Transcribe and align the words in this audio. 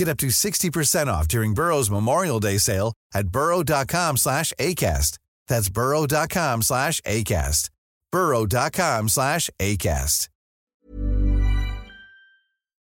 Get 0.00 0.08
up 0.08 0.18
to 0.18 0.28
60% 0.28 1.08
off 1.08 1.28
during 1.28 1.54
Burrow's 1.54 1.90
Memorial 1.90 2.40
Day 2.40 2.58
sale 2.58 2.94
at 3.14 3.28
burrow.com 3.28 4.16
slash 4.16 4.50
ACAST. 4.58 5.18
That's 5.46 5.68
burrow.com 5.68 6.62
slash 6.62 7.02
ACAST. 7.02 7.70
burrow.com 8.12 9.08
slash 9.08 9.50
ACAST. 9.58 10.28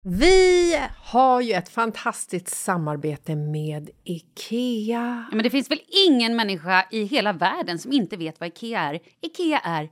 Vi 0.04 0.80
har 1.02 1.40
ju 1.40 1.52
ett 1.52 1.68
fantastiskt 1.68 2.48
samarbete 2.48 3.36
med 3.36 3.90
IKEA. 4.04 5.26
Ja, 5.30 5.36
men 5.36 5.42
det 5.42 5.50
finns 5.50 5.70
väl 5.70 5.80
ingen 6.08 6.36
människa 6.36 6.86
i 6.90 7.04
hela 7.04 7.32
världen 7.32 7.78
som 7.78 7.92
inte 7.92 8.16
vet 8.16 8.40
vad 8.40 8.48
IKEA 8.48 8.80
är. 8.80 9.00
IKEA 9.22 9.58
är 9.58 9.88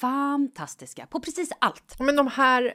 fantastiska 0.00 1.06
på 1.06 1.20
precis 1.20 1.50
allt. 1.58 1.96
Men 1.98 2.16
de 2.16 2.26
här 2.26 2.74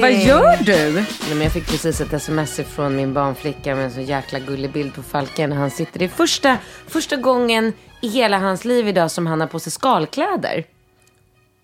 Vad 0.00 0.12
gör 0.26 0.56
du? 0.64 0.92
Nej, 0.94 1.06
men 1.28 1.40
jag 1.42 1.52
fick 1.52 1.66
precis 1.66 2.00
ett 2.00 2.12
sms 2.12 2.60
från 2.74 2.96
min 2.96 3.14
barnflicka 3.14 3.74
med 3.74 3.84
en 3.84 3.90
så 3.90 4.00
jäkla 4.00 4.38
gullig 4.38 4.72
bild 4.72 4.94
på 4.94 5.02
Falken. 5.02 5.52
Han 5.52 5.70
sitter, 5.70 5.98
det 5.98 6.04
är 6.04 6.08
första, 6.08 6.56
första 6.88 7.16
gången 7.16 7.72
i 8.00 8.08
hela 8.08 8.38
hans 8.38 8.64
liv 8.64 8.88
idag 8.88 9.10
som 9.10 9.26
han 9.26 9.40
har 9.40 9.48
på 9.48 9.58
sig 9.60 9.72
skalkläder. 9.72 10.64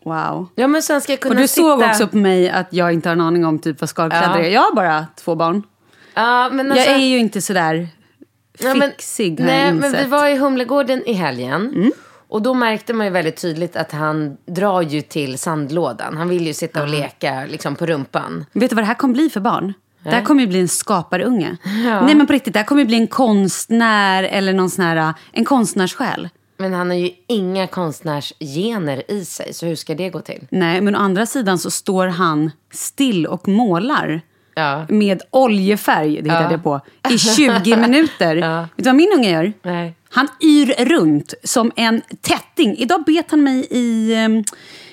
Wow. 0.04 0.48
Ja 0.54 0.66
men 0.68 0.82
sen 0.82 1.00
ska 1.00 1.12
jag 1.12 1.20
kunna 1.20 1.34
Och 1.34 1.40
du 1.40 1.48
sitta... 1.48 1.62
såg 1.62 1.82
också 1.82 2.08
på 2.08 2.16
mig 2.16 2.50
att 2.50 2.66
jag 2.70 2.92
inte 2.92 3.08
har 3.08 3.12
en 3.16 3.20
aning 3.20 3.44
om 3.46 3.58
typ 3.58 3.80
vad 3.80 3.88
skalkläder 3.90 4.38
Ja. 4.38 4.44
är. 4.44 4.50
Jag 4.50 4.60
har 4.60 4.74
bara 4.74 5.06
två 5.16 5.34
barn. 5.34 5.62
Ja, 6.14 6.48
men 6.52 6.72
alltså... 6.72 6.86
Jag 6.90 6.94
är 7.00 7.06
ju 7.06 7.18
inte 7.18 7.40
sådär 7.42 7.88
Ja, 8.58 8.74
men- 8.74 8.90
fixig 8.90 9.40
har 9.40 9.46
Nej, 9.46 9.64
jag 9.64 9.74
men 9.74 9.84
insett. 9.84 10.06
vi 10.06 10.10
var 10.10 10.28
i 10.28 10.36
Humlegården 10.36 11.02
i 11.06 11.12
helgen. 11.12 11.72
Mm. 11.76 11.92
Och 12.28 12.42
då 12.42 12.54
märkte 12.54 12.92
man 12.92 13.06
ju 13.06 13.12
väldigt 13.12 13.36
tydligt 13.36 13.76
att 13.76 13.92
han 13.92 14.36
drar 14.46 14.82
ju 14.82 15.00
till 15.02 15.38
sandlådan. 15.38 16.16
Han 16.16 16.28
vill 16.28 16.46
ju 16.46 16.54
sitta 16.54 16.82
och 16.82 16.88
leka 16.88 17.44
liksom 17.46 17.76
på 17.76 17.86
rumpan. 17.86 18.44
Vet 18.52 18.70
du 18.70 18.76
vad 18.76 18.82
det 18.82 18.86
här 18.88 18.94
kommer 18.94 19.14
bli 19.14 19.30
för 19.30 19.40
barn? 19.40 19.72
Det 20.04 20.10
här 20.10 20.22
kommer 20.24 20.40
ju 20.40 20.46
bli 20.46 20.60
en 20.60 20.68
skaparunge. 20.68 21.56
Nej 21.84 22.14
men 22.14 22.26
på 22.26 22.32
riktigt, 22.32 22.52
det 22.52 22.58
här 22.58 22.66
kommer 22.66 22.82
ju 22.82 22.86
bli 22.86 22.96
en 22.96 23.06
konstnär 23.06 24.22
eller 24.24 24.52
någon 24.52 24.70
sån 24.70 24.84
här, 24.84 25.14
en 25.32 25.44
konstnärssjäl. 25.44 26.28
Men 26.56 26.72
han 26.72 26.90
har 26.90 26.96
ju 26.96 27.10
inga 27.26 27.66
konstnärsgener 27.66 29.10
i 29.10 29.24
sig, 29.24 29.54
så 29.54 29.66
hur 29.66 29.76
ska 29.76 29.94
det 29.94 30.10
gå 30.10 30.20
till? 30.20 30.46
Nej, 30.50 30.80
men 30.80 30.96
å 30.96 30.98
andra 30.98 31.26
sidan 31.26 31.58
så 31.58 31.70
står 31.70 32.06
han 32.06 32.50
still 32.72 33.26
och 33.26 33.48
målar 33.48 34.20
Ja. 34.54 34.86
med 34.88 35.22
oljefärg, 35.30 36.08
det 36.22 36.30
hittade 36.30 36.50
jag 36.50 36.62
på, 36.62 36.80
i 37.10 37.18
20 37.36 37.76
minuter. 37.76 38.34
Vet 38.60 38.68
du 38.76 38.84
vad 38.84 38.94
min 38.94 39.12
unge 39.16 39.30
gör? 39.30 39.52
Nej. 39.62 39.94
Han 40.10 40.28
yr 40.42 40.84
runt 40.84 41.34
som 41.44 41.72
en 41.76 42.02
tätting. 42.20 42.76
Idag 42.76 43.04
bet 43.04 43.30
han 43.30 43.42
mig 43.42 43.66
i 43.70 44.14
ehm, 44.14 44.44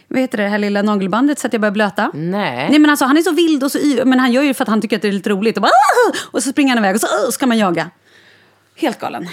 vad 0.08 0.20
heter 0.20 0.38
det, 0.38 0.48
här 0.48 0.58
lilla 0.58 0.82
nagelbandet 0.82 1.40
så 1.40 1.48
att 1.48 1.54
jag 1.54 1.62
började 1.62 1.74
blöta. 1.74 2.12
Nej. 2.14 2.70
Nej 2.70 2.80
men 2.80 2.90
alltså 2.90 3.06
han 3.06 3.18
är 3.18 3.22
så 3.22 3.32
vild 3.32 3.64
och 3.64 3.72
så 3.72 3.80
yr, 3.80 4.06
men 4.06 4.20
han 4.20 4.32
gör 4.32 4.44
ju 4.44 4.54
för 4.54 4.64
att 4.64 4.70
han 4.70 4.82
tycker 4.82 4.96
att 4.96 5.02
det 5.02 5.08
är 5.08 5.12
lite 5.12 5.30
roligt. 5.30 5.58
Och, 5.58 5.62
bara, 5.62 5.72
och 6.32 6.44
så 6.44 6.50
springer 6.50 6.76
han 6.76 6.86
iväg 6.86 6.96
och 6.96 7.02
så 7.02 7.32
ska 7.32 7.48
man 7.48 7.58
jaga. 7.58 7.90
Helt 8.76 9.00
galen. 9.00 9.28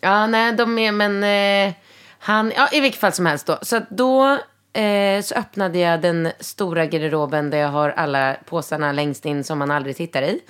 Ja, 0.00 0.26
nej, 0.26 0.52
de 0.52 0.78
är, 0.78 0.92
men 0.92 1.24
eh, 1.68 1.74
han, 2.18 2.52
ja, 2.56 2.68
i 2.72 2.80
vilket 2.80 3.00
fall 3.00 3.12
som 3.12 3.26
helst 3.26 3.46
då. 3.46 3.58
Så 3.62 3.80
då 3.90 4.38
eh, 4.80 5.22
så 5.22 5.34
öppnade 5.34 5.78
jag 5.78 6.00
den 6.00 6.28
stora 6.40 6.86
garderoben 6.86 7.50
där 7.50 7.58
jag 7.58 7.68
har 7.68 7.90
alla 7.90 8.36
påsarna 8.44 8.92
längst 8.92 9.26
in 9.26 9.44
som 9.44 9.58
man 9.58 9.70
aldrig 9.70 9.96
tittar 9.96 10.22
i. 10.22 10.40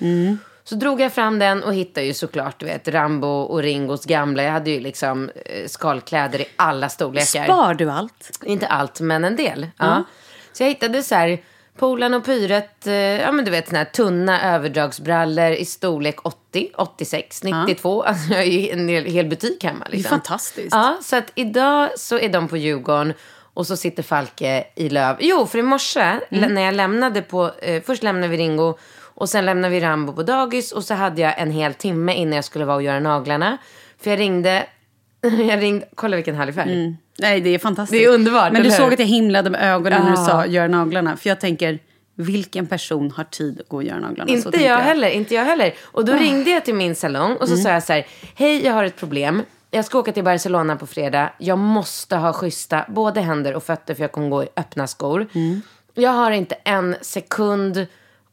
Så 0.64 0.74
drog 0.74 1.00
jag 1.00 1.12
fram 1.12 1.38
den 1.38 1.62
och 1.62 1.74
hittade 1.74 2.06
ju 2.06 2.14
såklart, 2.14 2.60
du 2.60 2.66
vet, 2.66 2.88
Rambo 2.88 3.28
och 3.28 3.62
Ringos 3.62 4.04
gamla. 4.04 4.42
Jag 4.42 4.52
hade 4.52 4.70
ju 4.70 4.80
liksom 4.80 5.30
eh, 5.46 5.66
skalkläder 5.66 6.40
i 6.40 6.46
alla 6.56 6.88
storlekar. 6.88 7.44
Spar 7.44 7.74
du 7.74 7.90
allt? 7.90 8.38
Inte 8.44 8.66
allt, 8.66 9.00
men 9.00 9.24
en 9.24 9.36
del. 9.36 9.66
Ja. 9.76 10.04
Så 10.52 10.62
jag 10.62 10.68
hittade 10.68 11.02
så 11.02 11.14
här, 11.14 11.42
Polan 11.78 12.14
och 12.14 12.24
Pyret, 12.24 12.86
eh, 12.86 12.94
ja 12.94 13.32
men 13.32 13.44
du 13.44 13.50
vet 13.50 13.66
såna 13.66 13.78
här 13.78 13.84
tunna 13.84 14.54
överdragsbrallor 14.54 15.50
i 15.50 15.64
storlek 15.64 16.26
80, 16.26 16.70
86, 16.76 17.42
92. 17.42 18.02
Alltså 18.02 18.30
jag 18.30 18.38
har 18.38 18.44
ju 18.44 18.70
en 18.70 18.88
hel, 18.88 19.04
hel 19.04 19.26
butik 19.26 19.64
hemma. 19.64 19.86
Liksom. 19.90 20.10
fantastiskt. 20.10 20.74
Ja, 20.74 20.98
så 21.02 21.16
att 21.16 21.32
idag 21.34 21.98
så 21.98 22.18
är 22.18 22.28
de 22.28 22.48
på 22.48 22.56
Djurgården 22.56 23.14
och 23.54 23.66
så 23.66 23.76
sitter 23.76 24.02
Falke 24.02 24.64
i 24.74 24.88
Löv. 24.88 25.16
Jo, 25.20 25.46
för 25.46 25.58
i 25.58 25.62
morse 25.62 26.20
när 26.30 26.62
jag 26.62 26.74
lämnade 26.74 27.22
på, 27.22 27.50
eh, 27.62 27.82
först 27.82 28.02
lämnade 28.02 28.28
vi 28.28 28.36
Ringo 28.36 28.78
och 29.14 29.28
sen 29.28 29.46
lämnade 29.46 29.74
vi 29.74 29.80
Rambo 29.80 30.12
på 30.12 30.22
dagis 30.22 30.72
och 30.72 30.84
så 30.84 30.94
hade 30.94 31.20
jag 31.22 31.38
en 31.38 31.50
hel 31.50 31.74
timme 31.74 32.14
innan 32.14 32.32
jag 32.36 32.44
skulle 32.44 32.64
vara 32.64 32.76
och 32.76 32.82
göra 32.82 33.00
naglarna. 33.00 33.58
För 34.02 34.10
jag 34.10 34.18
ringde, 34.20 34.66
jag 35.48 35.62
ringde, 35.62 35.86
kolla 35.94 36.16
vilken 36.16 36.34
härlig 36.34 36.54
färg. 36.54 36.96
Nej, 37.18 37.40
det 37.40 37.50
är 37.54 37.58
fantastiskt. 37.58 38.02
Det 38.02 38.04
är 38.04 38.14
underbart, 38.14 38.52
Men 38.52 38.62
du 38.62 38.68
eller 38.68 38.76
såg 38.76 38.86
hur? 38.86 38.92
att 38.92 38.98
jag 38.98 39.06
himlade 39.06 39.50
med 39.50 39.62
ögonen 39.74 40.02
när 40.02 40.10
du 40.10 40.16
Ja. 40.16 40.24
sa 40.26 40.46
gör 40.46 40.68
naglarna. 40.68 41.16
För 41.16 41.28
jag 41.28 41.40
tänker, 41.40 41.78
vilken 42.14 42.66
person 42.66 43.10
har 43.10 43.24
tid 43.24 43.60
att 43.60 43.68
gå 43.68 43.76
och 43.76 43.82
göra 43.84 43.98
naglarna? 44.00 44.30
Inte 44.30 44.50
tänker 44.50 44.68
jag, 44.68 44.78
heller, 44.78 45.08
inte 45.08 45.34
jag 45.34 45.44
heller. 45.44 45.74
Och 45.82 46.04
då 46.04 46.12
ringde 46.12 46.50
jag 46.50 46.64
till 46.64 46.74
min 46.74 46.94
salong 46.94 47.32
och 47.36 47.48
så 47.48 47.54
Mm. 47.54 47.64
sa 47.64 47.70
jag 47.70 47.82
så 47.82 47.92
här, 47.92 48.06
hej 48.34 48.64
jag 48.64 48.72
har 48.72 48.84
ett 48.84 48.96
problem. 48.96 49.42
Jag 49.70 49.84
ska 49.84 49.98
åka 49.98 50.12
till 50.12 50.24
Barcelona 50.24 50.76
på 50.76 50.86
fredag. 50.86 51.32
Jag 51.38 51.58
måste 51.58 52.16
ha 52.16 52.32
schyssta 52.32 52.84
både 52.88 53.20
händer 53.20 53.54
och 53.54 53.62
fötter 53.62 53.94
för 53.94 54.02
jag 54.02 54.12
kommer 54.12 54.28
gå 54.28 54.44
i 54.44 54.48
öppna 54.56 54.86
skor. 54.86 55.26
Mm. 55.34 55.60
Jag 55.94 56.10
har 56.10 56.30
inte 56.30 56.54
en 56.54 56.96
sekund 57.00 57.86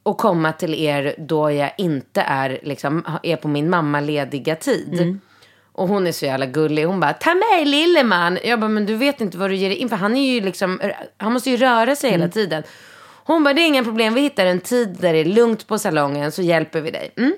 att 0.09 0.17
komma 0.17 0.51
till 0.53 0.73
er 0.73 1.15
då 1.17 1.51
jag 1.51 1.71
inte 1.77 2.21
är, 2.21 2.59
liksom, 2.63 3.05
är 3.23 3.35
på 3.35 3.47
min 3.47 3.69
mammalediga 3.69 4.55
tid. 4.55 4.93
Mm. 4.93 5.19
Och 5.71 5.87
hon 5.87 6.07
är 6.07 6.11
så 6.11 6.25
jävla 6.25 6.45
gullig. 6.45 6.83
Hon 6.83 6.99
bara, 6.99 7.13
ta 7.13 7.33
med 7.33 7.67
lilleman. 7.67 8.37
Jag 8.43 8.59
bara, 8.59 8.67
men 8.67 8.85
du 8.85 8.95
vet 8.95 9.21
inte 9.21 9.37
vad 9.37 9.49
du 9.49 9.55
ger 9.55 9.69
dig 9.69 9.77
in 9.77 9.89
för. 9.89 9.95
Han 9.95 10.17
är 10.17 10.33
ju 10.33 10.41
liksom, 10.41 10.81
han 11.17 11.33
måste 11.33 11.49
ju 11.49 11.57
röra 11.57 11.95
sig 11.95 12.09
Mm. 12.09 12.21
hela 12.21 12.31
tiden. 12.31 12.63
Hon 13.23 13.43
bara, 13.43 13.53
det 13.53 13.61
är 13.61 13.67
inga 13.67 13.83
problem. 13.83 14.13
Vi 14.13 14.21
hittar 14.21 14.45
en 14.45 14.59
tid 14.59 14.97
där 14.99 15.13
det 15.13 15.19
är 15.19 15.25
lugnt 15.25 15.67
på 15.67 15.79
salongen 15.79 16.31
så 16.31 16.41
hjälper 16.41 16.81
vi 16.81 16.91
dig. 16.91 17.11
Mm. 17.17 17.33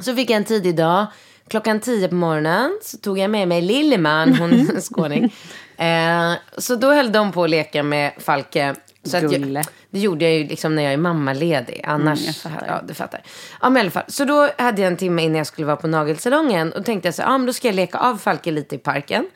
Så 0.00 0.14
fick 0.14 0.30
jag 0.30 0.36
en 0.36 0.44
tid 0.44 0.66
idag. 0.66 1.06
Klockan 1.48 1.80
tio 1.80 2.08
på 2.08 2.14
morgonen 2.14 2.78
så 2.82 2.96
tog 2.96 3.18
jag 3.18 3.30
med 3.30 3.48
mig 3.48 3.62
Lilleman, 3.62 4.34
hon 4.34 4.52
är 4.52 4.80
skåning. 4.80 5.34
Eh, 5.78 6.32
så 6.58 6.74
då 6.76 6.92
höll 6.92 7.12
de 7.12 7.32
på 7.32 7.44
att 7.44 7.50
leka 7.50 7.82
med 7.82 8.12
Falke. 8.18 8.74
Så 9.02 9.16
att 9.16 9.32
jag, 9.32 9.64
det 9.90 9.98
gjorde 9.98 10.24
jag 10.24 10.34
ju 10.34 10.44
liksom 10.44 10.74
när 10.74 10.82
jag 10.82 10.92
är 10.92 10.96
mammaledig. 10.96 11.80
Annars, 11.84 12.26
jag 12.26 12.36
fattar. 12.36 12.66
ja 12.66 12.82
du 12.88 12.94
fattar. 12.94 13.22
Ja 13.60 13.70
men 13.70 13.76
i 13.76 13.80
alla 13.80 13.90
fall. 13.90 14.04
Så 14.08 14.24
då 14.24 14.50
hade 14.58 14.82
jag 14.82 14.90
en 14.90 14.96
timme 14.96 15.22
innan 15.22 15.36
jag 15.36 15.46
skulle 15.46 15.66
vara 15.66 15.76
på 15.76 15.86
nagelsalongen. 15.86 16.72
Och 16.72 16.84
tänkte 16.84 17.08
jag 17.08 17.14
så 17.14 17.22
här, 17.22 17.28
ja 17.28 17.38
men 17.38 17.46
då 17.46 17.52
ska 17.52 17.68
jag 17.68 17.74
leka 17.74 17.98
av 17.98 18.16
Falke 18.16 18.50
lite 18.50 18.74
i 18.74 18.78
parken. 18.78 19.26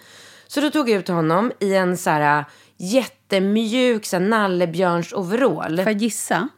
Så 0.47 0.61
då 0.61 0.71
tog 0.71 0.91
jag 0.91 0.99
ut 0.99 1.09
honom 1.09 1.53
i 1.61 1.75
en 1.75 1.97
så 1.97 2.11
här 2.11 2.45
jättemjuk 2.77 4.07
så 4.07 4.17
här, 4.17 4.25
nallebjörns 4.25 5.13
overall. 5.13 5.77
Får 5.77 5.93
jag 5.93 6.03
gissa 6.03 6.49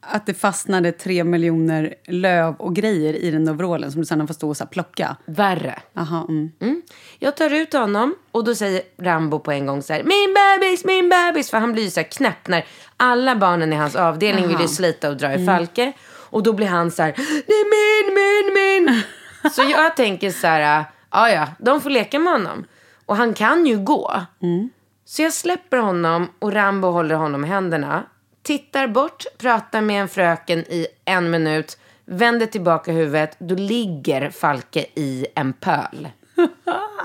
att 0.00 0.26
det 0.26 0.34
fastnade 0.34 0.92
tre 0.92 1.24
miljoner 1.24 1.94
löv 2.06 2.54
och 2.54 2.74
grejer 2.74 3.14
i 3.14 3.30
den 3.30 3.48
overallen 3.48 3.92
som 3.92 4.00
du 4.00 4.06
sen 4.06 4.26
får 4.26 4.34
stå 4.34 4.48
och 4.48 4.56
så 4.56 4.66
plocka? 4.66 5.16
Värre. 5.24 5.78
Aha, 5.96 6.26
mm. 6.28 6.50
Mm. 6.60 6.82
Jag 7.18 7.36
tar 7.36 7.54
ut 7.54 7.72
honom 7.72 8.14
och 8.30 8.44
då 8.44 8.54
säger 8.54 8.82
Rambo 8.98 9.38
på 9.38 9.52
en 9.52 9.66
gång 9.66 9.82
så 9.82 9.92
här, 9.92 10.02
min 10.02 10.34
bebis, 10.34 10.84
min 10.84 11.08
bebis. 11.08 11.50
För 11.50 11.58
han 11.58 11.72
blir 11.72 11.82
ju 11.82 11.90
så 11.90 12.00
här 12.00 12.08
knäpp 12.08 12.48
när 12.48 12.66
alla 12.96 13.36
barnen 13.36 13.72
i 13.72 13.76
hans 13.76 13.96
avdelning 13.96 14.48
vill 14.48 14.60
ju 14.60 14.68
slita 14.68 15.08
och 15.08 15.16
dra 15.16 15.34
i 15.34 15.46
Falke. 15.46 15.92
Och 16.30 16.42
då 16.42 16.52
blir 16.52 16.66
han 16.66 16.90
så 16.90 17.02
här, 17.02 17.12
det 17.46 17.52
är 17.52 17.66
min, 17.74 18.14
min, 18.14 18.54
min. 18.54 19.02
så 19.52 19.62
jag 19.62 19.96
tänker 19.96 20.30
så 20.30 20.46
här, 20.46 20.84
ja 21.10 21.30
ja, 21.30 21.48
de 21.58 21.80
får 21.80 21.90
leka 21.90 22.18
med 22.18 22.32
honom. 22.32 22.64
Och 23.06 23.16
han 23.16 23.34
kan 23.34 23.66
ju 23.66 23.78
gå. 23.78 24.20
Så 25.04 25.22
jag 25.22 25.32
släpper 25.32 25.76
honom 25.76 26.28
och 26.38 26.52
Rambo 26.52 26.88
håller 26.88 27.14
honom 27.14 27.44
i 27.44 27.48
händerna. 27.48 28.02
Tittar 28.48 28.88
bort, 28.88 29.24
pratar 29.38 29.80
med 29.80 30.00
en 30.00 30.08
fröken 30.08 30.58
i 30.58 30.86
en 31.04 31.30
minut. 31.30 31.78
Vänder 32.04 32.46
tillbaka 32.46 32.92
huvudet. 32.92 33.36
Då 33.38 33.54
ligger 33.54 34.30
Falke 34.30 34.86
i 34.94 35.26
en 35.34 35.52
pöl. 35.52 36.08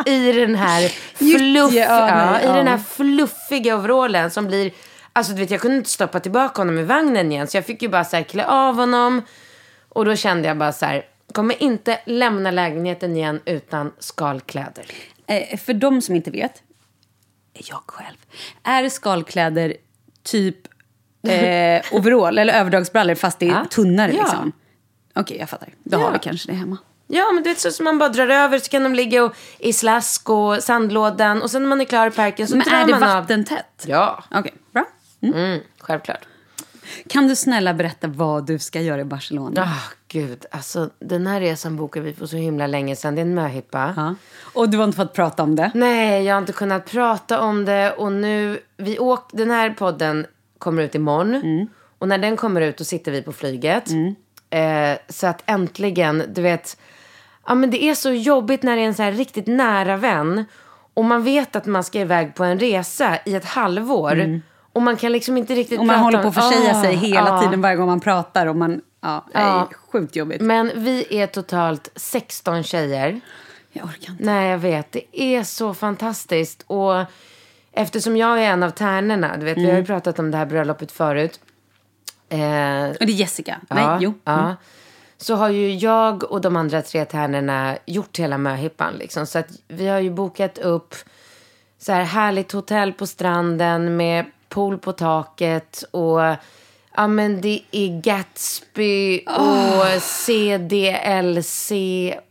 I 0.06 0.32
den 0.32 0.56
här, 0.56 0.90
fluff, 1.16 1.74
ja, 1.74 2.42
i 2.42 2.46
den 2.46 2.68
här 2.68 2.78
fluffiga 2.78 3.76
overallen 3.76 4.32
som 4.32 4.48
blir... 4.48 4.72
Alltså 5.14 5.34
du 5.34 5.40
vet, 5.40 5.52
jag 5.52 5.62
kunde 5.62 5.78
inte 5.78 5.90
stoppa 5.90 6.20
tillbaka 6.20 6.62
honom 6.62 6.78
i 6.80 6.84
vagnen 6.84 7.32
igen. 7.32 7.48
Så 7.48 7.58
jag 7.58 7.66
fick 7.66 7.82
ju 7.82 7.90
bara 7.90 8.04
så 8.04 8.16
här 8.16 8.24
klä 8.24 8.46
av 8.46 8.76
honom. 8.76 9.22
Och 9.90 10.06
då 10.06 10.16
kände 10.16 10.48
jag 10.48 10.58
bara 10.58 10.72
så 10.72 10.86
här, 10.86 11.06
kommer 11.34 11.64
inte 11.64 12.00
lämna 12.06 12.52
lägenheten 12.52 13.18
igen 13.18 13.42
utan 13.46 13.92
skalkläder. 14.00 14.86
Eh, 15.28 15.58
för 15.58 15.74
de 15.74 16.02
som 16.02 16.16
inte 16.16 16.32
vet, 16.32 16.64
jag 17.54 17.84
själv, 17.88 18.18
är 18.64 18.90
skalkläder 18.90 19.78
typ 20.24 20.73
eh, 21.28 21.82
overall 21.92 22.38
eller 22.38 22.54
överdragsbrallor 22.54 23.16
fast 23.16 23.40
det 23.40 23.46
är 23.48 23.52
Ja. 23.52 23.66
tunnare 23.70 24.12
Ja. 24.12 24.22
liksom? 24.24 24.52
Okej, 25.16 25.38
jag 25.40 25.50
fattar. 25.50 25.70
Då 25.84 25.98
Ja. 25.98 26.04
har 26.06 26.12
vi 26.14 26.20
kanske 26.20 26.52
det 26.52 26.58
hemma. 26.58 26.78
Ja, 27.08 27.32
men 27.32 27.44
du 27.44 27.50
vet 27.50 27.60
så 27.60 27.72
som 27.72 27.84
man 27.84 27.98
bara 27.98 28.10
drar 28.10 28.28
över 28.28 28.60
så 28.60 28.70
kan 28.70 28.84
de 28.84 28.96
ligga 28.96 29.24
och, 29.24 29.36
i 29.60 29.74
slask 29.74 30.30
och 30.30 30.64
sandlådan 30.64 31.42
och 31.42 31.52
sen 31.52 31.62
när 31.62 31.70
man 31.70 31.82
är 31.82 31.86
klar 31.86 32.08
i 32.08 32.12
parken 32.12 32.48
så 32.48 32.56
Men 32.58 32.68
drar 32.68 32.78
är 32.78 32.86
det 32.86 32.92
man 32.92 33.04
av. 33.04 33.22
vattentätt? 33.22 33.84
Ja, 33.88 34.24
Okej, 34.32 34.54
bra. 34.72 34.86
mm, 35.22 35.60
självklart. 35.80 36.20
Kan 37.10 37.28
du 37.28 37.36
snälla 37.36 37.74
berätta 37.74 38.08
vad 38.08 38.46
du 38.46 38.60
ska 38.60 38.82
göra 38.82 39.02
i 39.02 39.04
Barcelona? 39.04 39.62
Ah, 39.64 39.92
gud, 40.08 40.46
alltså 40.52 40.90
den 41.00 41.28
här 41.28 41.40
resan 41.42 41.76
bokade 41.76 42.06
vi 42.06 42.14
för 42.14 42.26
så 42.26 42.36
himla 42.36 42.68
länge 42.68 42.96
sedan. 42.96 43.16
Det 43.16 43.22
är 43.22 43.26
en 43.26 43.36
möhippa. 43.36 43.94
Ja. 43.98 44.16
Och 44.54 44.70
du 44.70 44.78
har 44.78 44.84
inte 44.86 44.96
fått 44.98 45.14
prata 45.14 45.44
om 45.44 45.56
det? 45.56 45.72
Nej, 45.74 46.24
jag 46.24 46.34
har 46.36 46.40
inte 46.40 46.54
kunnat 46.54 46.86
prata 46.86 47.40
om 47.42 47.66
det 47.66 47.92
och 47.92 48.12
nu, 48.12 48.60
vi 48.78 49.00
åk, 49.00 49.30
den 49.32 49.52
här 49.52 49.70
podden 49.70 50.26
kommer 50.64 50.84
ut 50.84 50.96
imorgon. 50.96 51.36
Mm. 51.36 51.68
Och 52.00 52.08
när 52.08 52.18
den 52.18 52.38
kommer 52.38 52.62
ut 52.62 52.78
då 52.78 52.84
sitter 52.84 53.12
vi 53.12 53.22
på 53.22 53.34
flyget. 53.34 53.90
Eh, 54.50 54.98
så 55.10 55.28
att 55.28 55.44
äntligen, 55.46 56.24
du 56.34 56.42
vet, 56.42 56.78
ja 57.48 57.56
men 57.56 57.72
det 57.72 57.84
är 57.84 57.96
så 57.96 58.12
jobbigt 58.12 58.64
när 58.64 58.76
det 58.76 58.82
är 58.82 58.86
en 58.86 58.96
så 58.96 59.04
här 59.04 59.12
riktigt 59.12 59.48
nära 59.48 59.98
vän. 59.98 60.46
Och 60.94 61.06
man 61.06 61.24
vet 61.24 61.56
att 61.56 61.66
man 61.66 61.84
ska 61.84 62.00
iväg 62.00 62.36
på 62.36 62.44
en 62.44 62.60
resa 62.60 63.18
i 63.26 63.36
ett 63.36 63.46
halvår. 63.46 64.42
Och 64.74 64.82
man 64.82 64.96
kan 64.96 65.12
liksom 65.12 65.38
inte 65.38 65.56
riktigt 65.56 65.80
Och 65.80 65.86
man 65.86 65.96
prata 65.96 66.04
håller 66.04 66.22
på 66.22 66.28
att 66.28 66.36
försäga 66.36 66.76
Ah, 66.76 66.82
sig 66.84 66.96
hela 66.96 67.32
ah. 67.32 67.42
tiden 67.42 67.62
varje 67.62 67.76
gång 67.76 67.88
man 67.88 68.00
pratar. 68.00 68.48
Och 68.48 68.56
man, 68.56 68.82
ja, 69.02 69.26
är 69.34 69.42
Ja. 69.42 69.70
sjukt 69.92 70.16
jobbigt. 70.16 70.42
Men 70.42 70.72
vi 70.76 71.06
är 71.10 71.28
totalt 71.28 71.90
16 71.96 72.64
tjejer. 72.64 73.22
Jag 73.72 73.86
orkar 73.86 74.12
inte. 74.12 74.24
Nej, 74.24 74.50
jag 74.50 74.58
vet. 74.58 74.92
Det 74.92 75.22
är 75.22 75.44
så 75.44 75.74
fantastiskt. 75.74 76.64
Och 76.68 76.94
eftersom 77.74 78.18
jag 78.18 78.40
är 78.44 78.44
en 78.52 78.64
av 78.64 78.70
tärnorna, 78.70 79.38
du 79.38 79.46
vet, 79.46 79.58
vi 79.58 79.70
har 79.72 79.78
ju 79.78 79.86
pratat 79.86 80.20
om 80.20 80.32
det 80.32 80.38
här 80.38 80.46
bröllopet 80.46 80.92
förut. 80.92 81.40
Eh, 82.30 82.38
Och 82.90 83.06
det 83.06 83.12
är 83.12 83.16
Jessica? 83.16 83.58
ja, 83.70 83.76
Nej, 83.76 83.98
jo. 84.02 84.14
Ja. 84.24 84.56
Så 85.18 85.36
har 85.36 85.50
ju 85.50 85.76
jag 85.76 86.24
och 86.32 86.42
de 86.42 86.56
andra 86.56 86.82
tre 86.82 87.06
tärnorna 87.06 87.78
gjort 87.86 88.20
hela 88.20 88.38
möhippan. 88.38 88.94
Liksom. 88.94 89.26
Så 89.26 89.40
att 89.40 89.48
vi 89.68 89.88
har 89.88 90.00
ju 90.00 90.10
bokat 90.12 90.58
upp 90.58 90.96
så 91.80 91.92
här 91.92 92.04
härligt 92.04 92.52
hotell 92.52 92.94
på 92.94 93.08
stranden 93.08 93.98
med 93.98 94.26
pool 94.50 94.78
på 94.78 94.92
taket 94.92 95.84
och 95.92 96.20
ja 96.96 97.08
men 97.08 97.42
det 97.42 97.62
är 97.72 98.02
Gatsby 98.02 99.20
och 99.26 100.02
CDLC 100.02 101.72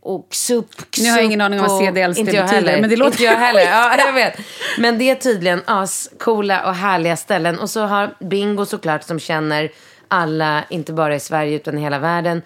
och 0.01 0.27
SUP. 0.31 0.65
Nu 1.01 1.09
har 1.09 1.17
jag 1.17 1.25
ingen 1.25 1.41
aning 1.41 1.59
om 1.59 1.67
vad 1.67 1.79
CDLC 1.87 2.17
inte 2.19 2.31
jag 2.35 2.45
betyder, 2.45 2.61
heller. 2.67 2.81
men 2.81 2.89
det 2.89 2.95
låter- 2.95 3.11
Inte 3.11 3.23
jag 3.23 3.35
heller. 3.35 3.61
Ja, 3.71 3.95
jag 3.97 4.13
vet. 4.13 4.33
Men 4.77 4.97
det 4.97 5.09
är 5.09 5.15
tydligen 5.15 5.61
ascoola 5.65 6.65
och 6.65 6.75
härliga 6.75 7.15
ställen. 7.17 7.59
Och 7.59 7.69
så 7.69 7.81
har 7.81 8.15
Bingo 8.19 8.65
såklart 8.65 9.03
som 9.03 9.19
känner 9.19 9.69
alla, 10.07 10.63
inte 10.69 10.93
bara 10.93 11.15
i 11.15 11.19
Sverige 11.19 11.55
utan 11.55 11.77
i 11.77 11.81
hela 11.81 11.99
världen 11.99 12.41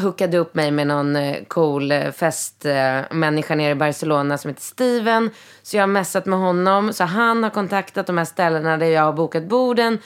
hookade 0.00 0.38
upp 0.38 0.54
mig 0.54 0.70
med 0.70 0.86
någon 0.86 1.16
eh, 1.16 1.36
cool 1.48 1.92
eh, 1.92 2.10
festmänniska 2.10 3.54
nere 3.54 3.70
i 3.70 3.74
Barcelona 3.74 4.38
som 4.38 4.48
heter 4.48 4.62
Steven. 4.62 5.30
Så 5.62 5.76
jag 5.76 5.82
har 5.82 5.86
messat 5.86 6.26
med 6.26 6.38
honom. 6.38 6.92
Så 6.92 7.04
han 7.04 7.42
har 7.42 7.50
kontaktat 7.50 8.06
de 8.06 8.18
här 8.18 8.24
ställena 8.24 8.76
där 8.76 8.86
jag 8.86 9.02
har 9.02 9.12
bokat 9.12 9.44
borden. 9.44 9.98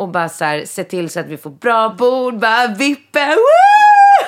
Och 0.00 0.08
bara 0.08 0.28
så 0.28 0.44
här, 0.44 0.64
se 0.64 0.84
till 0.84 1.10
så 1.10 1.20
att 1.20 1.26
vi 1.26 1.36
får 1.36 1.50
bra 1.50 1.88
bord, 1.98 2.38
bara 2.38 2.66
vippa. 2.66 3.36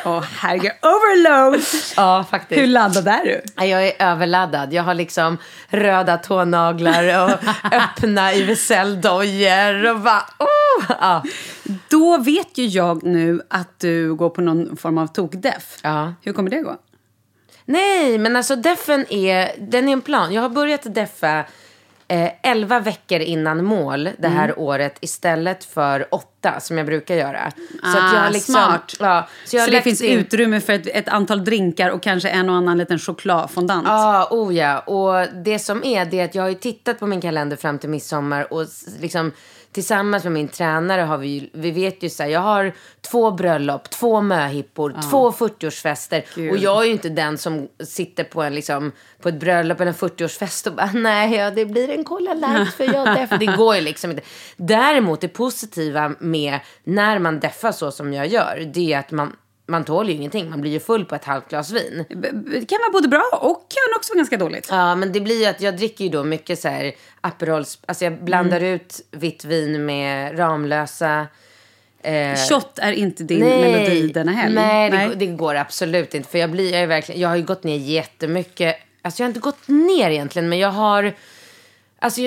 Åh 0.05 0.23
herregud, 0.23 0.73
overload! 0.83 1.61
Ja, 1.97 2.25
faktiskt. 2.31 2.61
Hur 2.61 2.67
laddad 2.67 3.09
är 3.09 3.25
du? 3.25 3.43
Ja, 3.57 3.65
Jag 3.65 3.87
är 3.87 3.93
överladdad. 3.99 4.73
Jag 4.73 4.83
har 4.83 4.95
liksom 4.95 5.39
röda 5.69 6.17
tånaglar 6.17 7.25
och 7.25 7.31
öppna 7.73 8.33
IVSL-dojor 8.33 9.91
och 9.91 10.01
bara... 10.01 10.25
Oh! 10.39 10.85
Ja. 11.01 11.23
Då 11.91 12.19
vet 12.19 12.59
ju 12.59 12.67
jag 12.67 13.03
nu 13.03 13.43
att 13.51 13.81
du 13.81 14.15
går 14.15 14.31
på 14.31 14.41
någon 14.41 14.77
form 14.77 14.99
av 14.99 15.07
tokdeff. 15.07 15.79
Ja. 15.83 16.15
Hur 16.23 16.33
kommer 16.33 16.51
det 16.51 16.61
gå? 16.61 16.77
Nej, 17.65 18.19
men 18.19 18.37
alltså 18.37 18.57
deffen 18.57 19.07
är, 19.13 19.51
den 19.59 19.89
är 19.89 19.93
en 19.93 20.01
plan. 20.01 20.33
Jag 20.33 20.43
har 20.43 20.49
börjat 20.49 20.95
deffa 20.95 21.45
eh, 22.13 22.31
11 22.43 22.81
veckor 22.81 23.21
innan 23.21 23.65
mål 23.65 24.09
det 24.19 24.29
här 24.29 24.45
Mm. 24.49 24.59
året 24.59 24.97
istället 25.01 25.65
för 25.65 26.07
åtta 26.15 26.61
som 26.61 26.79
jag 26.79 26.87
brukar 26.87 27.15
göra. 27.15 27.51
Så 27.83 27.99
Ah, 27.99 28.07
att 28.09 28.15
jag 28.25 28.33
liksom, 28.33 28.55
smart. 28.55 28.93
Ja, 29.01 29.29
så 29.45 29.59
Så 29.59 29.71
det 29.71 29.83
finns 29.83 30.03
in- 30.03 30.19
utrymme 30.19 30.61
för 30.61 30.73
ett, 30.73 30.87
ett 30.87 31.09
antal 31.09 31.45
drinkar 31.45 31.91
och 31.91 32.03
kanske 32.03 32.29
en 32.29 32.49
och 32.49 32.55
annan 32.57 32.79
liten 32.79 32.99
chokladfondant. 32.99 33.87
Ja, 33.89 34.29
oh 34.31 34.55
ja. 34.57 34.79
Och 34.79 35.27
det 35.45 35.59
som 35.59 35.85
är, 35.85 36.05
det 36.05 36.21
är 36.21 36.25
att 36.25 36.35
jag 36.35 36.43
har 36.43 36.49
ju 36.49 36.55
tittat 36.55 36.99
på 36.99 37.07
min 37.07 37.21
kalender 37.21 37.57
fram 37.57 37.79
till 37.79 37.91
midsommar 37.91 38.53
och 38.53 38.67
liksom 39.01 39.33
tillsammans 39.73 40.25
med 40.25 40.33
min 40.33 40.49
tränare 40.49 41.01
har 41.01 41.19
vi 41.19 41.51
vi 41.53 41.71
vet 41.71 42.03
ju 42.03 42.11
så 42.11 42.23
här, 42.23 42.31
jag 42.31 42.41
har 42.41 42.73
två 43.01 43.31
bröllop, 43.31 43.91
två 43.91 44.21
möhippor, 44.21 44.95
två 45.11 45.31
40-årsfester. 45.31 46.51
Och 46.51 46.57
jag 46.57 46.83
är 46.83 46.87
ju 46.87 46.93
inte 46.93 47.09
den 47.09 47.39
som 47.39 47.69
sitter 47.85 48.25
på 48.25 48.43
en 48.43 48.55
liksom, 48.55 48.93
på 49.23 49.29
ett 49.29 49.41
bröllop 49.41 49.81
eller 49.81 49.91
en 49.91 49.95
40-årsfest 49.95 50.67
och 50.67 50.75
bara, 50.75 50.91
nej, 50.95 51.35
ja, 51.35 51.51
det 51.51 51.67
blir 51.67 51.91
en 51.91 52.05
Cola 52.05 52.35
Light 52.35 52.75
för 52.75 52.85
jag 52.85 53.07
deffar. 53.17 53.39
Det 53.39 53.47
går 53.47 53.75
ju 53.75 53.81
liksom 53.81 54.11
inte. 54.11 54.23
Däremot 54.57 55.21
det 55.21 55.29
positiva 55.29 56.15
med 56.19 56.61
när 56.85 57.19
man 57.19 57.41
deffar 57.41 57.73
så 57.73 57.91
som 57.91 58.13
jag 58.13 58.27
gör, 58.27 58.71
det 58.75 58.93
är 58.93 58.99
att 58.99 59.11
man, 59.11 59.37
man 59.67 59.85
tål 59.85 60.09
ju 60.09 60.15
ingenting. 60.15 60.51
Man 60.51 60.61
blir 60.61 60.71
ju 60.71 60.81
full 60.81 61.05
på 61.05 61.15
ett 61.15 61.25
halvt 61.25 61.49
glas 61.49 61.71
vin. 61.71 62.05
Det 62.09 62.69
kan 62.69 62.79
vara 62.81 62.93
både 62.93 63.09
bra 63.09 63.23
och 63.33 63.67
kan 63.69 63.97
också 63.97 64.13
vara 64.13 64.17
ganska 64.19 64.37
dåligt. 64.37 64.67
Ja, 64.71 64.95
men 64.95 65.13
det 65.13 65.21
blir 65.21 65.41
ju 65.41 65.47
att 65.47 65.61
jag 65.61 65.77
dricker 65.77 66.05
ju 66.05 66.11
då 66.11 66.25
mycket 66.25 66.59
så 66.59 66.69
här 66.69 66.93
Aperol, 67.21 67.65
alltså 67.87 68.05
jag 68.05 68.25
blandar 68.25 68.57
Mm. 68.61 68.75
ut 68.75 69.01
vitt 69.11 69.45
vin 69.45 69.85
med 69.87 70.39
Ramlösa. 70.39 71.27
Eh, 72.03 72.35
Shot 72.49 72.79
är 72.79 72.93
inte 72.93 73.25
din 73.25 73.41
melodi 73.41 74.09
denna 74.09 74.33
helg. 74.33 74.55
Nej, 74.55 74.91
det, 74.91 75.07
går- 75.07 75.15
det 75.15 75.27
går 75.27 75.55
absolut 75.55 76.15
inte. 76.15 76.29
För 76.29 76.39
jag, 76.39 76.51
blir, 76.51 76.73
jag, 76.73 76.81
är 76.83 76.87
verkligen, 76.87 77.21
jag 77.21 77.29
har 77.29 77.37
ju 77.37 77.43
gått 77.45 77.65
ner 77.65 77.77
jättemycket. 77.79 78.77
Alltså 79.03 79.23
jag 79.23 79.25
har 79.27 79.29
inte 79.31 79.41
gått 79.41 79.69
ner 79.69 80.11
egentligen, 80.11 80.49
men 80.49 80.59
jag 80.59 80.71
har... 80.71 81.15
Alltså 82.03 82.21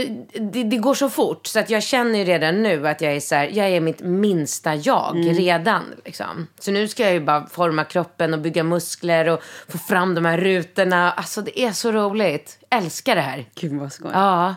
det, 0.51 0.63
det 0.63 0.77
går 0.77 0.93
så 0.93 1.09
fort 1.09 1.47
så 1.47 1.59
att 1.59 1.69
jag 1.69 1.83
känner 1.83 2.25
redan 2.25 2.63
nu 2.63 2.87
att 2.87 3.01
jag 3.01 3.13
är 3.15 3.19
så 3.19 3.35
här, 3.35 3.49
jag 3.53 3.69
är 3.69 3.79
mitt 3.81 4.01
minsta 4.01 4.75
jag 4.75 5.15
Mm. 5.15 5.33
redan. 5.33 5.83
Liksom. 6.05 6.47
Så 6.59 6.71
nu 6.71 6.87
ska 6.87 7.03
jag 7.03 7.13
ju 7.13 7.19
bara 7.19 7.47
forma 7.47 7.83
kroppen 7.83 8.33
och 8.33 8.39
bygga 8.39 8.63
muskler 8.63 9.29
och 9.29 9.43
få 9.69 9.77
fram 9.77 10.15
de 10.15 10.25
här 10.25 10.37
rutorna. 10.37 11.11
Alltså 11.11 11.41
det 11.41 11.59
är 11.59 11.71
så 11.71 11.91
roligt. 11.91 12.57
Älskar 12.69 13.15
det 13.15 13.21
här. 13.21 13.45
Gud 13.55 13.73
vad 13.79 13.91
skoj. 13.93 14.11
Ja. 14.13 14.55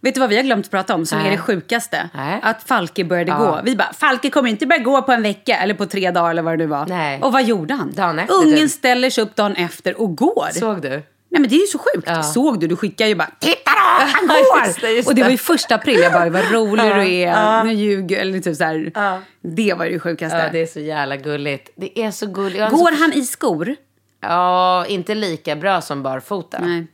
Vet 0.00 0.14
du 0.14 0.20
vad 0.20 0.30
vi 0.30 0.36
har 0.36 0.42
glömt 0.42 0.70
prata 0.70 0.94
om 0.94 1.06
som 1.06 1.18
Nej. 1.18 1.26
är 1.26 1.30
det 1.30 1.38
sjukaste? 1.38 2.08
Nej. 2.14 2.40
Att 2.42 2.62
Falke 2.62 3.04
började 3.04 3.30
gå. 3.32 3.60
Vi 3.64 3.76
bara, 3.76 3.92
Falke 3.92 4.30
kommer 4.30 4.50
inte 4.50 4.66
börja 4.66 4.82
gå 4.82 5.02
på 5.02 5.12
en 5.12 5.22
vecka 5.22 5.56
eller 5.58 5.74
på 5.74 5.86
tre 5.86 6.10
dagar 6.10 6.30
eller 6.30 6.42
vad 6.42 6.52
det 6.52 6.56
nu 6.56 6.66
var. 6.66 6.86
Nej. 6.86 7.20
Och 7.22 7.32
vad 7.32 7.44
gjorde 7.44 7.74
han? 7.74 7.92
Dagen 7.92 8.18
efter, 8.18 8.34
Ungen 8.34 8.56
typ. 8.56 8.70
ställer 8.70 9.10
sig 9.10 9.24
upp 9.24 9.36
dagen 9.36 9.56
efter 9.56 10.00
och 10.00 10.16
går. 10.16 10.48
Såg 10.52 10.82
du? 10.82 11.02
Nej 11.36 11.40
men 11.40 11.50
det 11.50 11.56
är 11.56 11.60
ju 11.60 11.66
så 11.66 11.78
sjukt. 11.78 12.24
Såg 12.34 12.60
du? 12.60 12.66
Du 12.66 12.76
skickar 12.76 13.06
ju 13.06 13.14
bara 13.14 13.30
“Titta 13.38 13.70
då, 13.70 14.06
han 14.12 14.26
går!” 14.26 14.66
Just 14.66 14.80
det, 14.80 14.90
just 14.90 15.08
Och 15.08 15.14
det 15.14 15.22
var 15.22 15.30
ju 15.30 15.38
första 15.38 15.74
april. 15.74 16.00
Jag 16.00 16.12
bara 16.12 16.30
“Vad 16.30 16.50
rolig 16.52 16.84
du 16.84 17.12
är, 17.12 17.64
nu 17.64 17.72
ljuger 17.72 18.20
eller 18.20 18.40
typ 18.40 18.56
så 18.56 18.64
här. 18.64 18.92
Det 19.40 19.74
var 19.74 19.84
ju 19.84 19.92
det 19.92 20.00
sjukaste. 20.00 20.38
Ja, 20.38 20.48
det 20.52 20.62
är 20.62 20.66
så 20.66 20.80
jävla 20.80 21.16
gulligt. 21.16 21.70
Det 21.76 21.98
är 21.98 22.10
så 22.10 22.26
gulligt. 22.26 22.58
Jag 22.58 22.64
har 22.70 22.78
Går 22.78 22.92
så... 22.92 23.02
han 23.02 23.12
i 23.12 23.22
skor? 23.22 23.76
Ja, 24.20 24.86
inte 24.86 25.14
lika 25.14 25.56
bra 25.56 25.80
som 25.80 26.02
barfota. 26.02 26.58
Nej. 26.60 26.86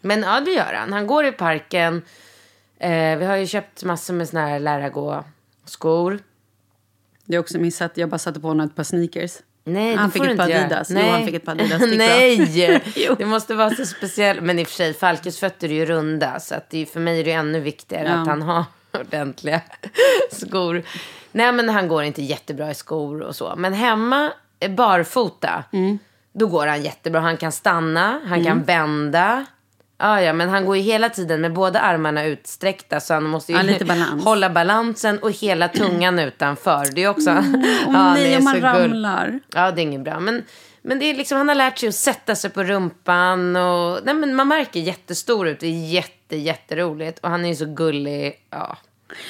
Men 0.00 0.22
ja, 0.22 0.40
det 0.40 0.50
gör 0.50 0.72
han. 0.74 0.92
Han 0.92 1.06
går 1.06 1.24
i 1.26 1.32
parken. 1.32 2.02
Eh, 2.78 3.18
vi 3.18 3.24
har 3.24 3.36
ju 3.36 3.46
köpt 3.46 3.84
massor 3.84 4.14
med 4.14 4.28
såna 4.28 4.46
här 4.46 4.60
lära 4.60 4.88
gå-skor. 4.88 6.18
Det 7.24 7.36
är 7.36 7.40
också 7.40 7.58
missat. 7.58 7.96
Jag 7.96 8.08
bara 8.08 8.18
satte 8.18 8.40
på 8.40 8.48
honom 8.48 8.66
ett 8.66 8.76
par 8.76 8.84
sneakers. 8.84 9.32
Nej, 9.72 9.94
Han 9.94 10.10
fick 10.10 10.22
ett 10.24 10.36
par. 10.36 10.44
Adidas. 10.44 10.90
Jo, 10.90 10.94
Nej. 10.94 11.10
han 11.10 11.24
fick 11.24 11.34
ett 11.34 11.44
par 11.44 11.52
Adidas. 11.52 11.80
Nej, 11.96 12.82
Jo. 12.96 13.14
det 13.18 13.26
måste 13.26 13.54
vara 13.54 13.70
så 13.70 13.86
speciellt. 13.86 14.42
Men 14.42 14.58
i 14.58 14.62
och 14.64 14.68
för 14.68 14.74
sig, 14.74 14.94
Falkes 14.94 15.38
fötter 15.40 15.68
är 15.68 15.72
ju 15.74 15.86
runda. 15.86 16.40
Så 16.40 16.54
att 16.54 16.70
det 16.70 16.86
för 16.86 17.00
mig 17.00 17.20
är 17.20 17.24
det 17.24 17.32
ännu 17.32 17.60
viktigare 17.60 18.08
Ja. 18.08 18.14
att 18.14 18.26
han 18.26 18.42
har 18.42 18.64
ordentliga 19.00 19.60
skor. 20.32 20.82
Nej, 21.32 21.52
men 21.52 21.68
han 21.68 21.88
går 21.88 22.02
inte 22.02 22.22
jättebra 22.22 22.70
i 22.70 22.74
skor 22.74 23.20
och 23.22 23.36
så. 23.36 23.54
Men 23.56 23.72
hemma, 23.72 24.32
eh, 24.60 24.70
barfota, 24.70 25.64
Mm. 25.72 25.98
då 26.32 26.46
går 26.46 26.66
han 26.66 26.82
jättebra. 26.82 27.20
Han 27.20 27.36
kan 27.36 27.52
stanna, 27.52 28.20
han 28.26 28.44
kan 28.44 28.62
vända. 28.62 29.46
Ja, 30.00 30.20
ja, 30.22 30.32
men 30.32 30.48
han 30.48 30.66
går 30.66 30.76
ju 30.76 30.82
hela 30.82 31.08
tiden 31.08 31.40
med 31.40 31.52
båda 31.52 31.80
armarna 31.80 32.24
utsträckta 32.24 33.00
så 33.00 33.14
han 33.14 33.24
måste 33.24 33.52
ju 33.52 33.58
Ja, 33.58 33.84
balans. 33.86 34.24
hålla 34.24 34.50
balansen 34.50 35.18
och 35.18 35.30
hela 35.32 35.68
tungan 35.68 36.18
utanför. 36.18 36.86
Det 36.94 37.02
är 37.04 37.08
också... 37.08 37.30
Åh 37.86 37.94
Ja, 37.94 38.14
det 38.16 38.22
nej, 38.22 38.36
om 38.36 38.44
man 38.44 38.54
så 38.54 38.60
gull- 38.60 38.82
ramlar. 38.82 39.40
Ja, 39.54 39.70
det 39.70 39.80
är 39.80 39.82
inget 39.82 40.00
bra. 40.04 40.20
Men, 40.20 40.42
men 40.82 40.98
det 40.98 41.04
är 41.04 41.14
liksom, 41.14 41.38
han 41.38 41.48
har 41.48 41.54
lärt 41.54 41.78
sig 41.78 41.88
att 41.88 41.94
sätta 41.94 42.34
sig 42.34 42.50
på 42.50 42.62
rumpan. 42.64 43.56
Och, 43.56 43.98
nej, 44.04 44.14
men 44.14 44.34
man 44.34 44.48
märker 44.48 44.80
jättestor 44.80 45.48
ut. 45.48 45.60
Det 45.60 45.66
är 45.66 45.88
jätte, 45.92 46.36
jätteroligt. 46.36 47.18
Och 47.18 47.30
han 47.30 47.44
är 47.44 47.48
ju 47.48 47.54
så 47.56 47.66
gullig. 47.66 48.34
Ja. 48.50 48.78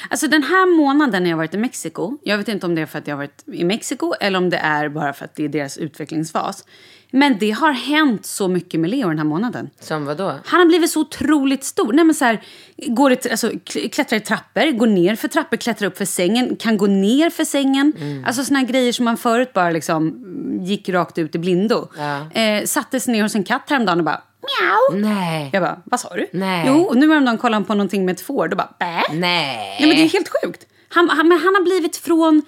Alltså 0.09 0.27
den 0.27 0.43
här 0.43 0.77
månaden 0.77 1.23
när 1.23 1.29
jag 1.29 1.37
varit 1.37 1.53
i 1.53 1.57
Mexiko, 1.57 2.17
jag 2.23 2.37
vet 2.37 2.47
inte 2.47 2.65
om 2.65 2.75
det 2.75 2.81
är 2.81 2.85
för 2.85 2.99
att 2.99 3.07
jag 3.07 3.15
har 3.15 3.17
varit 3.17 3.43
i 3.53 3.63
Mexiko 3.63 4.13
eller 4.19 4.37
om 4.37 4.49
det 4.49 4.57
är 4.57 4.89
bara 4.89 5.13
för 5.13 5.25
att 5.25 5.35
det 5.35 5.43
är 5.45 5.49
deras 5.49 5.77
utvecklingsfas. 5.77 6.65
Men 7.13 7.37
det 7.39 7.51
har 7.51 7.71
hänt 7.71 8.25
så 8.25 8.47
mycket 8.47 8.79
med 8.79 8.89
Leo 8.89 9.07
den 9.07 9.17
här 9.17 9.25
månaden. 9.25 9.69
Som 9.79 10.05
vad 10.05 10.17
då? 10.17 10.35
Han 10.45 10.59
har 10.59 10.67
blivit 10.67 10.91
så 10.91 10.99
otroligt 10.99 11.63
stor. 11.63 11.93
Nej, 11.93 12.05
men 12.05 12.15
så 12.15 12.25
här, 12.25 12.41
går 12.77 13.11
i, 13.11 13.17
alltså, 13.31 13.49
kl- 13.49 13.89
klättrar 13.89 14.17
i 14.17 14.21
trappor, 14.21 14.71
går 14.71 14.87
ner 14.87 15.15
för 15.15 15.27
trappor, 15.27 15.57
klättrar 15.57 15.87
upp 15.87 15.97
för 15.97 16.05
sängen, 16.05 16.55
kan 16.55 16.77
gå 16.77 16.87
ner 16.87 17.29
för 17.29 17.43
sängen. 17.43 17.93
Mm. 17.97 18.25
Alltså 18.27 18.43
såna 18.43 18.63
grejer 18.63 18.93
som 18.93 19.05
man 19.05 19.17
förut 19.17 19.53
bara 19.53 19.69
liksom 19.71 20.25
gick 20.65 20.89
rakt 20.89 21.17
ut 21.17 21.35
i 21.35 21.39
blindo. 21.39 21.87
Ja. 21.97 22.41
Eh, 22.41 22.65
sattes 22.65 23.07
ner 23.07 23.23
hos 23.23 23.35
en 23.35 23.43
katt 23.43 23.69
häromdagen 23.69 23.99
och 23.99 24.05
bara 24.05 24.21
miau. 24.41 25.01
Nej. 25.01 25.49
Jag 25.53 25.63
bara, 25.63 25.81
vad 25.83 25.99
sa 25.99 26.15
du? 26.15 26.27
Nej. 26.33 26.65
Jo, 26.67 26.81
och 26.81 26.97
nu 26.97 27.09
häromdagen 27.09 27.37
kollade 27.37 27.55
han 27.55 27.65
på 27.65 27.73
någonting 27.73 28.05
med 28.05 28.13
ett 28.13 28.21
får. 28.21 28.47
Då 28.47 28.55
bara, 28.57 28.73
bä. 28.79 28.85
Nej. 29.11 29.17
Nej, 29.19 29.77
men 29.79 29.89
det 29.89 30.03
är 30.03 30.09
helt 30.09 30.29
sjukt. 30.43 30.65
Han, 30.89 31.09
han, 31.09 31.27
men 31.27 31.37
han 31.39 31.55
har 31.55 31.63
blivit 31.63 31.97
från... 31.97 32.41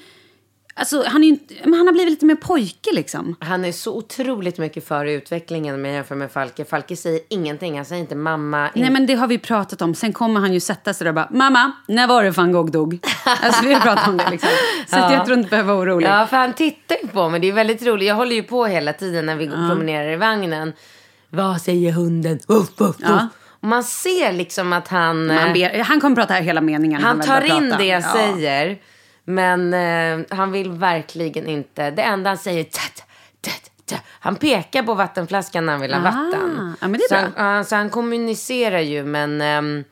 Alltså, 0.76 1.04
han, 1.08 1.24
är 1.24 1.28
inte, 1.28 1.54
men 1.64 1.74
han 1.74 1.88
har 1.88 1.94
blivit 1.94 2.12
lite 2.12 2.26
mer 2.26 2.36
pojke 2.36 2.90
liksom. 2.94 3.36
Han 3.40 3.66
är 3.66 3.72
så 3.72 3.98
otroligt 3.98 4.58
mycket 4.58 4.88
före 4.88 5.12
i 5.12 5.14
utvecklingen 5.14 5.82
med 5.82 5.94
jämför 5.94 6.16
med 6.16 6.32
Falke. 6.32 6.66
Falke 6.66 6.96
säger 6.96 7.20
ingenting. 7.30 7.76
Han 7.76 7.86
säger 7.86 8.02
inte 8.02 8.16
mamma. 8.16 8.70
Nej 8.76 8.90
men 8.90 9.06
det 9.06 9.14
har 9.14 9.28
vi 9.28 9.38
pratat 9.38 9.82
om. 9.82 9.96
Sen 9.96 10.14
kommer 10.14 10.40
han 10.40 10.54
ju 10.54 10.60
sätta 10.60 10.94
sig 10.94 11.06
där 11.06 11.10
och 11.12 11.16
bara 11.16 11.28
Mamma, 11.32 11.72
när 11.88 12.08
var 12.08 12.24
det 12.24 12.30
van 12.32 12.52
Gogh 12.52 12.72
dog? 12.72 13.00
Alltså 13.42 13.66
vi 13.66 13.74
har 13.74 13.82
pratat 13.82 14.08
om 14.08 14.18
det 14.18 14.30
liksom. 14.32 14.50
Så 14.88 14.98
att 15.00 15.14
jag 15.14 15.26
tror 15.26 15.38
inte 15.38 15.50
behöver 15.50 15.74
vara 15.74 15.84
orolig. 15.86 16.08
Ja, 16.08 16.28
för 16.28 16.38
han 16.38 16.54
tittar 16.54 16.96
ju 17.02 17.08
på 17.08 17.30
mig. 17.30 17.40
Det 17.40 17.48
är 17.48 17.54
väldigt 17.54 17.86
roligt. 17.86 18.08
Jag 18.08 18.16
håller 18.16 18.36
ju 18.36 18.44
på 18.44 18.66
hela 18.66 18.94
tiden 18.94 19.26
när 19.26 19.36
vi 19.36 19.46
går 19.46 19.70
promenerar 19.70 20.12
i 20.12 20.16
vagnen. 20.16 20.74
Vad 21.30 21.62
säger 21.62 21.92
hunden? 21.92 22.40
Uff, 22.48 22.70
uff, 22.82 22.90
uff. 22.90 22.96
Ja. 23.00 23.28
Och 23.62 23.68
man 23.68 23.84
ser 23.84 24.34
liksom 24.34 24.74
att 24.74 24.88
han... 24.88 25.30
Han, 25.30 25.48
eh, 25.48 25.54
ber, 25.54 25.84
han 25.84 26.02
kommer 26.02 26.16
prata 26.16 26.34
här 26.34 26.42
hela 26.42 26.62
meningen. 26.62 27.04
Han 27.04 27.18
väl 27.18 27.28
tar 27.28 27.42
in 27.42 27.50
prata. 27.70 27.78
det 27.78 27.86
jag 27.86 28.02
Ja. 28.04 28.14
säger. 28.14 28.78
Men 29.26 29.74
eh, 29.74 30.26
han 30.38 30.52
vill 30.52 30.72
verkligen 30.72 31.48
inte. 31.48 31.92
Det 31.92 32.02
enda 32.02 32.30
han 32.30 32.38
säger 32.38 32.60
är 32.60 32.64
tat, 32.64 33.04
tat, 33.42 33.72
tat. 33.86 34.02
Han 34.10 34.36
pekar 34.36 34.84
på 34.84 34.94
vattenflaskan 34.94 35.66
när 35.66 35.74
han 35.74 35.82
vill 35.82 35.94
ha 35.94 36.00
Ah, 36.00 36.04
vatten. 36.04 36.76
ja, 36.82 36.88
men 36.88 36.92
det 37.00 37.04
är 37.04 37.08
så, 37.08 37.30
bra. 37.32 37.44
han, 37.44 37.56
ja, 37.56 37.64
så 37.64 37.76
han 37.76 37.90
kommunicerar 37.90 38.80
ju 38.80 39.04
men... 39.04 39.42
ehm, 39.42 39.84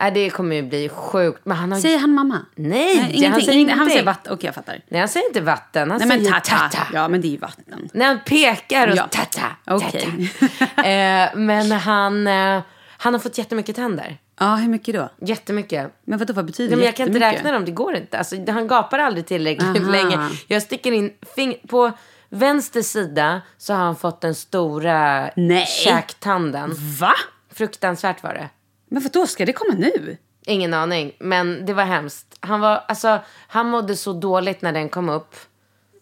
nej, 0.00 0.10
det 0.10 0.30
kommer 0.30 0.56
ju 0.56 0.62
bli 0.62 0.88
sjukt. 0.88 1.40
Men 1.44 1.56
han 1.56 1.72
har 1.72 1.78
Säger 1.80 1.98
han 1.98 2.10
mamma? 2.14 2.38
Nej, 2.54 2.96
ingenting. 2.96 3.30
han 3.30 3.40
säger 3.40 3.52
Ingen- 3.58 3.68
Han 3.68 3.78
ingenting. 3.78 3.92
säger 3.92 4.06
vatten. 4.06 4.32
Okej, 4.32 4.46
jag 4.46 4.54
fattar. 4.54 4.80
Nej, 4.88 5.00
han 5.00 5.08
säger 5.08 5.26
inte 5.26 5.40
vatten. 5.40 5.90
Han 5.90 5.98
Nej 5.98 6.08
men 6.08 6.18
säger 6.18 6.32
tata. 6.32 6.56
tata. 6.56 6.78
Ja 6.92 7.08
men 7.08 7.20
det 7.20 7.26
är 7.28 7.30
ju 7.30 7.36
vatten. 7.36 7.88
När 7.92 8.06
han 8.06 8.20
pekar 8.26 8.88
och 8.88 8.96
Ja. 8.96 9.02
tata. 9.08 9.40
Okej. 9.66 10.30
tata. 10.58 10.88
eh, 10.88 11.28
men 11.34 11.72
han, 11.72 12.26
eh, 12.26 12.60
han 12.98 13.14
har 13.14 13.20
fått 13.20 13.38
jättemycket 13.38 13.76
tänder. 13.76 14.16
Ja, 14.40 14.54
hur 14.54 14.68
mycket 14.68 14.94
då? 14.94 15.08
Jättemycket. 15.20 15.92
Men 16.04 16.18
vadå, 16.18 16.32
vad 16.32 16.44
betyder 16.44 16.76
men 16.76 16.84
jag 16.86 16.96
kan 16.96 17.06
inte 17.08 17.20
räkna 17.20 17.52
dem, 17.52 17.64
det 17.64 17.70
går 17.72 17.94
inte. 17.96 18.18
Alltså, 18.18 18.36
han 18.50 18.68
gapar 18.68 18.98
aldrig 18.98 19.26
tillräckligt 19.26 19.80
Aha. 19.80 19.90
länge. 19.90 20.28
Jag 20.46 20.62
sticker 20.62 20.92
in 20.92 21.12
fing- 21.36 21.66
på 21.68 21.92
vänster 22.28 22.82
sida 22.82 23.40
så 23.58 23.72
har 23.74 23.80
han 23.80 23.96
fått 23.96 24.20
den 24.20 24.34
stora 24.34 25.30
Nej. 25.36 25.66
käktanden. 25.66 26.72
Va? 27.00 27.12
Fruktansvärt 27.52 28.22
var 28.22 28.34
det. 28.34 28.48
Men 28.90 29.02
vadå, 29.02 29.26
ska 29.26 29.46
det 29.46 29.52
komma 29.52 29.74
nu? 29.78 30.16
Ingen 30.46 30.74
aning, 30.74 31.12
men 31.20 31.66
det 31.66 31.72
var 31.72 31.84
hemskt. 31.84 32.36
Han, 32.40 32.60
var, 32.60 32.84
alltså, 32.88 33.18
han 33.48 33.66
mådde 33.70 33.96
så 33.96 34.12
dåligt 34.12 34.62
när 34.62 34.72
den 34.72 34.88
kom 34.88 35.08
upp. 35.08 35.34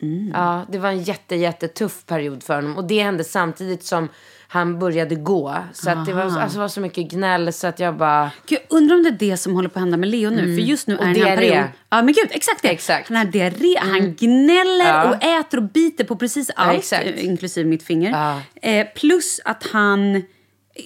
Mm. 0.02 0.30
Ja, 0.34 0.62
det 0.70 0.78
var 0.78 0.88
en 0.88 1.02
jätte, 1.02 1.36
jättetuff 1.36 2.06
period 2.06 2.42
för 2.42 2.54
honom. 2.54 2.76
Och 2.76 2.84
det 2.84 3.02
hände 3.02 3.24
samtidigt 3.24 3.84
som 3.84 4.08
han 4.48 4.78
började 4.78 5.14
gå. 5.14 5.56
Så 5.72 5.90
att 5.90 6.06
det 6.06 6.12
var, 6.12 6.22
alltså, 6.22 6.58
var 6.58 6.68
så 6.68 6.80
mycket 6.80 7.10
gnäll 7.10 7.52
så 7.52 7.66
att 7.66 7.80
jag 7.80 7.96
bara... 7.96 8.30
Gud, 8.46 8.58
undrar 8.68 8.96
om 8.96 9.02
det 9.02 9.08
är 9.08 9.30
det 9.30 9.36
som 9.36 9.54
håller 9.54 9.68
på 9.68 9.78
att 9.78 9.82
hända 9.82 9.96
med 9.96 10.08
Leo 10.08 10.30
nu. 10.30 10.54
För 10.56 10.62
just 10.62 10.86
nu 10.86 10.94
Mm. 10.94 11.04
Är 11.04 11.14
här 11.14 11.14
diarré. 11.14 11.36
period... 11.50 11.64
Ja, 11.90 12.02
men 12.02 12.14
gud, 12.14 12.26
exakt 12.30 12.62
det. 12.62 12.68
Exakt. 12.68 13.10
Mm. 13.10 13.20
Den 13.32 13.40
här 13.42 13.50
diarré, 13.50 13.78
han 13.78 14.14
gnäller 14.14 14.84
Ja. 14.84 15.08
och 15.10 15.24
äter 15.24 15.58
och 15.58 15.64
biter 15.64 16.04
på 16.04 16.16
precis 16.16 16.50
allt, 16.56 16.78
exakt. 16.78 17.06
eh, 17.06 17.24
inklusive 17.24 17.68
mitt 17.68 17.82
finger. 17.82 18.10
Ja. 18.10 18.40
Eh, 18.70 18.86
plus 18.96 19.40
att 19.44 19.66
han 19.66 20.22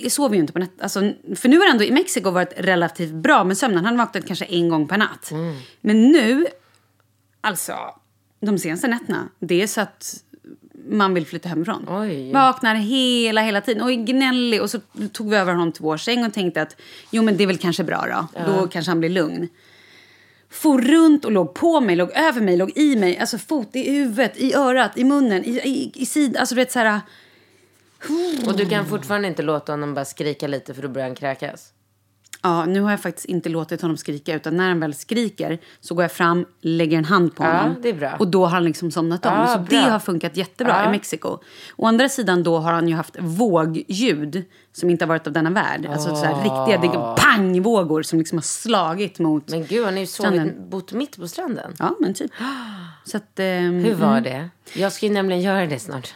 sover 0.08 0.34
ju 0.34 0.40
inte 0.40 0.52
på 0.52 0.58
natten. 0.58 0.78
Alltså, 0.82 1.00
för 1.36 1.48
nu 1.48 1.58
har 1.58 1.64
det 1.66 1.70
ändå 1.70 1.84
i 1.84 1.90
Mexiko 1.92 2.30
varit 2.30 2.52
relativt 2.56 3.12
bra 3.12 3.44
med 3.44 3.58
sömnen. 3.58 3.84
Han 3.84 3.98
har 3.98 4.06
vaknat 4.06 4.26
kanske 4.26 4.44
en 4.44 4.68
gång 4.68 4.88
per 4.88 4.98
natt. 4.98 5.30
Men 5.80 6.02
nu, 6.12 6.46
alltså, 7.40 7.74
de 8.40 8.58
senaste 8.58 8.88
nätterna, 8.88 9.28
det 9.38 9.62
är 9.62 9.66
så 9.66 9.80
att 9.80 10.14
man 10.90 11.14
vill 11.14 11.26
flytta 11.26 11.48
hemifrån. 11.48 11.86
Oj. 11.88 12.32
Vaknar 12.32 12.74
hela, 12.74 13.40
hela 13.40 13.60
tiden 13.60 13.82
och 13.82 13.90
är 13.90 13.94
gnällig. 13.94 14.62
Och 14.62 14.70
så 14.70 14.80
tog 15.12 15.30
vi 15.30 15.36
över 15.36 15.52
honom 15.52 15.72
till 15.72 15.82
vår 15.82 15.96
säng 15.96 16.24
och 16.24 16.34
tänkte 16.34 16.62
att 16.62 16.76
jo 17.10 17.22
men 17.22 17.36
det 17.36 17.42
är 17.42 17.46
väl 17.46 17.58
kanske 17.58 17.84
bra 17.84 18.28
då. 18.34 18.42
Då 18.46 18.66
kanske 18.66 18.90
han 18.90 19.00
blir 19.00 19.10
lugn. 19.10 19.48
For 20.50 20.80
runt 20.80 21.24
och 21.24 21.32
låg 21.32 21.54
på 21.54 21.80
mig, 21.80 21.96
låg 21.96 22.10
över 22.10 22.40
mig, 22.40 22.56
låg 22.56 22.72
i 22.76 22.96
mig. 22.96 23.18
Alltså 23.18 23.38
fot 23.38 23.68
i 23.72 23.90
huvudet, 23.90 24.36
i 24.36 24.54
örat, 24.54 24.98
i 24.98 25.04
munnen, 25.04 25.44
i, 25.44 25.50
i, 25.50 25.92
i 25.94 26.06
sidan. 26.06 26.40
Alltså 26.40 26.54
du 26.54 26.60
vet 26.60 26.72
så 26.72 26.78
här... 26.78 27.00
Och 28.46 28.56
du 28.56 28.66
kan 28.66 28.86
fortfarande 28.86 29.28
inte 29.28 29.42
låta 29.42 29.72
honom 29.72 29.94
bara 29.94 30.04
skrika 30.04 30.46
lite 30.46 30.74
för 30.74 30.82
då 30.82 30.88
börjar 30.88 31.08
han 31.08 31.16
kräkas. 31.16 31.72
Ja, 32.42 32.64
nu 32.64 32.80
har 32.80 32.90
jag 32.90 33.00
faktiskt 33.00 33.24
inte 33.26 33.48
låtit 33.48 33.82
honom 33.82 33.96
skrika 33.96 34.34
utan 34.34 34.56
när 34.56 34.68
han 34.68 34.80
väl 34.80 34.94
skriker 34.94 35.58
så 35.80 35.94
går 35.94 36.04
jag 36.04 36.12
fram, 36.12 36.46
lägger 36.60 36.98
en 36.98 37.04
hand 37.04 37.34
på 37.36 37.44
Ja, 37.44 37.50
honom. 37.58 38.08
Och 38.18 38.28
då 38.28 38.44
har 38.44 38.50
han 38.50 38.64
liksom 38.64 38.90
somnat 38.90 39.26
om. 39.26 39.32
Ja, 39.32 39.46
så 39.46 39.58
bra. 39.58 39.66
det 39.70 39.90
har 39.90 39.98
funkat 39.98 40.36
jättebra 40.36 40.80
Ja. 40.82 40.88
i 40.88 40.90
Mexiko. 40.92 41.38
Å 41.76 41.86
andra 41.86 42.08
sidan 42.08 42.42
då 42.42 42.58
har 42.58 42.72
han 42.72 42.88
ju 42.88 42.94
haft 42.94 43.16
vågljud 43.20 44.44
som 44.72 44.90
inte 44.90 45.04
har 45.04 45.08
varit 45.08 45.26
av 45.26 45.32
denna 45.32 45.50
värld. 45.50 45.86
Alltså 45.92 46.16
så 46.16 46.24
här 46.24 46.34
riktiga 46.34 46.78
det 46.92 47.22
pangvågor 47.22 48.02
som 48.02 48.18
liksom 48.18 48.38
har 48.38 48.42
slagit 48.42 49.18
mot... 49.18 49.48
Men 49.48 49.66
gud, 49.66 49.84
han 49.84 49.94
har 49.94 50.00
ju 50.00 50.06
Stranden. 50.06 50.48
sovit, 50.48 50.70
bott 50.70 50.92
mitt 50.92 51.16
på 51.16 51.28
stranden. 51.28 51.72
Ja, 51.78 51.96
men 52.00 52.14
typ. 52.14 52.30
Så 53.04 53.16
att... 53.16 53.38
ehm, 53.38 53.84
Hur 53.84 53.94
var 53.94 54.20
det? 54.20 54.48
Jag 54.74 54.92
ska 54.92 55.06
ju 55.06 55.12
nämligen 55.12 55.42
göra 55.42 55.66
det 55.66 55.78
snart. 55.78 56.14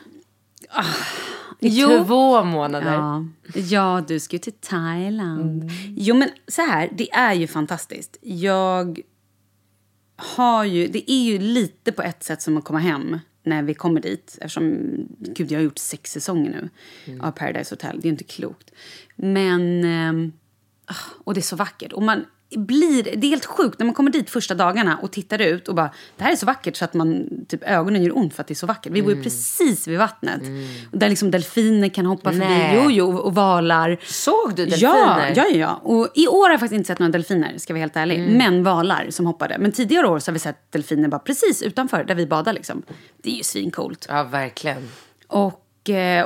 I 1.60 1.68
Jo. 1.80 2.04
två 2.06 2.44
månader. 2.44 2.92
Ja. 2.92 3.24
ja, 3.54 4.04
du 4.08 4.20
ska 4.20 4.36
ju 4.36 4.40
till 4.40 4.52
Thailand. 4.52 5.62
Mm. 5.62 5.74
Jo, 5.96 6.14
men 6.16 6.28
så 6.48 6.62
här, 6.62 6.90
det 6.92 7.12
är 7.12 7.34
ju 7.34 7.46
fantastiskt. 7.46 8.16
Jag 8.22 9.00
har 10.16 10.64
ju, 10.64 10.86
det 10.88 11.10
är 11.10 11.22
ju 11.24 11.38
lite 11.38 11.92
på 11.92 12.02
ett 12.02 12.22
sätt 12.22 12.42
som 12.42 12.56
att 12.56 12.64
komma 12.64 12.78
hem 12.78 13.18
när 13.42 13.62
vi 13.62 13.74
kommer 13.74 14.00
dit. 14.00 14.38
Eftersom, 14.40 14.78
gud, 15.18 15.52
jag 15.52 15.58
har 15.58 15.64
gjort 15.64 15.78
sex 15.78 16.12
säsonger 16.12 16.50
nu 16.50 16.68
Mm. 17.06 17.20
av 17.20 17.30
Paradise 17.30 17.72
Hotel. 17.74 18.00
Det 18.02 18.08
är 18.08 18.10
inte 18.10 18.24
klokt. 18.24 18.70
Men, 19.16 19.84
ehm, 19.84 20.32
ah, 20.86 20.94
och 21.24 21.34
det 21.34 21.40
är 21.40 21.42
så 21.42 21.56
vackert. 21.56 21.92
Och 21.92 22.02
man 22.02 22.24
blir, 22.56 23.02
det 23.02 23.26
är 23.26 23.30
helt 23.30 23.44
sjukt 23.44 23.78
när 23.78 23.86
man 23.86 23.94
kommer 23.94 24.10
dit 24.10 24.30
första 24.30 24.54
dagarna 24.54 24.98
och 25.02 25.12
tittar 25.12 25.40
ut 25.40 25.68
och 25.68 25.74
bara, 25.74 25.90
det 26.16 26.24
här 26.24 26.32
är 26.32 26.36
så 26.36 26.46
vackert 26.46 26.76
så 26.76 26.84
att 26.84 26.94
man, 26.94 27.28
typ 27.48 27.62
ögonen 27.62 28.02
gör 28.02 28.16
ont 28.16 28.34
för 28.34 28.40
att 28.42 28.48
det 28.48 28.52
är 28.52 28.56
så 28.56 28.66
vackert. 28.66 28.92
Vi 28.92 29.02
bor 29.02 29.12
ju 29.12 29.22
precis 29.22 29.88
vid 29.88 29.98
vattnet. 29.98 30.42
Och 30.92 30.98
där 30.98 31.08
liksom 31.08 31.30
delfiner 31.30 31.88
kan 31.88 32.06
hoppa 32.06 32.30
förbi. 32.32 32.44
Nej. 32.46 32.80
Jo, 32.82 32.90
jo, 32.90 33.16
och 33.16 33.34
valar. 33.34 33.98
Såg 34.04 34.56
du 34.56 34.66
delfiner? 34.66 35.32
ja, 35.36 35.44
ja, 35.48 35.48
ja. 35.54 35.80
Och 35.82 36.08
i 36.14 36.28
år 36.28 36.44
har 36.44 36.50
jag 36.50 36.60
faktiskt 36.60 36.76
inte 36.76 36.86
sett 36.86 36.98
några 36.98 37.12
delfiner, 37.12 37.58
ska 37.58 37.72
vara 37.72 37.80
helt 37.80 37.96
ärlig. 37.96 38.28
Men 38.30 38.64
valar 38.64 39.06
som 39.10 39.26
hoppade. 39.26 39.58
Men 39.58 39.72
tidigare 39.72 40.06
år 40.06 40.18
så 40.18 40.30
har 40.30 40.32
vi 40.32 40.38
sett 40.38 40.72
delfiner 40.72 41.08
bara 41.08 41.18
precis 41.18 41.62
utanför 41.62 42.04
där 42.04 42.14
vi 42.14 42.26
badar 42.26 42.52
liksom. 42.52 42.82
Det 43.22 43.30
är 43.30 43.36
ju 43.36 43.42
svincoolt. 43.42 44.06
Ja, 44.08 44.22
verkligen. 44.22 44.88
Och, 45.26 45.63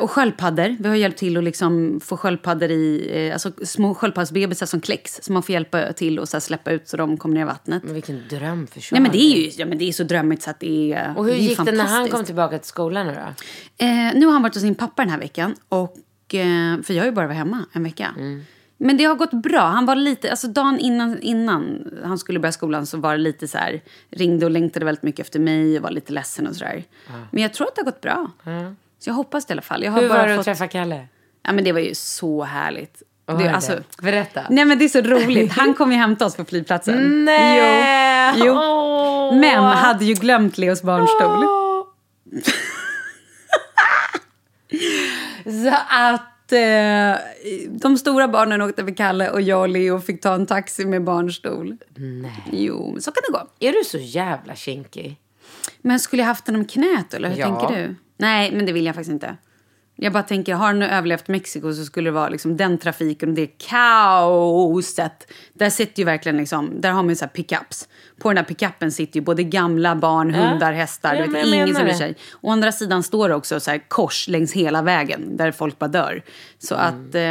och 0.00 0.10
sköldpaddor. 0.10 0.76
Vi 0.80 0.88
har 0.88 0.96
hjälpt 0.96 1.18
till 1.18 1.36
att 1.36 1.44
liksom 1.44 2.00
få 2.00 2.16
sköldpaddor 2.16 2.70
i, 2.70 3.10
eh, 3.12 3.32
alltså 3.32 3.52
små 3.64 3.94
sköldpaddsbebisar 3.94 4.66
som 4.66 4.80
kläcks. 4.80 5.20
Som 5.22 5.34
man 5.34 5.42
får 5.42 5.52
hjälpa 5.52 5.92
till 5.92 6.18
att 6.18 6.28
så 6.28 6.40
släppa 6.40 6.70
ut 6.70 6.88
så 6.88 6.96
de 6.96 7.16
kommer 7.16 7.34
ner 7.34 7.42
i 7.42 7.44
vattnet. 7.44 7.82
Men 7.84 7.94
vilken 7.94 8.22
dröm 8.30 8.66
för 8.66 8.88
Nej 8.92 9.00
men 9.00 9.12
det 9.12 9.18
är 9.18 9.36
ju 9.36 9.50
ja, 9.56 9.66
men 9.66 9.78
det 9.78 9.88
är 9.88 9.92
så 9.92 10.04
drömmigt 10.04 10.42
så 10.42 10.50
att 10.50 10.60
det 10.60 10.92
är 10.92 11.14
Och 11.16 11.24
hur 11.24 11.32
det 11.32 11.38
gick 11.38 11.64
det 11.64 11.72
när 11.72 11.84
han 11.84 12.08
kom 12.08 12.24
tillbaka 12.24 12.58
till 12.58 12.68
skolan 12.68 13.06
nu 13.06 13.14
då? 13.14 13.20
Eh, 13.84 14.14
nu 14.14 14.26
har 14.26 14.32
han 14.32 14.42
varit 14.42 14.54
hos 14.54 14.62
sin 14.62 14.74
pappa 14.74 15.02
den 15.02 15.10
här 15.10 15.18
veckan. 15.18 15.54
Och, 15.68 16.34
eh, 16.34 16.82
för 16.82 16.92
jag 16.92 17.00
har 17.00 17.06
ju 17.06 17.12
bara 17.12 17.26
varit 17.26 17.38
hemma 17.38 17.64
en 17.72 17.82
vecka. 17.82 18.14
Men 18.80 18.96
det 18.96 19.04
har 19.04 19.14
gått 19.14 19.32
bra. 19.32 19.60
Han 19.60 19.86
var 19.86 19.96
lite, 19.96 20.30
alltså 20.30 20.48
dagen 20.48 20.78
innan, 20.78 21.22
innan 21.22 21.90
han 22.04 22.18
skulle 22.18 22.38
börja 22.38 22.52
skolan 22.52 22.86
så 22.86 22.98
var 22.98 23.12
det 23.12 23.18
lite 23.18 23.48
så 23.48 23.58
här, 23.58 23.80
ringde 24.10 24.46
och 24.46 24.50
längtade 24.50 24.84
väldigt 24.84 25.02
mycket 25.02 25.26
efter 25.26 25.40
mig 25.40 25.76
och 25.76 25.82
var 25.82 25.90
lite 25.90 26.12
ledsen 26.12 26.46
och 26.46 26.56
sådär. 26.56 26.84
Men 27.30 27.42
jag 27.42 27.54
tror 27.54 27.66
att 27.66 27.74
det 27.74 27.80
har 27.80 27.86
gått 27.86 28.00
bra. 28.00 28.30
Så 28.98 29.10
jag 29.10 29.14
hoppas 29.14 29.44
det 29.46 29.52
i 29.52 29.54
alla 29.54 29.62
fall. 29.62 29.84
Jag 29.84 29.92
har 29.92 30.00
Hur 30.02 30.08
bara 30.08 30.18
var 30.18 30.26
det 30.26 30.32
att 30.32 30.38
fått... 30.38 30.44
träffa 30.44 30.66
Kalle? 30.68 31.06
Ja 31.42 31.52
men 31.52 31.64
det 31.64 31.72
var 31.72 31.80
ju 31.80 31.94
så 31.94 32.44
härligt. 32.44 33.02
var 33.26 33.42
Det, 33.42 33.48
alltså, 33.48 33.78
Berätta. 34.02 34.42
Nej 34.50 34.64
men 34.64 34.78
det 34.78 34.84
är 34.84 34.88
så 34.88 35.00
roligt. 35.00 35.52
Han 35.52 35.74
kom 35.74 35.92
ju 35.92 35.98
hämta 36.06 36.26
oss 36.26 36.36
på 36.36 36.44
flygplatsen. 36.44 37.24
Nej! 37.24 38.32
Jo. 38.36 38.44
jo. 38.46 38.52
Åh. 38.54 39.36
Men 39.38 39.64
hade 39.64 40.04
ju 40.04 40.14
glömt 40.14 40.58
Leos 40.58 40.82
barnstol. 40.82 41.44
Så 45.44 45.74
att 45.88 46.52
eh, 46.52 47.14
de 47.68 47.98
stora 47.98 48.28
barnen 48.28 48.62
åkte 48.62 48.82
med 48.82 48.96
Kalle 48.96 49.30
och 49.30 49.40
jag 49.40 49.60
och 49.60 49.68
Leo 49.68 50.00
fick 50.00 50.20
ta 50.20 50.34
en 50.34 50.46
taxi 50.46 50.84
med 50.84 51.04
barnstol. 51.04 51.76
Nej. 51.96 52.42
Jo, 52.52 52.96
så 53.00 53.10
kan 53.12 53.22
det 53.28 53.32
gå. 53.32 53.48
Är 53.68 53.72
du 53.72 53.84
så 53.84 53.98
jävla 53.98 54.54
kinkig? 54.54 55.16
Men 55.82 56.00
skulle 56.00 56.22
jag 56.22 56.26
haft 56.26 56.44
den 56.46 56.56
om 56.56 56.64
knät 56.64 57.14
eller 57.14 57.28
hur 57.30 57.36
Ja. 57.38 57.46
tänker 57.60 57.76
du? 57.76 57.94
Nej, 58.18 58.52
men 58.52 58.66
det 58.66 58.72
vill 58.72 58.86
jag 58.86 58.94
faktiskt 58.94 59.12
inte. 59.12 59.36
Jag 60.00 60.12
bara 60.12 60.22
tänker, 60.22 60.54
har 60.54 60.72
nu 60.72 60.86
överlevt 60.86 61.28
Mexiko 61.28 61.72
så 61.72 61.84
skulle 61.84 62.08
det 62.10 62.14
vara 62.14 62.28
liksom 62.28 62.56
den 62.56 62.78
trafiken 62.78 63.28
och 63.28 63.34
det 63.34 63.46
kaoset. 63.46 65.32
Där 65.52 65.70
sitter 65.70 65.98
ju 66.00 66.04
verkligen 66.04 66.36
liksom, 66.36 66.80
där 66.80 66.90
har 66.90 67.02
man 67.02 67.08
ju 67.08 67.14
så 67.16 67.24
här 67.24 67.30
pickups. 67.32 67.88
På 68.20 68.28
den 68.30 68.36
här 68.36 68.44
pickupen 68.44 68.92
sitter 68.92 69.16
ju 69.20 69.24
både 69.24 69.42
gamla, 69.42 69.96
barn, 69.96 70.34
hundar, 70.34 70.72
hästar. 70.72 71.14
Ja, 71.14 71.26
vet, 71.26 71.46
ingen 71.46 71.74
som 71.74 71.84
bryr 71.84 71.94
sig. 71.94 72.16
Å 72.40 72.50
andra 72.50 72.72
sidan 72.72 73.02
står 73.02 73.28
det 73.28 73.34
också 73.34 73.60
så 73.60 73.70
här 73.70 73.88
kors 73.88 74.28
längs 74.28 74.52
hela 74.52 74.82
vägen 74.82 75.36
där 75.36 75.52
folk 75.52 75.78
bara 75.78 75.88
dör. 75.88 76.22
Så 76.58 76.74
Mm. 76.74 76.86
att, 76.86 77.14
eh, 77.14 77.22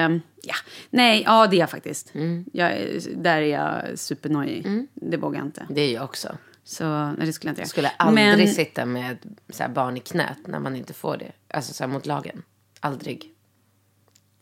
ja. 0.43 0.55
Nej, 0.89 1.23
ja 1.25 1.47
det 1.47 1.55
är 1.55 1.59
jag 1.59 1.69
faktiskt. 1.69 2.11
Jag, 2.53 2.71
är- 2.71 2.99
där 3.15 3.37
är 3.41 3.41
jag 3.41 3.99
supernojig. 3.99 4.65
Mm. 4.65 4.87
Det 4.93 5.17
vågar 5.17 5.37
jag 5.39 5.47
inte. 5.47 5.65
Det 5.69 5.81
är 5.81 5.93
jag 5.93 6.03
också. 6.03 6.37
Så 6.69 6.83
nej, 7.11 7.15
det 7.27 7.33
skulle 7.33 7.49
jag 7.49 7.51
inte 7.51 7.61
göra. 7.61 7.67
Skulle 7.69 7.89
aldrig 7.97 8.25
Men- 8.37 8.47
sitta 8.47 8.85
med 8.85 9.17
så 9.49 9.63
här, 9.63 9.69
barn 9.69 9.97
i 9.97 9.99
knät 9.99 10.37
när 10.47 10.59
man 10.59 10.75
inte 10.75 10.93
får 10.93 11.17
det. 11.17 11.31
Alltså 11.53 11.73
så 11.73 11.83
här, 11.83 11.91
mot 11.91 12.05
lagen. 12.05 12.43
Aldrig. 12.79 13.31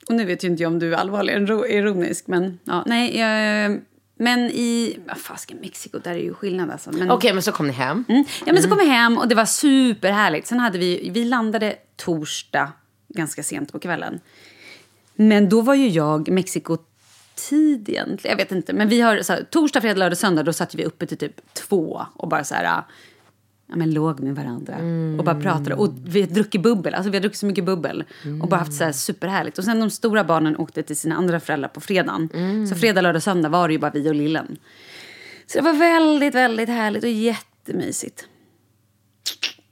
Och 0.10 0.16
nu 0.16 0.26
vet 0.26 0.44
ju 0.44 0.48
inte 0.48 0.64
jag 0.64 0.72
om 0.72 0.80
du 0.80 0.94
är 0.94 0.98
allvarlig 0.98 1.34
eller 1.34 1.48
ro- 1.48 1.66
ironisk. 1.68 2.28
Men, 2.28 2.60
ja, 2.64 2.84
nej, 2.88 3.18
jag, 3.18 3.82
men 4.18 4.40
i... 4.40 4.98
Vad 5.08 5.18
fasken, 5.18 5.58
Mexiko, 5.62 6.00
där 6.00 6.12
är 6.12 6.20
ju 6.20 6.34
skillnad 6.34 6.72
alltså. 6.72 6.92
Okej, 7.10 7.34
men 7.34 7.44
så 7.44 7.52
kom 7.52 7.68
ni 7.68 7.74
hem. 7.74 8.06
mm, 8.10 8.24
ja, 8.46 8.54
men 8.54 8.62
så 8.64 8.70
kom 8.70 8.78
vi 8.78 8.86
hem 8.88 9.18
och 9.18 9.28
det 9.28 9.36
var 9.36 9.46
superhärligt. 9.46 10.48
Sen 10.48 10.60
hade 10.60 10.78
vi... 10.78 11.10
Vi 11.14 11.26
landade 11.26 11.76
torsdag 11.96 12.72
ganska 13.08 13.44
sent 13.44 13.72
på 13.72 13.80
kvällen. 13.80 14.20
Men 15.16 15.50
då 15.50 15.62
var 15.62 15.74
ju 15.76 15.88
jag 15.88 16.30
Mexiko 16.30 16.78
tid 17.36 17.90
egentligen. 17.90 18.38
Jag 18.38 18.46
vet 18.46 18.52
inte. 18.52 18.74
Men 18.74 18.90
vi 18.90 19.02
har 19.02 19.22
så 19.22 19.34
här, 19.34 19.44
torsdag, 19.50 19.82
fredag, 19.82 20.00
lördag, 20.00 20.18
söndag. 20.18 20.44
Då 20.44 20.54
satt 20.54 20.76
vi 20.76 20.86
uppe 20.86 21.06
till 21.06 21.18
typ 21.18 21.54
två 21.54 22.06
och 22.16 22.28
bara 22.30 22.44
så 22.44 22.56
här... 22.56 22.84
Ja, 23.68 23.76
men 23.76 23.94
låg 23.94 24.20
med 24.20 24.36
varandra 24.36 24.74
mm. 24.74 25.20
och 25.20 25.26
bara 25.26 25.42
pratade. 25.42 25.76
Och 25.76 25.94
vi 26.06 26.22
har 26.22 26.28
druckit 26.28 26.62
bubbel. 26.62 26.94
Alltså 26.94 27.10
vi 27.10 27.18
har 27.18 27.22
druckit 27.22 27.40
så 27.40 27.46
mycket 27.46 27.66
bubbel. 27.66 28.04
mm. 28.24 28.42
Och 28.42 28.48
bara 28.48 28.60
haft 28.60 28.74
så 28.74 28.84
här 28.84 28.92
superhärligt. 28.92 29.58
Och 29.58 29.64
sen 29.64 29.80
de 29.80 29.90
stora 29.90 30.24
barnen 30.24 30.58
åkte 30.58 30.84
till 30.84 30.98
sina 30.98 31.16
andra 31.16 31.40
föräldrar 31.40 31.70
på 31.70 31.82
fredagen. 31.82 32.30
Mm. 32.34 32.68
Så 32.68 32.76
fredag, 32.76 33.02
lördag, 33.02 33.24
söndag 33.24 33.50
var 33.50 33.68
det 33.68 33.74
ju 33.74 33.80
bara 33.80 33.92
vi 33.92 34.10
och 34.10 34.16
lillen. 34.16 34.58
Så 35.48 35.58
det 35.58 35.64
var 35.64 35.74
väldigt, 35.74 36.36
väldigt 36.36 36.70
härligt 36.70 37.04
och 37.04 37.10
jättemysigt. 37.10 38.28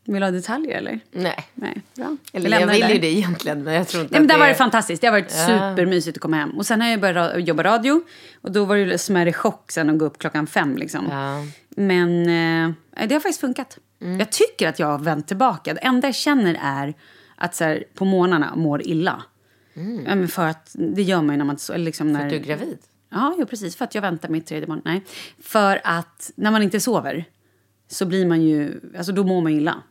Vill 0.05 0.19
du 0.19 0.25
ha 0.25 0.31
detaljer 0.31 0.77
eller? 0.77 0.99
Nej. 1.11 1.47
Nej, 1.53 1.81
bra. 1.95 2.17
Eller 2.33 2.49
jag 2.49 2.59
lämnar 2.59 2.73
vill 2.73 2.95
ju 2.95 2.99
det 2.99 3.07
egentligen, 3.07 3.63
men 3.63 3.73
jag 3.73 3.87
tror 3.87 4.03
inte 4.03 4.13
Nej, 4.13 4.21
men 4.21 4.31
att 4.31 4.35
där 4.35 4.39
var 4.39 4.47
det 4.47 4.55
fantastiskt. 4.55 5.01
Det 5.01 5.07
har 5.07 5.11
varit 5.11 5.31
supermysigt 5.31 6.17
att 6.17 6.21
komma 6.21 6.37
hem. 6.37 6.49
Och 6.49 6.65
sen 6.65 6.81
har 6.81 6.87
jag 6.87 7.01
börjat 7.01 7.47
jobba 7.47 7.63
radio. 7.63 8.01
Och 8.41 8.51
då 8.51 8.65
var 8.65 8.75
det 8.75 8.81
ju 8.81 8.97
smärre 8.97 9.33
chock 9.33 9.71
sen 9.71 9.89
att 9.89 9.97
gå 9.97 10.05
upp 10.05 10.17
klockan 10.17 10.47
fem. 10.47 10.77
Liksom. 10.77 11.07
Ja. 11.11 11.45
Men 11.69 12.21
eh, 12.21 13.05
det 13.07 13.15
har 13.15 13.19
faktiskt 13.19 13.41
funkat. 13.41 13.77
Jag 14.19 14.31
tycker 14.31 14.67
att 14.67 14.79
jag 14.79 14.87
har 14.87 14.99
vänt 14.99 15.27
tillbaka. 15.27 15.73
Det 15.73 15.79
enda 15.79 16.07
jag 16.07 16.15
känner 16.15 16.57
är 16.61 16.93
att 17.35 17.55
så 17.55 17.63
här, 17.63 17.83
på 17.93 18.05
morgnarna 18.05 18.55
mår 18.55 18.87
illa. 18.87 19.23
Ja, 20.05 20.15
men 20.15 20.27
för 20.27 20.47
att 20.47 20.71
det 20.73 21.01
gör 21.01 21.21
man 21.21 21.35
ju 21.35 21.37
när 21.37 21.45
man... 21.45 21.57
Liksom, 21.83 22.13
när, 22.13 22.23
Att 22.23 22.29
du 22.29 22.35
är 22.35 22.39
gravid? 22.39 22.77
Ja, 23.09 23.35
jo, 23.39 23.45
precis. 23.45 23.75
För 23.75 23.85
att 23.85 23.95
jag 23.95 24.01
väntar 24.01 24.29
mitt 24.29 24.45
tredje 24.45 24.67
barn. 24.67 24.81
Nej. 24.85 25.03
För 25.41 25.81
att 25.83 26.31
när 26.35 26.51
man 26.51 26.63
inte 26.63 26.79
sover 26.79 27.25
så 27.87 28.05
blir 28.05 28.25
man 28.25 28.41
ju... 28.41 28.81
Alltså 28.97 29.11
då 29.11 29.23
mår 29.23 29.41
man 29.41 29.51
illa. 29.51 29.83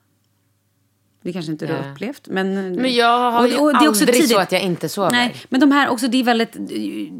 Det 1.22 1.32
kanske 1.32 1.52
inte 1.52 1.66
du 1.66 1.72
har 1.72 1.84
Ja. 1.84 1.92
upplevt. 1.92 2.28
Men, 2.28 2.72
Men 2.72 2.94
jag 2.94 3.30
har 3.30 3.46
ju 3.46 3.56
aldrig 3.56 4.28
så 4.28 4.38
att 4.38 4.52
jag 4.52 4.62
inte 4.62 4.88
sover. 4.88 5.10
Nej, 5.10 5.36
men 5.48 5.60
de 5.60 5.72
här 5.72 5.88
också, 5.88 6.08
det 6.08 6.20
är 6.20 6.24
väldigt... 6.24 6.56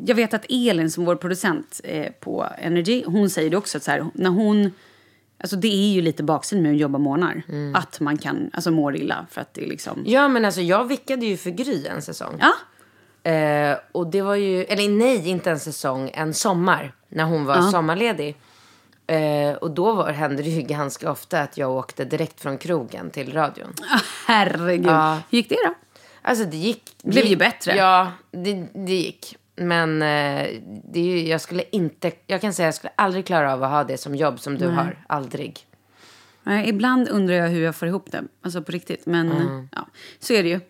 Jag 0.06 0.14
vet 0.14 0.34
att 0.34 0.44
Elin 0.48 0.90
som 0.90 1.04
vår 1.04 1.16
producent 1.16 1.80
eh, 1.84 2.12
på 2.20 2.46
Energy, 2.58 3.02
hon 3.06 3.30
säger 3.30 3.50
det 3.50 3.56
också 3.56 3.78
att 3.78 3.84
så 3.84 3.90
här, 3.90 4.06
när 4.14 4.30
hon... 4.30 4.70
Alltså 5.38 5.56
det 5.56 5.68
är 5.68 5.92
ju 5.92 6.00
lite 6.02 6.22
baksidan 6.22 6.62
med 6.62 6.72
att 6.72 6.78
jobba 6.78 6.98
månader. 6.98 7.42
Mm. 7.48 7.74
Att 7.74 8.00
man 8.00 8.18
kan 8.18 8.50
alltså 8.52 8.70
må 8.70 8.92
illa 8.92 9.26
för 9.30 9.40
att 9.40 9.54
det 9.54 9.64
är 9.64 9.68
liksom... 9.68 10.02
Ja, 10.06 10.28
men 10.28 10.44
alltså 10.44 10.60
jag 10.60 10.84
vickade 10.84 11.26
ju 11.26 11.36
för 11.36 11.50
Gry 11.50 11.86
en 11.86 12.02
säsong. 12.02 12.34
Ja, 12.40 12.52
Eh, 13.24 13.76
och 13.92 14.06
det 14.06 14.22
var 14.22 14.34
ju, 14.34 14.64
eller 14.64 14.88
nej, 14.88 15.28
inte 15.28 15.50
en 15.50 15.60
säsong, 15.60 16.10
en 16.14 16.34
sommar. 16.34 16.94
När 17.08 17.24
hon 17.24 17.44
var 17.44 17.62
sommarledig. 17.62 18.36
Eh, 19.06 19.54
och 19.54 19.70
då 19.70 19.92
var, 19.92 20.12
hände 20.12 20.42
det 20.42 20.48
ju 20.48 20.62
ganska 20.62 21.10
ofta 21.10 21.40
att 21.40 21.56
jag 21.56 21.70
åkte 21.70 22.04
direkt 22.04 22.40
från 22.40 22.58
krogen 22.58 23.10
till 23.10 23.32
radion. 23.32 23.72
herregud. 24.26 24.86
Ja. 24.86 25.20
Hur 25.30 25.38
gick 25.38 25.48
det 25.48 25.58
då? 25.66 25.74
Alltså 26.22 26.44
det 26.44 26.56
gick. 26.56 26.82
det 27.02 27.10
Blev 27.10 27.24
ju 27.24 27.36
bättre. 27.36 27.76
Ja, 27.76 28.12
det, 28.30 28.66
det 28.74 28.94
gick. 28.94 29.36
Men 29.56 30.02
eh, 30.02 30.48
det 30.92 31.00
är 31.00 31.04
ju, 31.04 31.28
jag 31.28 31.40
skulle 31.40 31.64
inte, 31.72 32.12
jag 32.26 32.40
kan 32.40 32.52
säga 32.52 32.66
jag 32.66 32.74
skulle 32.74 32.92
aldrig 32.96 33.26
klara 33.26 33.52
av 33.52 33.62
att 33.62 33.70
ha 33.70 33.84
det 33.84 33.98
som 33.98 34.14
jobb 34.14 34.40
som 34.40 34.58
du 34.58 34.68
har. 34.68 35.04
Aldrig. 35.06 35.66
Nej, 36.42 36.68
ibland 36.68 37.08
undrar 37.08 37.34
jag 37.34 37.48
hur 37.48 37.62
jag 37.62 37.76
får 37.76 37.88
ihop 37.88 38.12
det. 38.12 38.24
Alltså 38.42 38.62
på 38.62 38.72
riktigt. 38.72 39.06
Men 39.06 39.68
ja, 39.72 39.86
så 40.18 40.32
är 40.32 40.42
det 40.42 40.48
ju. 40.48 40.60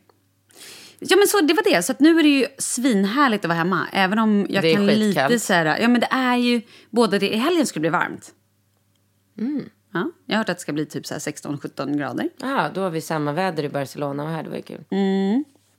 Ja 1.08 1.16
men 1.16 1.26
så 1.26 1.40
det 1.40 1.54
var 1.54 1.62
det. 1.62 1.82
Så 1.82 1.92
att 1.92 2.00
nu 2.00 2.18
är 2.18 2.22
det 2.22 2.28
ju 2.28 2.46
svinhärligt 2.58 3.44
att 3.44 3.48
vara 3.48 3.58
hemma. 3.58 3.86
Även 3.92 4.18
om 4.18 4.46
jag 4.48 4.62
kan 4.74 4.88
skitkallt. 4.88 5.30
lite 5.30 5.44
så 5.44 5.52
här, 5.52 5.78
Ja 5.80 5.88
men 5.88 6.00
det 6.00 6.08
är 6.10 6.36
ju 6.36 6.62
både 6.90 7.18
det. 7.18 7.34
I 7.34 7.36
helgen 7.36 7.66
ska 7.66 7.76
det 7.76 7.80
bli 7.80 7.90
varmt. 7.90 8.30
Mm. 9.38 9.64
Ja, 9.92 10.10
jag 10.26 10.34
har 10.34 10.38
hört 10.38 10.48
att 10.48 10.56
det 10.56 10.60
ska 10.62 10.72
bli 10.72 10.86
typ 10.86 11.06
så 11.06 11.14
här 11.14 11.18
16-17 11.20 11.98
grader. 11.98 12.28
Ja, 12.40 12.70
då 12.74 12.80
har 12.80 12.90
vi 12.90 13.00
samma 13.00 13.32
väder 13.32 13.62
i 13.62 13.68
Barcelona 13.68 14.22
och 14.22 14.28
här. 14.28 14.42
Det 14.42 14.48
var 14.48 14.56
ju 14.56 14.62
kul. 14.62 14.84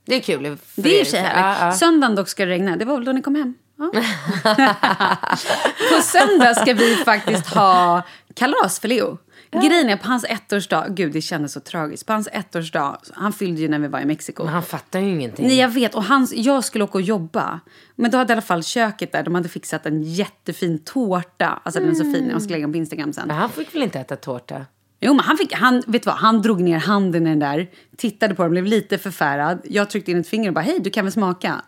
Det 0.06 0.16
är 0.16 0.20
kul. 0.20 0.46
Mm. 0.46 0.58
Det 0.76 1.02
är 1.02 1.06
ju 1.06 1.18
härligt. 1.18 1.62
ja. 1.62 1.72
Söndagen 1.72 2.16
dock 2.16 2.30
ska 2.30 2.46
det 2.46 2.52
regna. 2.52 2.76
Det 2.76 2.86
var 2.86 2.96
väl 2.96 3.06
då 3.06 3.12
ni 3.12 3.22
kom 3.22 3.36
hem? 3.36 3.54
Ja. 3.78 3.92
på 5.96 6.02
söndag 6.02 6.56
ska 6.56 6.74
vi 6.74 6.96
faktiskt 6.96 7.48
ha 7.48 8.02
kalas 8.34 8.80
för 8.80 8.88
Leo. 8.88 9.18
Grejen 9.62 9.90
är 9.90 9.98
på 9.98 10.08
hans 10.08 10.26
ettårsdag, 10.30 10.86
gud 10.90 11.14
det 11.14 11.22
kändes 11.22 11.54
så 11.54 11.60
tragiskt. 11.60 12.06
På 12.06 12.14
hans 12.14 12.28
ettårsdag, 12.32 12.98
han 13.14 13.34
fyllde 13.34 13.62
ju 13.62 13.68
när 13.68 13.80
vi 13.80 13.88
var 13.88 14.00
i 14.00 14.06
Mexiko. 14.06 14.44
Men 14.44 14.54
han 14.54 14.64
fattar 14.64 15.00
ju 15.00 15.10
ingenting. 15.10 15.48
Nej 15.48 15.60
jag 15.60 15.70
vet, 15.70 15.96
och 15.96 16.04
hans, 16.04 16.34
jag 16.36 16.64
skulle 16.64 16.84
åka 16.84 16.98
och 16.98 17.02
jobba. 17.02 17.60
Men 17.96 18.12
då 18.12 18.18
hade 18.18 18.32
i 18.32 18.34
alla 18.34 18.42
fall 18.42 18.64
köket 18.64 19.12
där, 19.12 19.24
de 19.24 19.36
hade 19.36 19.50
fixat 19.50 19.86
en 19.86 20.04
jättefin 20.04 20.80
tårta. 20.80 21.62
Alltså 21.64 21.80
den 21.80 21.90
är 21.90 21.96
så 21.96 22.04
fin, 22.04 22.30
jag 22.32 22.42
ska 22.42 22.52
lägga 22.52 22.64
den 22.64 22.72
på 22.72 22.78
Instagram 22.78 23.14
sen. 23.14 23.28
Men 23.28 23.38
han 23.38 23.50
fick 23.50 23.76
väl 23.76 23.84
inte 23.84 24.00
äta 24.00 24.16
tårta? 24.16 24.66
Jo, 25.00 25.14
men 25.14 25.26
han, 25.26 25.38
fick, 25.38 25.54
han, 25.54 25.84
vet 25.88 26.04
du 26.04 26.10
vad, 26.10 26.16
han 26.16 26.42
drog 26.42 26.62
ner 26.62 26.78
handen 26.78 27.28
i 27.28 27.30
den 27.30 27.40
där, 27.40 27.70
tittade 27.98 28.36
på 28.36 28.44
den, 28.44 28.52
blev 28.52 28.66
lite 28.66 28.98
förfärad. 28.98 29.62
Jag 29.64 29.90
tryckte 29.90 30.12
in 30.12 30.20
ett 30.20 30.28
finger 30.28 30.50
och 30.50 30.54
bara, 30.54 30.62
hej, 30.62 30.80
du 30.80 30.90
kan 30.90 31.06
väl 31.06 31.12
smaka? 31.12 31.62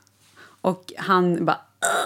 Och 0.61 0.93
han 0.97 1.45
bara, 1.45 1.57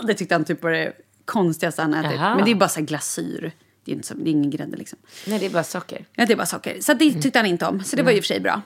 det 0.08 0.14
tyckte 0.14 0.36
han 0.36 0.46
typ 0.46 0.64
var 0.64 0.72
det 0.72 0.94
konstigaste 1.26 1.82
han 1.82 1.94
ätit. 1.94 2.12
Jaha. 2.20 2.36
Men 2.36 2.46
det 2.46 2.52
är 2.52 2.56
bara 2.56 2.70
så 2.70 2.82
glasyr. 2.82 3.52
Det 3.90 3.94
är, 3.94 3.96
inte 3.96 4.08
så, 4.08 4.14
det 4.14 4.30
är 4.30 4.32
ingen 4.32 4.50
grädde 4.50 4.78
liksom. 4.78 5.00
Nej, 5.28 5.40
det 5.40 5.46
är 5.46 5.50
bara 5.50 5.64
socker. 5.64 6.06
Ja, 6.16 6.26
det 6.26 6.34
är 6.34 6.38
bara 6.38 6.46
socker. 6.46 6.82
Så 6.82 6.94
det 6.94 7.22
tyckte 7.22 7.40
han 7.40 7.46
inte 7.46 7.66
om. 7.66 7.84
Så 7.84 7.96
det 7.96 8.04
var 8.04 8.12
ju 8.12 8.18
i 8.18 8.20
och 8.20 8.24
för 8.24 8.28
sig 8.28 8.40
bra. 8.40 8.62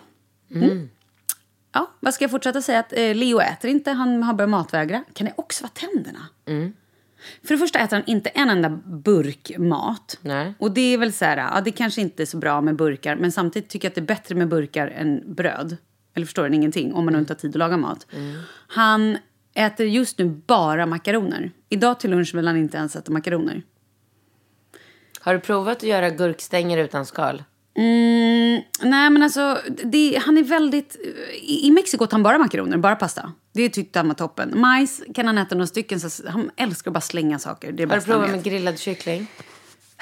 Mm. 0.51 0.89
Ja, 1.71 1.91
vad 1.99 2.13
ska 2.13 2.23
jag 2.23 2.31
fortsätta 2.31 2.62
säga? 2.62 2.79
Att 2.79 2.93
eh, 2.93 3.15
Leo 3.15 3.39
äter 3.39 3.69
inte, 3.69 3.91
han 3.91 4.23
har 4.23 4.33
börjat 4.33 4.49
matvägra. 4.49 5.03
Kan 5.13 5.25
det 5.25 5.33
också 5.36 5.63
vara 5.63 5.71
tänderna? 5.73 6.27
För 7.43 7.53
det 7.53 7.57
första 7.57 7.79
äter 7.79 7.97
han 7.97 8.05
inte 8.05 8.29
en 8.29 8.49
enda 8.49 8.69
burk 8.86 9.51
mat. 9.57 10.17
Nej. 10.21 10.53
Och 10.59 10.71
det 10.71 10.93
är 10.93 10.97
väl 10.97 11.13
så 11.13 11.25
här, 11.25 11.38
ja 11.38 11.62
det 11.65 11.71
kanske 11.71 12.01
inte 12.01 12.23
är 12.23 12.25
så 12.25 12.38
bra 12.38 12.62
med 12.62 12.75
burkar. 12.75 13.15
Men 13.15 13.31
samtidigt 13.31 13.69
tycker 13.69 13.86
jag 13.86 13.91
att 13.91 13.95
det 13.95 14.01
är 14.01 14.15
bättre 14.15 14.36
med 14.36 14.47
burkar 14.47 14.88
än 14.88 15.36
bröd. 15.36 15.77
Eller 16.13 16.25
förstår 16.25 16.49
ni 16.49 16.55
ingenting 16.55 16.93
om 16.93 17.05
man 17.05 17.15
inte 17.15 17.33
har 17.33 17.38
tid 17.38 17.51
att 17.51 17.55
laga 17.55 17.77
mat. 17.77 18.07
Han 18.67 19.17
äter 19.53 19.86
just 19.86 20.17
nu 20.17 20.25
bara 20.25 20.86
makaroner. 20.86 21.51
Idag 21.69 21.99
till 21.99 22.09
lunch 22.09 22.36
vill 22.36 22.47
han 22.47 22.57
inte 22.57 22.77
ens 22.77 22.95
äta 22.95 23.12
makaroner. 23.12 23.63
Har 25.23 25.33
du 25.33 25.39
provat 25.39 25.77
att 25.77 25.83
göra 25.83 26.09
gurkstänger 26.09 26.77
utan 26.77 27.05
skal? 27.05 27.43
Mm, 27.75 28.62
nej 28.81 29.09
men 29.09 29.23
alltså, 29.23 29.57
det, 29.83 30.21
han 30.25 30.38
är 30.38 30.43
väldigt... 30.43 30.95
I, 31.41 31.67
I 31.67 31.71
Mexiko 31.71 32.03
åt 32.03 32.12
han 32.12 32.23
bara 32.23 32.38
makaroner, 32.38 32.77
bara 32.77 32.95
pasta. 32.95 33.31
Det 33.53 33.69
tyckte 33.69 33.99
han 33.99 34.07
var 34.07 34.15
toppen. 34.15 34.59
Majs 34.59 35.01
kan 35.13 35.27
han 35.27 35.38
äta 35.38 35.55
några 35.55 35.67
stycken, 35.67 35.99
så 35.99 36.29
han 36.29 36.51
älskar 36.55 36.91
att 36.91 36.93
bara 36.93 37.01
slänga 37.01 37.39
saker. 37.39 37.71
Det 37.71 37.83
är 37.83 37.88
Har 37.88 37.95
du 37.95 38.01
provat 38.01 38.31
med 38.31 38.43
grillad 38.43 38.79
kyckling? 38.79 39.27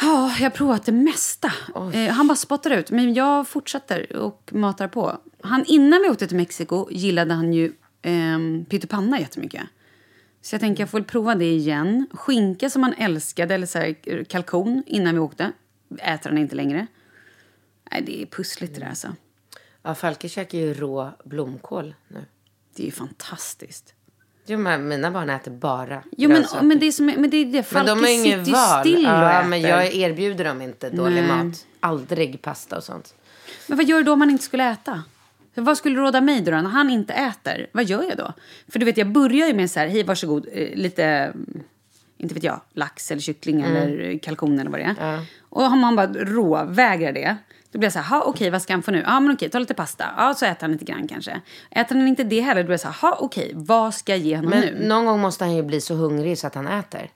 Ja, 0.01 0.36
jag 0.39 0.45
har 0.45 0.49
provat 0.49 0.86
det 0.86 0.91
mesta. 0.91 1.51
Eh, 1.93 2.13
han 2.13 2.27
bara 2.27 2.36
spottar 2.36 2.71
ut, 2.71 2.91
men 2.91 3.13
jag 3.13 3.47
fortsätter 3.47 4.15
och 4.15 4.49
matar 4.51 4.88
på. 4.88 5.17
Han, 5.41 5.65
innan 5.65 6.01
vi 6.01 6.10
åkte 6.10 6.27
till 6.27 6.38
Mexiko 6.38 6.88
gillade 6.91 7.34
han 7.34 7.53
ju 7.53 7.73
eh, 8.01 8.39
pyttipanna 8.69 9.19
jättemycket. 9.19 9.63
Så 10.41 10.56
jag 10.56 10.60
tänker 10.62 10.84
jag 10.84 10.89
får 10.89 10.97
väl 10.97 11.06
prova 11.08 11.36
det 11.36 11.51
igen. 11.51 12.08
Skinka 12.12 12.69
som 12.69 12.84
han 12.84 12.93
älskade, 12.93 13.56
eller 13.56 13.67
så 13.67 13.80
här, 13.80 14.23
kalkon, 14.23 14.84
innan 14.88 15.13
vi 15.13 15.19
åkte. 15.19 15.51
Äter 15.99 16.30
han 16.30 16.38
inte 16.38 16.56
längre. 16.56 16.88
Nej, 17.91 18.04
det 18.06 18.21
är 18.21 18.25
pussligt 18.25 18.73
det 18.73 18.80
där 18.80 18.88
alltså. 18.88 19.15
Ja, 19.84 19.95
Falke 19.95 20.30
käkar 20.30 20.58
ju 20.58 20.73
rå 20.73 21.12
blomkål 21.25 21.95
nu. 22.08 22.25
Det 22.75 22.84
är 22.84 22.86
ju 22.86 22.91
fantastiskt. 22.91 23.93
Jo, 24.45 24.58
men 24.58 24.88
mina 24.88 25.12
barn 25.12 25.30
äter 25.30 25.51
bara 25.51 26.04
Jo, 26.17 26.30
men, 26.30 26.38
grönsaker. 26.38 26.65
men 26.65 26.80
det 26.80 26.86
är 26.86 26.91
som, 26.91 27.06
men 27.06 27.30
det 27.30 27.38
är 27.38 27.45
det. 27.45 27.51
Men 27.51 27.63
Falke 27.63 27.89
de 27.89 27.99
har 27.99 28.08
sitter 28.08 28.45
ju 28.45 28.51
val. 28.51 28.80
still 28.80 29.06
och 29.06 29.12
ja, 29.12 29.39
äter. 29.39 29.49
men 29.49 29.62
jag 29.62 29.93
erbjuder 29.93 30.43
dem 30.45 30.62
inte 30.62 30.89
dålig 30.89 31.23
Nej. 31.23 31.27
mat. 31.27 31.65
Aldrig 31.80 32.41
pasta 32.41 32.77
och 32.77 32.84
sånt. 32.84 33.13
Men 33.67 33.77
vad 33.77 33.86
gör 33.88 33.97
du 33.97 34.04
då 34.04 34.13
om 34.13 34.19
man 34.19 34.30
inte 34.30 34.43
skulle 34.43 34.69
äta? 34.71 35.04
Vad 35.55 35.77
skulle 35.77 35.95
du 35.95 36.01
råda 36.01 36.21
mig 36.21 36.41
då 36.41 36.51
när 36.51 36.61
han 36.61 36.89
inte 36.89 37.13
äter? 37.13 37.67
Vad 37.71 37.83
gör 37.83 38.03
jag 38.03 38.17
då? 38.17 38.33
För 38.67 38.79
du 38.79 38.85
vet, 38.85 38.97
jag 38.97 39.11
börjar 39.11 39.47
ju 39.47 39.53
med 39.53 39.71
så 39.71 39.79
här, 39.79 39.87
hej 39.87 40.03
varsågod, 40.03 40.47
eh, 40.53 40.75
lite, 40.75 41.03
mm, 41.05 41.63
inte 42.17 42.33
vet 42.33 42.43
jag, 42.43 42.61
lax 42.73 43.11
eller 43.11 43.21
kyckling 43.21 43.61
eller 43.61 44.17
kalkon 44.19 44.59
eller 44.59 44.71
vad 44.71 44.79
det 44.79 44.83
är. 44.85 44.95
Och 45.49 45.63
om 45.63 45.79
man 45.79 45.95
bara 45.95 46.07
råvägrar 46.13 47.11
det, 47.11 47.37
då 47.71 47.79
blir 47.79 47.85
jag 47.85 47.93
så 47.93 47.99
här, 47.99 48.09
ha 48.19 48.25
okej 48.25 48.49
vad 48.49 48.61
ska 48.61 48.73
han 48.73 48.81
få 48.83 48.91
nu? 48.91 49.03
Ja 49.05 49.19
men 49.19 49.31
okej, 49.35 49.49
ta 49.49 49.59
lite 49.59 49.73
pasta. 49.73 50.05
Ja 50.17 50.33
så 50.33 50.45
äter 50.45 50.61
han 50.61 50.71
lite 50.71 50.85
grann 50.85 51.07
kanske. 51.07 51.41
Äter 51.71 51.95
han 51.95 52.07
inte 52.07 52.23
det 52.23 52.41
heller, 52.41 52.61
då 52.63 52.65
blir 52.65 52.73
jag 52.73 52.79
så 52.79 52.87
här, 52.87 53.09
ha 53.09 53.17
okej, 53.19 53.51
vad 53.55 53.93
ska 53.93 54.11
jag 54.11 54.19
ge 54.19 54.35
honom 54.35 54.49
Men 54.49 54.61
nu? 54.61 54.87
någon 54.87 55.05
gång 55.05 55.19
måste 55.19 55.43
han 55.43 55.55
ju 55.55 55.63
bli 55.63 55.81
så 55.81 55.95
hungrig 55.95 56.37
så 56.37 56.47
att 56.47 56.55
han 56.55 56.67
äter. 56.67 57.09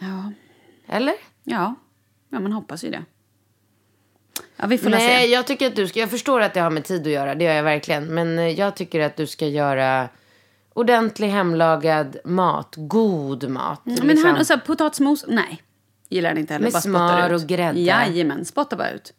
Ja, 0.00 0.32
Eller? 0.88 1.14
ja, 1.44 1.74
ja 2.28 2.40
man 2.40 2.52
hoppas 2.52 2.84
ju 2.84 2.90
det. 2.90 3.04
Ja 4.62 4.68
vi 4.68 4.78
får 4.78 4.90
Nej, 4.90 5.26
se. 5.26 5.32
jag 5.32 5.46
tycker 5.46 5.66
att 5.66 5.76
du 5.76 5.88
ska... 5.88 6.00
Jag 6.00 6.10
förstår 6.10 6.40
att 6.40 6.54
det 6.54 6.60
har 6.60 6.70
med 6.70 6.84
tid 6.84 7.06
att 7.06 7.12
göra. 7.12 7.34
Det 7.34 7.44
gör 7.44 7.52
jag 7.52 7.62
verkligen. 7.62 8.14
Men 8.14 8.38
eh, 8.38 8.48
jag 8.48 8.76
tycker 8.76 9.00
att 9.00 9.16
du 9.16 9.26
ska 9.26 9.46
göra 9.46 10.08
ordentlig 10.74 11.28
hemlagad 11.28 12.16
mat. 12.24 12.74
God 12.76 13.48
mat. 13.48 13.80
Men 13.84 13.94
liksom. 13.94 14.30
han, 14.30 14.40
och 14.40 14.46
så 14.46 14.52
här, 14.52 14.60
potatismos, 14.60 15.24
nej. 15.28 15.62
Gillar 16.08 16.28
han 16.28 16.38
inte 16.38 16.52
heller. 16.52 16.64
Med 16.64 16.72
bara 16.72 16.80
smör 16.80 17.32
och 17.32 17.40
grädde. 17.40 17.80
Jajamän, 17.80 18.44
spottar 18.44 18.76
bara 18.76 18.90
ut. 18.90 19.12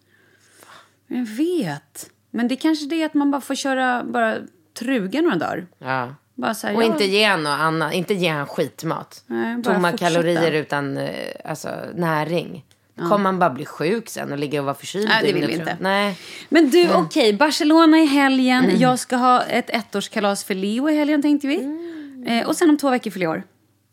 Jag 1.08 1.26
vet. 1.26 2.10
Men 2.32 2.48
det 2.48 2.54
är 2.54 2.60
kanske 2.60 2.86
det 2.86 3.02
är 3.02 3.06
att 3.06 3.14
man 3.14 3.32
bara 3.32 3.42
får 3.42 3.56
köra, 3.56 4.04
bara 4.04 4.38
truga 4.80 5.22
några 5.22 5.36
dagar. 5.36 5.68
Ja. 5.78 6.16
Bara 6.36 6.54
så 6.54 6.68
här, 6.68 6.76
Och 6.76 6.84
ja, 6.84 6.86
inte 6.86 7.06
ge 7.06 7.38
något 7.38 7.60
annat. 7.60 7.94
Inte 7.94 8.14
ge 8.14 8.30
han 8.30 8.48
skitmat. 8.48 9.24
Nej, 9.28 9.64
Tomma 9.64 9.92
fortsätta. 9.92 10.12
kalorier 10.12 10.52
utan 10.52 10.98
eh, 10.98 11.10
alltså, 11.46 11.70
näring. 11.96 12.66
Kommer 12.96 13.18
man 13.18 13.40
bara 13.40 13.50
bli 13.50 13.66
sjuk 13.66 14.10
sen 14.10 14.32
och 14.32 14.38
ligga 14.38 14.60
och 14.60 14.66
vara 14.66 14.76
förkyld 14.76 15.08
Nej, 15.08 15.24
det 15.28 15.34
vill 15.34 15.48
vi 15.48 15.54
inte. 15.54 15.78
Nej. 15.80 16.18
Men 16.50 16.70
du, 16.70 16.94
okej. 16.94 17.34
Barcelona 17.34 18.00
i 18.00 18.06
helgen. 18.06 18.64
Mm. 18.66 18.80
Jag 18.80 19.00
ska 19.00 19.16
ha 19.16 19.42
ett 19.44 19.70
ettårskalas 19.70 20.44
för 20.44 20.54
Leo 20.56 20.90
i 20.90 20.96
helgen 20.96 21.22
tänkte 21.22 21.48
vi. 21.48 21.64
Mm. 21.64 22.24
Eh, 22.28 22.48
och 22.48 22.56
sen 22.56 22.70
om 22.70 22.78
två 22.78 22.90
veckor 22.90 23.12
fyller 23.12 23.26
jag 23.26 23.32
år. 23.32 23.44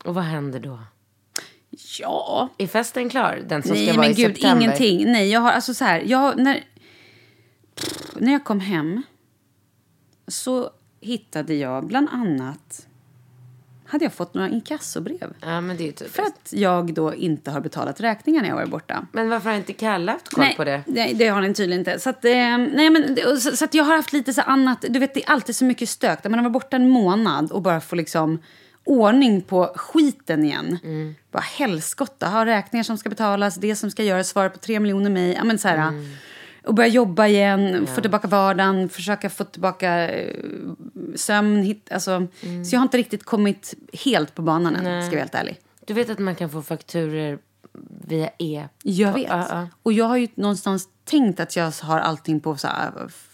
Och 0.05 0.15
vad 0.15 0.25
händer 0.25 0.61
då? 0.61 0.79
Ja. 1.99 2.49
Är 2.59 2.67
festen 2.67 3.09
klar? 3.11 3.43
Den 3.49 3.63
som 3.63 3.73
Nej 3.73 3.87
ska 3.87 3.97
vara 3.97 4.03
men 4.09 4.11
i 4.11 4.15
gud, 4.23 4.27
september? 4.37 4.65
ingenting. 4.65 5.13
Nej, 5.13 5.31
jag 5.31 5.41
har 5.41 5.51
alltså 5.53 5.75
så 5.75 5.85
här. 5.85 6.03
Jag, 6.07 6.19
har- 6.19 6.35
när, 6.35 6.65
pff, 7.75 8.15
när 8.17 8.33
jag 8.33 8.45
kom 8.45 8.61
hem 8.61 9.03
så 10.29 10.71
hittade 11.01 11.55
jag 11.55 11.87
bland 11.87 12.09
annat... 12.13 12.87
Hade 13.91 14.05
jag 14.05 14.13
fått 14.13 14.35
några 14.35 14.49
inkassobrev. 14.49 15.35
Ja, 15.41 15.61
men 15.61 15.77
det 15.77 15.89
är 15.89 15.93
typiskt. 15.93 16.17
För 16.17 16.23
att 16.23 16.53
jag 16.53 16.95
då 16.95 17.15
inte 17.15 17.51
har 17.51 17.61
betalat 17.61 18.01
räkningar 18.01 18.43
när 18.43 18.49
jag 18.49 18.57
var 18.57 18.67
borta. 18.67 19.07
Men 19.13 19.29
varför 19.29 19.51
har 19.51 19.57
inte 19.57 19.73
Kalle 19.73 20.13
haft 20.13 20.29
koll 20.29 20.45
nej, 20.45 20.57
på 20.57 20.65
det? 20.65 20.83
Nej, 20.87 21.15
det 21.15 21.29
har 21.29 21.43
den 21.43 21.55
tydligen 21.55 21.81
inte. 21.81 21.99
Så, 21.99 22.11
att, 22.11 22.25
eh, 22.25 22.31
nej, 22.33 22.91
men, 22.91 23.17
så, 23.41 23.57
så 23.57 23.65
att 23.65 23.75
jag 23.75 23.85
har 23.85 23.97
haft 23.97 24.13
lite 24.13 24.33
så 24.33 24.41
annat. 24.41 24.85
Du 24.89 24.99
vet, 24.99 25.15
det 25.15 25.25
är 25.25 25.31
alltid 25.31 25.57
så 25.57 25.65
mycket 25.65 25.89
stök. 25.89 26.23
Där 26.23 26.31
man 26.31 26.39
har 26.39 26.45
varit 26.45 26.53
borta 26.53 26.77
en 26.77 26.89
månad 26.89 27.53
och 27.53 27.63
bara 27.63 27.81
får 27.81 27.97
liksom 27.97 28.39
ordning 28.85 29.41
på 29.43 29.73
skiten 29.77 30.45
igen. 30.45 30.79
Mm. 30.85 31.15
Bara 31.33 31.43
helskotta, 31.43 32.27
ha 32.27 32.47
räkningar 32.47 32.85
som 32.85 32.99
ska 32.99 33.09
betalas, 33.09 33.55
det 33.55 33.77
som 33.77 33.91
ska 33.91 34.03
göras, 34.03 34.29
svara 34.29 34.51
på 34.51 34.59
tre 34.59 34.81
miljoner 34.81 35.11
mejl. 35.11 35.35
Ja, 35.39 35.45
men 35.45 35.59
så 35.59 35.69
här, 35.69 35.89
Mm. 35.89 36.07
Och 36.71 36.75
börja 36.75 36.89
jobba 36.89 37.27
igen, 37.27 37.87
få 37.95 38.01
tillbaka 38.01 38.29
vardagen, 38.29 38.89
försöka 38.89 39.31
få 39.31 39.45
tillbaka 39.45 40.09
eh, 40.09 40.35
sömn. 41.17 41.63
Hit, 41.63 41.89
alltså, 41.93 42.11
Mm. 42.43 42.65
Så 42.65 42.75
jag 42.75 42.81
har 42.81 42.83
inte 42.85 42.99
riktigt 42.99 43.25
kommit 43.25 43.75
helt 43.93 44.35
på 44.35 44.43
banan 44.43 44.77
än, 44.77 44.83
ska 44.83 44.89
jag 44.93 45.11
vara 45.11 45.19
helt 45.19 45.35
ärlig. 45.35 45.61
Du 45.87 45.95
vet 45.95 46.11
att 46.11 46.19
man 46.19 46.35
kan 46.35 46.51
få 46.51 46.63
fakturer 46.63 47.39
via 48.07 48.31
e... 48.39 48.69
Jag 48.83 49.13
vet. 49.13 49.27
Ja, 49.29 49.47
ja. 49.51 49.69
Och 49.83 49.93
jag 49.93 50.05
har 50.05 50.17
ju 50.17 50.29
någonstans 50.35 50.89
tänkt 51.05 51.41
att 51.41 51.57
jag 51.57 51.73
har 51.83 51.99
allting 51.99 52.41
på 52.41 52.57
så 52.57 52.69
här, 52.69 52.93
f- 53.07 53.27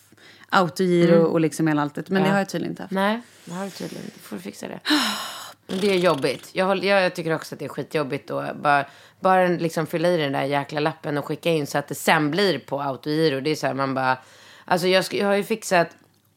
autogiro 0.48 1.14
Mm. 1.14 1.26
och 1.26 1.40
liksom 1.40 1.66
hela 1.66 1.82
alltet. 1.82 2.10
Men 2.10 2.22
det 2.22 2.28
har 2.30 2.38
jag 2.38 2.48
tydligen 2.48 2.72
inte 2.72 2.82
haft. 2.82 2.92
Nej, 2.92 3.20
det 3.44 3.52
har 3.54 3.64
du 3.64 3.70
tydligen 3.70 4.04
inte. 4.04 4.18
får 4.18 4.36
du 4.36 4.42
fixa 4.42 4.68
det. 4.68 4.80
Det 5.66 5.92
är 5.92 5.98
jobbigt. 5.98 6.50
Jag, 6.52 6.66
håller, 6.66 6.88
jag, 6.88 7.02
jag 7.02 7.14
tycker 7.14 7.34
också 7.34 7.54
att 7.54 7.58
det 7.58 7.64
är 7.64 7.68
skitjobbigt 7.68 8.30
att 8.30 8.56
bara, 8.56 8.86
bara 9.20 9.46
liksom 9.46 9.86
fylla 9.86 10.08
i 10.08 10.16
den 10.16 10.32
där 10.32 10.42
jäkla 10.42 10.80
lappen 10.80 11.18
och 11.18 11.24
skicka 11.24 11.50
in 11.50 11.66
så 11.66 11.78
att 11.78 11.88
det 11.88 11.94
sen 11.94 12.30
blir 12.30 12.58
på 12.58 12.80
autogiro. 12.80 13.40
Det 13.40 13.50
är 13.50 13.54
så 13.54 13.66
här 13.66 13.74
man 13.74 13.94
bara... 13.94 14.18
Alltså 14.64 14.86
jag, 14.86 15.04
jag 15.10 15.26
har 15.26 15.34
ju 15.34 15.44
fixat... 15.44 15.88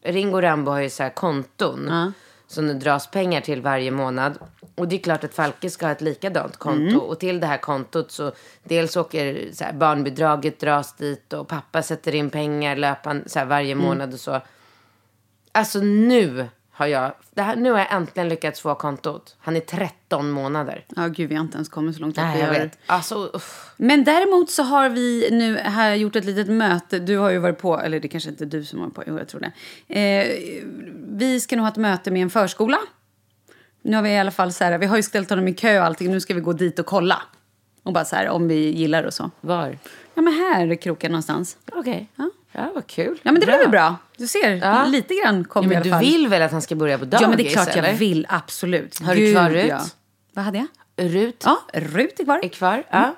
Ringo 0.02 0.40
Rambo 0.40 0.70
har 0.70 0.80
ju 0.80 0.90
så 0.90 1.02
här 1.02 1.10
konton 1.10 2.12
som 2.46 2.66
det 2.66 2.74
dras 2.74 3.10
pengar 3.10 3.40
till 3.40 3.62
varje 3.62 3.90
månad. 3.90 4.38
Och 4.74 4.88
det 4.88 4.96
är 4.96 5.00
klart 5.00 5.24
att 5.24 5.34
Falke 5.34 5.70
ska 5.70 5.86
ha 5.86 5.92
ett 5.92 6.00
likadant 6.00 6.56
konto. 6.56 6.98
Och 6.98 7.20
till 7.20 7.40
det 7.40 7.46
här 7.46 7.58
kontot 7.58 8.10
så 8.10 8.32
dels 8.64 8.96
åker 8.96 9.52
så 9.52 9.64
här, 9.64 9.72
barnbidraget 9.72 10.60
dras 10.60 10.96
dit 10.96 11.32
och 11.32 11.48
pappa 11.48 11.82
sätter 11.82 12.14
in 12.14 12.30
pengar 12.30 12.76
löpan, 12.76 13.22
så 13.26 13.38
här, 13.38 13.46
varje 13.46 13.74
månad 13.74 14.12
och 14.12 14.20
så. 14.20 14.40
Alltså 15.52 15.78
nu 15.78 16.48
har 16.80 16.86
jag, 16.86 17.12
det 17.34 17.42
här, 17.42 17.56
nu 17.56 17.70
har 17.70 17.78
jag 17.78 17.92
äntligen 17.92 18.28
lyckats 18.28 18.60
få 18.60 18.74
kontot. 18.74 19.36
Han 19.38 19.56
är 19.56 19.60
13 19.60 20.30
månader. 20.30 20.84
Ja, 20.96 21.06
gud, 21.06 21.28
vi 21.28 21.34
har 21.34 21.42
inte 21.42 21.56
ens 21.56 21.68
kommit 21.68 21.94
så 21.94 22.00
långt. 22.00 22.18
att 22.18 22.24
Nej, 22.24 22.40
jag 22.40 22.50
vet. 22.50 22.78
Alltså, 22.86 23.30
uff. 23.34 23.70
Men 23.76 24.04
däremot 24.04 24.50
så 24.50 24.62
har 24.62 24.88
vi 24.88 25.28
nu 25.30 25.56
här 25.56 25.94
gjort 25.94 26.16
ett 26.16 26.24
litet 26.24 26.48
möte. 26.48 26.98
Du 26.98 27.16
har 27.18 27.30
ju 27.30 27.38
varit 27.38 27.58
på, 27.58 27.80
eller 27.80 28.00
det 28.00 28.08
kanske 28.08 28.30
inte 28.30 28.44
är 28.44 28.46
du 28.46 28.64
som 28.64 28.78
har 28.78 28.86
varit 28.86 28.94
på, 28.94 29.02
jo 29.06 29.18
jag 29.18 29.28
tror 29.28 29.40
det. 29.40 29.52
Eh, 30.00 30.26
vi 31.08 31.40
ska 31.40 31.56
nog 31.56 31.64
ha 31.64 31.70
ett 31.70 31.76
möte 31.76 32.10
med 32.10 32.22
en 32.22 32.30
förskola. 32.30 32.78
Nu 33.82 33.96
har 33.96 34.02
vi 34.02 34.10
i 34.10 34.18
alla 34.18 34.30
fall 34.30 34.52
så 34.52 34.64
här, 34.64 34.78
vi 34.78 34.86
har 34.86 34.96
ju 34.96 35.02
ställt 35.02 35.30
honom 35.30 35.48
i 35.48 35.54
kö 35.54 35.78
och 35.78 35.84
allting. 35.84 36.10
Nu 36.10 36.20
ska 36.20 36.34
vi 36.34 36.40
gå 36.40 36.52
dit 36.52 36.78
och 36.78 36.86
kolla. 36.86 37.22
Och 37.82 37.92
bara 37.92 38.04
så 38.04 38.16
här, 38.16 38.28
om 38.28 38.48
vi 38.48 38.70
gillar 38.70 39.04
och 39.04 39.14
så. 39.14 39.30
var? 39.40 39.78
Ja 40.14 40.22
men 40.22 40.32
här 40.32 40.68
är 40.68 40.74
kroken 40.74 41.12
någonstans. 41.12 41.56
Okej. 41.72 42.08
Ja. 42.16 42.30
Ja, 42.52 42.70
vad 42.74 42.86
kul. 42.86 43.20
Ja 43.22 43.32
men 43.32 43.40
det 43.40 43.46
blir 43.46 43.58
väl 43.58 43.68
bra. 43.70 43.96
Du 44.16 44.26
ser, 44.26 44.50
Ja. 44.54 44.84
lite 44.86 45.14
grann 45.14 45.38
Ja, 45.38 45.44
kommer 45.44 45.66
i 45.66 45.68
men 45.68 45.76
alla 45.76 45.84
du 45.84 45.90
fall. 45.90 46.00
vill 46.00 46.28
väl 46.28 46.42
att 46.42 46.52
han 46.52 46.62
ska 46.62 46.74
börja 46.74 46.98
på 46.98 47.04
dagis? 47.04 47.22
Ja 47.22 47.28
men 47.28 47.36
det 47.38 47.46
är 47.48 47.52
klart 47.52 47.68
eller? 47.68 47.88
jag 47.88 47.94
vill, 47.96 48.26
absolut. 48.28 48.98
Har 49.02 49.14
du 49.14 49.32
kvar 49.32 49.50
Rut? 49.50 49.66
Ja. 49.68 49.84
Vad 50.32 50.44
hade 50.44 50.58
jag? 50.58 50.66
Rut 51.10 51.42
Ja, 51.44 51.58
Rut 51.72 52.20
är 52.20 52.24
kvar. 52.24 52.40
är 52.42 52.48
kvar. 52.48 52.84
Ja. 52.90 53.14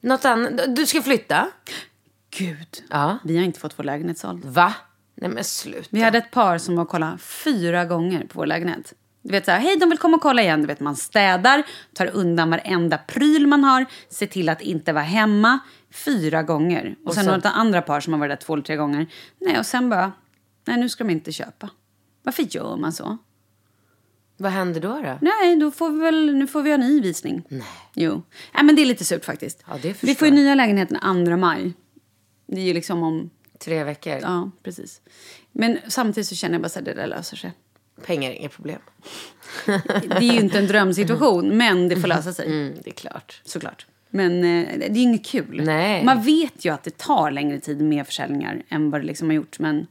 Något 0.00 0.24
annat? 0.24 0.76
Du 0.76 0.86
ska 0.86 1.02
flytta? 1.02 1.48
Gud, 2.30 2.82
Ja. 2.90 3.18
vi 3.24 3.36
har 3.36 3.44
inte 3.44 3.60
fått 3.60 3.78
vår 3.78 3.84
lägenhet 3.84 4.18
såld. 4.18 4.44
Va? 4.44 4.74
Nej 5.14 5.30
men 5.30 5.44
sluta. 5.44 5.88
Vi 5.90 6.02
hade 6.02 6.18
ett 6.18 6.30
par 6.30 6.58
som 6.58 6.76
var 6.76 6.82
och 6.82 6.88
kollade 6.88 7.18
fyra 7.18 7.84
gånger 7.84 8.20
på 8.20 8.38
vår 8.38 8.46
lägenhet. 8.46 8.92
Du 9.22 9.30
vet 9.30 9.44
så 9.44 9.50
här, 9.50 9.58
hej 9.60 9.76
de 9.76 9.88
vill 9.88 9.98
komma 9.98 10.16
och 10.16 10.22
kolla 10.22 10.42
igen. 10.42 10.60
Du 10.60 10.66
vet 10.66 10.80
man 10.80 10.96
städar, 10.96 11.62
tar 11.94 12.06
undan 12.06 12.50
varenda 12.50 12.98
pryl 12.98 13.46
man 13.46 13.64
har, 13.64 13.86
ser 14.08 14.26
till 14.26 14.48
att 14.48 14.60
inte 14.60 14.92
vara 14.92 15.04
hemma. 15.04 15.58
Fyra 15.90 16.42
gånger. 16.42 16.96
Och, 17.04 17.14
sen 17.14 17.24
så- 17.24 17.30
några 17.30 17.50
andra 17.50 17.82
par 17.82 18.00
som 18.00 18.12
har 18.12 18.20
varit 18.20 18.30
där 18.30 18.36
två 18.46 18.52
eller 18.54 18.62
tre 18.62 18.76
gånger. 18.76 19.06
Nej 19.38 19.58
och 19.58 19.66
sen 19.66 19.90
bara, 19.90 20.12
nej 20.64 20.76
nu 20.76 20.88
ska 20.88 21.04
de 21.04 21.10
inte 21.10 21.32
köpa. 21.32 21.70
Varför 22.22 22.42
gör 22.42 22.76
man 22.76 22.92
så? 22.92 23.18
Vad 24.36 24.52
händer 24.52 24.80
då? 24.80 24.88
då? 25.02 25.18
Nej, 25.20 25.56
då 25.56 25.70
får 25.70 25.90
vi 25.90 26.00
väl, 26.00 26.34
nu 26.34 26.46
får 26.46 26.62
vi 26.62 26.70
ha 26.70 26.74
en 26.74 26.80
ny 26.80 27.00
visning. 27.00 27.42
Nej. 27.48 27.62
Jo. 27.94 28.22
Nej 28.54 28.64
men 28.64 28.76
det 28.76 28.82
är 28.82 28.86
lite 28.86 29.04
surt 29.04 29.24
faktiskt. 29.24 29.64
Ja, 29.68 29.76
det 29.82 30.02
vi 30.02 30.14
får 30.14 30.28
ju 30.28 30.34
nya 30.34 30.54
lägenheten 30.54 31.26
2 31.26 31.36
maj. 31.36 31.72
Det 32.46 32.60
är 32.60 32.64
ju 32.64 32.74
liksom 32.74 33.02
om, 33.02 33.30
Tre 33.58 33.84
veckor? 33.84 34.12
ja 34.22 34.50
precis. 34.62 35.00
Men 35.52 35.78
samtidigt 35.88 36.28
så 36.28 36.34
känner 36.34 36.54
jag 36.54 36.62
bara 36.62 36.70
här, 36.74 36.82
det 36.82 36.94
där 36.94 37.06
löser 37.06 37.36
sig. 37.36 37.52
Pengar 38.06 38.30
är 38.30 38.34
inget 38.34 38.52
problem. 38.52 38.80
Det 40.02 40.16
är 40.16 40.32
ju 40.32 40.40
inte 40.40 40.58
en 40.58 40.66
drömsituation, 40.66 41.56
men 41.56 41.88
det 41.88 41.96
får 41.96 42.08
lösa 42.08 42.32
sig. 42.32 42.46
Mm, 42.46 42.74
det 42.84 42.90
är 42.90 42.94
klart. 42.94 43.40
Såklart. 43.44 43.86
Men 44.10 44.44
eh, 44.44 44.78
det 44.78 44.86
är 44.86 44.94
ju 44.94 45.00
inget 45.00 45.26
kul. 45.26 45.62
Nej. 45.64 46.04
Man 46.04 46.22
vet 46.22 46.64
ju 46.64 46.72
att 46.74 46.82
det 46.82 46.98
tar 46.98 47.30
längre 47.30 47.60
tid 47.60 47.80
med 47.80 48.06
försäljningar 48.06 48.62
än 48.68 48.90
vad 48.90 49.00
det 49.00 49.06
liksom 49.06 49.28
har 49.28 49.34
gjort. 49.34 49.58
Men 49.58 49.86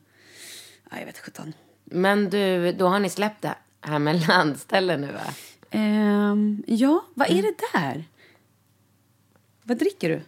ja, 0.92 0.98
jag 1.00 1.06
vet 1.06 1.20
sjutton. 1.20 1.54
Men 1.84 2.30
du, 2.30 2.72
då 2.72 2.88
har 2.88 3.00
ni 3.00 3.10
släppt 3.10 3.42
det 3.42 3.56
här 3.82 4.00
med 4.00 4.28
landställen 4.28 5.02
nu 5.02 5.12
va? 5.12 5.34
Ehm, 5.72 6.64
ja, 6.68 7.06
vad 7.14 7.30
är 7.30 7.42
det 7.42 7.54
där? 7.74 8.04
Vad 9.64 9.78
dricker 9.78 10.10
du? 10.10 10.22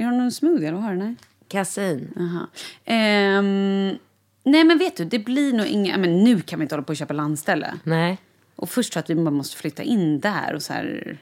Är 0.00 0.10
det 0.10 0.16
någon 0.16 0.32
smoothie 0.32 0.68
eller 0.68 0.76
vad 0.76 0.84
har 0.84 0.92
du? 0.92 0.98
Nej. 0.98 1.14
Kassin. 1.48 2.14
Aha. 2.16 2.46
Ehm, 2.84 3.98
nej 4.42 4.64
men 4.64 4.78
vet 4.78 4.96
du, 4.96 5.04
det 5.04 5.18
blir 5.18 5.52
nog 5.52 5.66
inga... 5.66 5.98
Men 5.98 6.24
nu 6.24 6.40
kan 6.40 6.58
vi 6.58 6.62
inte 6.62 6.74
hålla 6.74 6.84
på 6.84 6.90
och 6.90 6.96
köpa 6.96 7.14
landställe. 7.14 7.74
Nej. 7.84 8.18
Och 8.56 8.70
först 8.70 8.92
tror 8.92 8.98
jag 8.98 9.04
att 9.04 9.10
vi 9.10 9.24
bara 9.24 9.30
måste 9.30 9.56
flytta 9.56 9.82
in 9.82 10.20
där 10.20 10.54
och 10.54 10.62
så 10.62 10.72
här... 10.72 11.18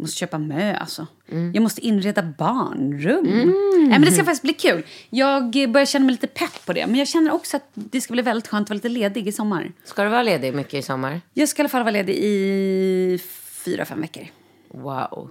Måste 0.00 0.16
köpa 0.16 0.38
mö 0.38 0.76
alltså. 0.76 1.06
Jag 1.54 1.62
måste 1.62 1.86
inreda 1.86 2.22
barnrum. 2.22 3.24
Nej, 3.24 3.88
men 3.88 4.02
det 4.02 4.12
ska 4.12 4.24
faktiskt 4.24 4.42
bli 4.42 4.52
kul. 4.52 4.82
Jag 5.10 5.50
börjar 5.50 5.86
känna 5.86 6.04
mig 6.04 6.12
lite 6.12 6.26
pepp 6.26 6.66
på 6.66 6.72
det. 6.72 6.86
Men 6.86 6.96
jag 6.96 7.08
känner 7.08 7.32
också 7.32 7.56
att 7.56 7.70
det 7.74 8.00
ska 8.00 8.12
bli 8.12 8.22
väldigt 8.22 8.48
skönt 8.48 8.66
att 8.66 8.70
vara 8.70 8.74
lite 8.74 8.88
ledig 8.88 9.28
i 9.28 9.32
sommar. 9.32 9.72
Ska 9.84 10.02
du 10.02 10.08
vara 10.08 10.22
ledig 10.22 10.54
mycket 10.54 10.74
i 10.74 10.82
sommar? 10.82 11.20
Jag 11.34 11.48
ska 11.48 11.60
i 11.60 11.62
alla 11.62 11.68
fall 11.68 11.82
vara 11.82 11.92
ledig 11.92 12.14
i 12.14 13.20
fyra, 13.64 13.84
fem 13.84 14.00
veckor. 14.00 14.24
Wow. 14.68 15.30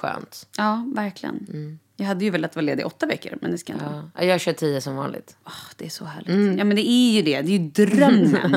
Skönt. 0.00 0.46
Ja, 0.56 0.84
verkligen. 0.94 1.78
Jag 1.96 2.06
hade 2.06 2.24
ju 2.24 2.30
velat 2.30 2.56
vara 2.56 2.64
ledig 2.64 2.82
i 2.82 2.84
åtta 2.84 3.06
veckor, 3.06 3.38
men 3.40 3.50
det 3.50 3.58
ska 3.58 3.72
jag 3.72 3.80
inte. 3.80 4.10
Ja. 4.14 4.24
Jag 4.24 4.40
kör 4.40 4.52
tio 4.52 4.80
som 4.80 4.96
vanligt. 4.96 5.36
Åh, 5.46 5.52
det 5.76 5.84
är 5.84 5.90
så 5.90 6.04
härligt. 6.04 6.58
Ja, 6.58 6.64
men 6.64 6.76
det 6.76 6.88
är 6.88 7.12
ju 7.12 7.22
det. 7.22 7.42
Det 7.42 7.48
är 7.48 7.58
ju 7.58 7.68
drömmen. 7.86 8.56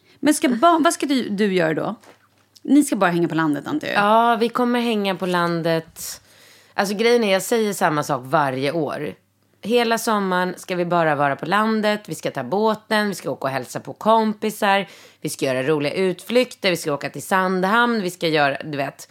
men 0.20 0.34
ska 0.34 0.48
vad 0.60 0.94
ska 0.94 1.06
du, 1.06 1.28
du 1.28 1.54
göra 1.54 1.74
då? 1.74 1.94
Ni 2.62 2.84
ska 2.84 2.96
bara 2.96 3.10
hänga 3.10 3.28
på 3.28 3.34
landet, 3.34 3.66
antar 3.66 3.88
jag? 3.88 3.96
Ja, 3.96 4.36
vi 4.40 4.48
kommer 4.48 4.80
hänga 4.80 5.14
på 5.14 5.26
landet. 5.26 6.22
Alltså 6.74 6.94
grejen 6.94 7.24
är, 7.24 7.32
jag 7.32 7.42
säger 7.42 7.72
samma 7.72 8.02
sak 8.02 8.22
varje 8.24 8.72
år. 8.72 9.14
Hela 9.62 9.98
sommaren 9.98 10.54
ska 10.56 10.76
vi 10.76 10.84
bara 10.84 11.14
vara 11.14 11.36
på 11.36 11.46
landet. 11.46 12.00
Vi 12.06 12.14
ska 12.14 12.30
ta 12.30 12.44
båten, 12.44 13.08
vi 13.08 13.14
ska 13.14 13.30
åka 13.30 13.44
och 13.46 13.52
hälsa 13.52 13.80
på 13.80 13.92
kompisar. 13.92 14.88
Vi 15.20 15.28
ska 15.28 15.44
göra 15.46 15.62
roliga 15.62 15.92
utflykter, 15.92 16.70
vi 16.70 16.76
ska 16.76 16.92
åka 16.92 17.10
till 17.10 17.22
Sandhamn, 17.22 18.02
vi 18.02 18.10
ska 18.10 18.28
göra, 18.28 18.58
du 18.64 18.76
vet. 18.76 19.08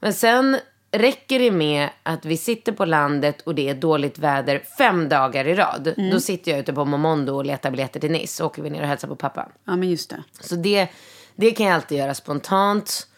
Men 0.00 0.12
sen 0.12 0.56
räcker 0.98 1.38
det 1.38 1.50
med 1.50 1.88
att 2.02 2.24
vi 2.24 2.36
sitter 2.36 2.72
på 2.72 2.84
landet 2.84 3.40
och 3.40 3.54
det 3.54 3.68
är 3.68 3.74
dåligt 3.74 4.18
väder 4.18 4.62
fem 4.78 5.08
dagar 5.08 5.44
i 5.48 5.54
rad. 5.54 5.94
Då 6.12 6.20
sitter 6.20 6.50
jag 6.50 6.60
ute 6.60 6.72
på 6.72 6.84
Momondo 6.84 7.34
och 7.34 7.44
letar 7.44 7.70
biljetter 7.70 8.00
till 8.00 8.10
Nice. 8.10 8.36
Så 8.36 8.46
åker 8.46 8.62
vi 8.62 8.70
ner 8.70 8.82
och 8.82 8.88
hälsar 8.88 9.08
på 9.08 9.16
pappa. 9.16 9.48
Ja, 9.64 9.76
men 9.76 9.90
just 9.90 10.10
det. 10.10 10.22
Så 10.40 10.54
det, 10.54 10.88
det 11.36 11.50
kan 11.50 11.66
jag 11.66 11.74
alltid 11.74 11.98
göra 11.98 12.14
spontant. 12.14 13.08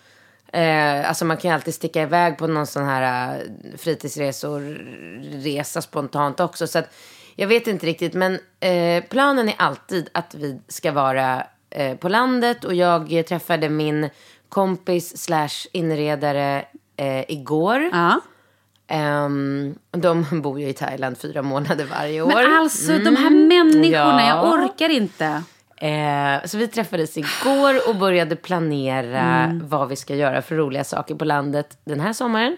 Eh, 0.53 1.09
alltså 1.09 1.25
man 1.25 1.37
kan 1.37 1.51
ju 1.51 1.55
alltid 1.55 1.75
sticka 1.75 2.03
iväg 2.03 2.39
på 2.39 2.47
någon 2.47 2.67
sån 2.67 2.85
här 2.85 3.35
eh, 3.37 3.79
fritidsresor, 3.79 4.61
resa 5.43 5.83
spontant 5.83 6.41
också. 6.41 6.67
Så 6.67 6.79
att, 6.79 6.95
jag 7.37 7.49
vet 7.49 7.67
inte 7.67 7.87
riktigt, 7.87 8.15
men 8.15 8.39
eh, 8.61 9.05
planen 9.05 9.49
är 9.49 9.55
alltid 9.59 10.09
att 10.13 10.35
vi 10.35 10.61
ska 10.69 10.93
vara 10.93 11.47
eh, 11.71 11.97
på 11.97 12.09
landet. 12.09 12.65
Och 12.65 12.75
jag 12.75 13.27
träffade 13.27 13.69
min 13.69 14.11
kompis 14.49 15.19
slash 15.19 15.67
inredare 15.73 16.65
eh, 16.97 17.25
igår. 17.31 17.89
Ja. 17.93 18.21
Ehm, 18.89 19.75
de 19.91 20.27
bor 20.43 20.61
ju 20.61 20.69
i 20.69 20.73
Thailand 20.73 21.19
fyra 21.19 21.43
månader 21.43 21.85
varje 21.85 22.23
år. 22.23 22.27
Men 22.35 22.55
alltså, 22.57 22.93
de 22.99 23.17
här 23.17 23.31
människorna, 23.31 24.23
Ja. 24.27 24.27
jag 24.29 24.53
orkar 24.53 24.89
inte. 24.89 25.43
Eh, 25.77 26.45
så 26.47 26.59
vi 26.59 26.69
träffades 26.69 27.17
igår 27.17 27.89
och 27.89 27.97
började 27.97 28.37
planera 28.37 29.61
vad 29.65 29.89
vi 29.89 29.97
ska 29.97 30.15
göra 30.15 30.43
för 30.43 30.55
roliga 30.57 30.85
saker 30.85 31.15
på 31.15 31.25
landet 31.25 31.79
den 31.85 32.01
här 32.01 32.13
sommaren. 32.13 32.57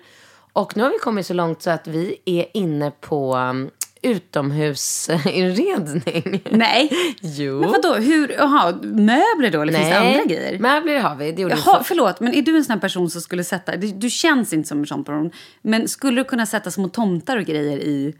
Och 0.53 0.77
nu 0.77 0.83
har 0.83 0.90
vi 0.90 0.98
kommit 0.98 1.27
så 1.27 1.35
långt 1.35 1.62
så 1.62 1.70
att 1.70 1.87
vi 1.87 2.16
är 2.24 2.46
inne 2.55 2.90
på 3.01 3.37
um, 3.37 3.70
utomhusinredning. 4.02 6.42
Nej. 6.50 6.90
Jo. 7.20 7.61
Men 7.61 7.70
vadå, 7.70 7.94
hur, 7.94 8.28
jaha, 8.38 8.72
möbler 8.82 9.50
då? 9.50 9.62
Eller 9.62 9.72
finns 9.72 9.88
det 9.88 9.98
andra 9.98 10.24
grejer? 10.24 10.58
möbler 10.58 11.00
har 11.00 11.16
vi. 11.16 11.32
Det 11.32 11.42
gjorde 11.42 11.54
vi 11.54 11.61
Jaha, 11.66 11.76
för- 11.78 11.84
förlåt, 11.84 12.20
men 12.20 12.34
är 12.34 12.42
du 12.42 12.56
en 12.56 12.64
sån 12.64 12.72
här 12.72 12.80
person 12.80 13.11
som 13.11 13.20
skulle 13.20 13.44
sätta... 13.44 13.76
Du, 13.76 13.87
du 13.87 14.11
känns 14.11 14.52
inte 14.52 14.68
som 14.68 14.78
en 14.80 14.87
sån 14.87 15.04
person. 15.04 15.30
Men 15.62 15.88
skulle 15.88 16.20
du 16.20 16.24
kunna 16.24 16.46
sätta 16.46 16.70
små 16.70 16.88
tomtar 16.88 17.37
och 17.37 17.44
grejer 17.44 17.78
i 17.78 18.14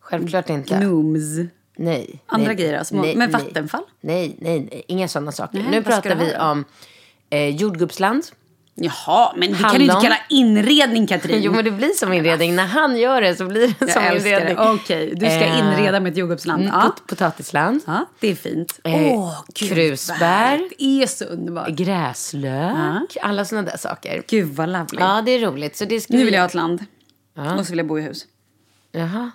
Självklart 0.00 0.50
inte. 0.50 0.76
gnomes? 0.78 1.22
Nej. 1.76 2.22
Andra 2.26 2.46
nej, 2.46 2.56
grejer, 2.56 2.82
små- 2.84 3.14
med 3.16 3.30
vattenfall? 3.32 3.82
Nej, 4.00 4.36
nej, 4.40 4.60
nej. 4.60 4.84
Inga 4.88 5.08
sådana 5.08 5.32
saker. 5.32 5.58
Nej, 5.58 5.66
nu 5.70 5.82
pratar 5.82 6.14
vi 6.16 6.36
om 6.36 6.64
eh, 7.30 7.48
jordgubbsland. 7.56 8.22
Jaha, 8.78 9.32
men 9.36 9.52
det 9.52 9.58
kan 9.58 9.74
du 9.74 9.80
inte 9.82 9.94
kalla 10.02 10.18
inredning, 10.28 11.06
Katrin. 11.06 11.42
Jo, 11.42 11.52
men 11.52 11.64
det 11.64 11.70
blir 11.70 11.88
som 11.88 12.12
inredning. 12.12 12.54
När 12.56 12.66
han 12.66 12.96
gör 12.96 13.20
det 13.20 13.34
så 13.36 13.46
blir 13.46 13.74
det 13.78 13.92
som 13.92 14.04
jag 14.04 14.16
inredning. 14.16 14.56
Okej, 14.58 15.10
du 15.16 15.26
ska 15.26 15.28
Eh, 15.44 15.58
inreda 15.58 16.00
med 16.00 16.12
ett 16.12 16.18
jordgubbsland. 16.18 16.62
Mm, 16.62 16.74
Ja. 16.74 16.80
pot- 16.82 17.06
potatisland. 17.06 17.80
ja, 17.86 18.06
det 18.20 18.28
är 18.30 18.34
fint. 18.34 18.80
Eh, 18.84 18.94
Åh, 18.94 19.44
gud, 19.54 19.68
krusbär. 19.70 20.60
Det 20.78 21.02
är 21.02 21.06
så 21.06 21.24
underbart. 21.24 21.68
Gräslök. 21.68 23.16
Alla 23.22 23.44
sådana 23.44 23.70
där 23.70 23.76
saker. 23.78 24.22
Gud, 24.28 24.48
vad 24.48 24.68
lovely. 24.68 24.98
Ja, 25.00 25.22
det 25.26 25.30
är 25.30 25.38
roligt. 25.40 25.76
Så 25.76 25.84
det 25.84 26.00
ska 26.00 26.12
Nu 26.12 26.18
vi- 26.18 26.24
vill 26.24 26.34
jag 26.34 26.40
ha 26.40 26.46
ett 26.48 26.54
land. 26.54 26.84
Och 27.58 27.66
så 27.66 27.70
vill 27.72 27.78
jag 27.78 27.86
bo 27.86 27.98
i 27.98 28.02
hus. 28.02 28.26
Jaha. 28.92 29.30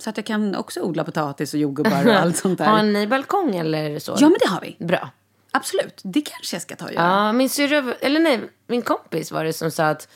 Så 0.00 0.10
att 0.10 0.16
jag 0.16 0.26
kan 0.26 0.54
också 0.56 0.80
odla 0.80 1.04
potatis 1.04 1.54
och 1.54 1.60
jordgubbar 1.60 2.06
och 2.06 2.12
allt 2.20 2.36
sånt 2.36 2.58
där. 2.58 2.66
Har 2.66 2.82
ni 2.82 3.06
balkong 3.06 3.56
eller 3.56 3.98
så? 3.98 4.16
Ja, 4.20 4.28
men 4.28 4.36
det 4.40 4.48
har 4.48 4.60
vi. 4.60 4.84
Bra. 4.86 5.10
Absolut. 5.52 6.00
Det 6.04 6.20
kanske 6.20 6.54
jag 6.56 6.62
ska 6.62 6.76
ta 6.76 6.84
och 6.84 6.92
göra. 6.92 7.02
Ja, 7.04 7.32
min 7.32 7.48
syrra, 7.48 7.94
eller 8.00 8.20
nej, 8.20 8.40
min 8.66 8.82
kompis 8.82 9.30
var 9.32 9.44
det 9.44 9.52
som 9.52 9.70
sa 9.70 9.86
att 9.88 10.08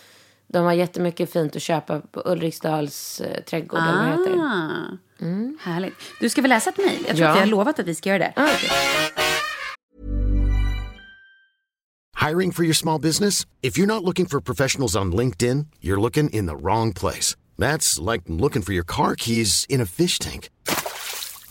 de 0.49 0.64
har 0.64 0.73
jättemycket 0.73 1.33
fint 1.33 1.57
att 1.57 1.62
köpa 1.62 2.01
på 2.01 2.23
Ulriksdals 2.25 3.21
eh, 3.21 3.42
trädgård 3.45 3.81
eller 3.81 3.95
vad 3.95 4.05
det 4.05 4.11
heter. 4.31 4.38
Ah, 4.45 4.99
Härligt. 5.61 5.95
Du 6.21 6.29
ska 6.29 6.42
väl 6.42 6.49
läsa 6.49 6.71
ett 6.71 6.79
mejl? 6.79 7.05
Jag 7.07 7.16
tror 7.16 7.21
Ja. 7.21 7.29
att 7.31 7.37
vi 7.37 7.40
har 7.40 7.47
lovat 7.47 7.79
att 7.79 7.87
vi 7.87 7.95
ska 7.95 8.09
göra 8.09 8.18
det. 8.18 8.33
Ah. 8.37 8.49
Hiring 12.29 12.53
for 12.53 12.64
your 12.64 12.75
small 12.75 13.01
business? 13.01 13.47
If 13.62 13.79
you're 13.79 13.87
not 13.87 14.05
looking 14.05 14.27
for 14.27 14.40
professionals 14.40 14.97
on 14.97 15.12
LinkedIn, 15.16 15.66
you're 15.81 16.01
looking 16.01 16.31
in 16.31 16.47
the 16.47 16.57
wrong 16.57 16.92
place. 16.92 17.37
That's 17.59 17.99
like 18.12 18.25
looking 18.29 18.62
for 18.62 18.73
your 18.75 18.85
car 18.85 19.14
keys 19.16 19.66
in 19.68 19.81
a 19.81 19.87
fish 19.87 20.18
tank. 20.18 20.49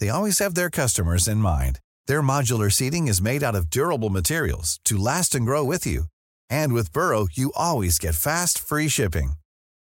they 0.00 0.08
always 0.08 0.40
have 0.40 0.54
their 0.56 0.70
customers 0.70 1.28
in 1.28 1.38
mind. 1.38 1.78
Their 2.08 2.22
modular 2.22 2.72
seating 2.72 3.06
is 3.06 3.22
made 3.22 3.44
out 3.44 3.54
of 3.54 3.70
durable 3.70 4.10
materials 4.10 4.80
to 4.84 4.96
last 4.96 5.34
and 5.34 5.46
grow 5.46 5.62
with 5.62 5.86
you. 5.86 6.04
And 6.50 6.72
with 6.72 6.92
Burrow, 6.92 7.28
you 7.32 7.52
always 7.54 7.98
get 7.98 8.16
fast, 8.16 8.58
free 8.58 8.88
shipping. 8.88 9.34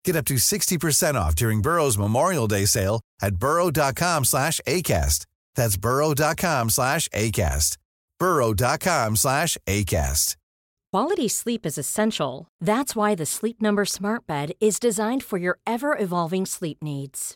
Get 0.03 0.15
up 0.15 0.25
to 0.25 0.35
60% 0.35 1.15
off 1.15 1.35
during 1.35 1.61
Burrow's 1.61 1.97
Memorial 1.97 2.47
Day 2.47 2.65
sale 2.65 3.01
at 3.21 3.37
burrow.com 3.37 4.25
slash 4.25 4.59
ACAST. 4.67 5.25
That's 5.55 5.77
burrow.com 5.77 6.69
slash 6.69 7.07
ACAST. 7.09 7.77
burrow.com 8.19 9.15
slash 9.15 9.57
ACAST. 9.67 10.35
Quality 10.93 11.27
sleep 11.27 11.65
is 11.65 11.77
essential. 11.77 12.47
That's 12.61 12.95
why 12.95 13.13
the 13.13 13.25
Sleep 13.25 13.61
Number 13.61 13.83
Smart 13.83 14.25
Bed 14.25 14.53
is 14.61 14.79
designed 14.79 15.21
for 15.21 15.37
your 15.37 15.59
ever 15.67 15.97
evolving 15.97 16.45
sleep 16.45 16.77
needs. 16.81 17.35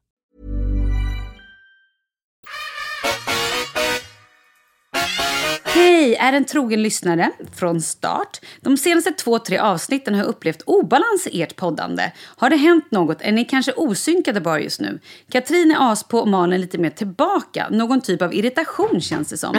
Hej, 6.01 6.15
är 6.15 6.33
en 6.33 6.45
trogen 6.45 6.83
lyssnare 6.83 7.31
från 7.55 7.81
start. 7.81 8.39
De 8.61 8.77
senaste 8.77 9.11
två, 9.11 9.39
tre 9.39 9.57
avsnitten 9.57 10.13
har 10.13 10.21
jag 10.21 10.27
upplevt 10.29 10.61
obalans 10.65 11.27
i 11.31 11.41
ert 11.41 11.55
poddande. 11.55 12.11
Har 12.25 12.49
det 12.49 12.55
hänt 12.55 12.91
något? 12.91 13.21
Är 13.21 13.31
ni 13.31 13.45
kanske 13.45 13.71
osynkade 13.71 14.41
bara 14.41 14.59
just 14.59 14.79
nu? 14.81 14.99
Katrin 15.31 15.71
är 15.71 15.91
as 15.91 16.03
på 16.03 16.19
och 16.19 16.27
Malin 16.27 16.61
lite 16.61 16.77
mer 16.77 16.89
tillbaka. 16.89 17.67
Någon 17.71 18.01
typ 18.01 18.21
av 18.21 18.33
irritation 18.33 19.01
känns 19.01 19.29
det 19.29 19.37
som. 19.37 19.53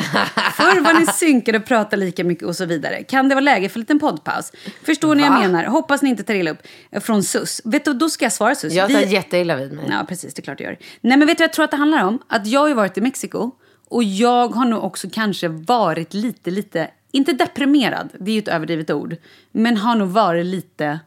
Förr 0.56 0.80
var 0.80 1.00
ni 1.00 1.06
synkade 1.06 1.58
och 1.58 1.64
pratade 1.64 2.04
lika 2.04 2.24
mycket 2.24 2.44
och 2.48 2.56
så 2.56 2.64
vidare. 2.64 3.02
Kan 3.02 3.28
det 3.28 3.34
vara 3.34 3.44
läge 3.44 3.68
för 3.68 3.78
en 3.78 3.80
liten 3.80 3.98
poddpaus? 3.98 4.52
Förstår 4.84 5.14
ni 5.14 5.22
vad 5.22 5.32
jag 5.32 5.40
menar? 5.40 5.64
Hoppas 5.64 6.02
ni 6.02 6.10
inte 6.10 6.22
tar 6.22 6.34
illa 6.34 6.50
upp. 6.50 6.62
Från 7.00 7.22
SUS. 7.22 7.60
Vet 7.64 7.84
du, 7.84 7.92
då 7.92 8.08
ska 8.08 8.24
jag 8.24 8.32
svara 8.32 8.54
SUS. 8.54 8.72
Jag 8.72 8.90
tar 8.90 8.98
Vi- 8.98 9.06
jätteilla 9.12 9.56
vid 9.56 9.72
mig. 9.72 9.86
Ja, 9.90 10.04
precis. 10.08 10.34
Det 10.34 10.40
är 10.40 10.42
klart 10.44 10.60
jag 10.60 10.66
gör. 10.70 10.78
Nej, 11.00 11.18
men 11.18 11.26
vet 11.28 11.38
du 11.38 11.44
jag 11.44 11.52
tror 11.52 11.64
att 11.64 11.70
det 11.70 11.76
handlar 11.76 12.04
om? 12.04 12.18
Att 12.28 12.46
jag 12.46 12.60
har 12.60 12.68
ju 12.68 12.74
varit 12.74 12.98
i 12.98 13.00
Mexiko 13.00 13.50
och 13.92 14.04
jag 14.04 14.48
har 14.48 14.64
nog 14.64 14.84
också 14.84 15.08
kanske 15.12 15.48
varit 15.48 16.14
lite, 16.14 16.50
lite, 16.50 16.90
inte 17.10 17.32
deprimerad, 17.32 18.08
det 18.20 18.30
är 18.30 18.34
ju 18.34 18.38
ett 18.38 18.48
överdrivet 18.48 18.90
ord, 18.90 19.16
men 19.52 19.76
har 19.76 19.94
nog 19.96 20.08
varit 20.08 20.46
lite, 20.46 21.00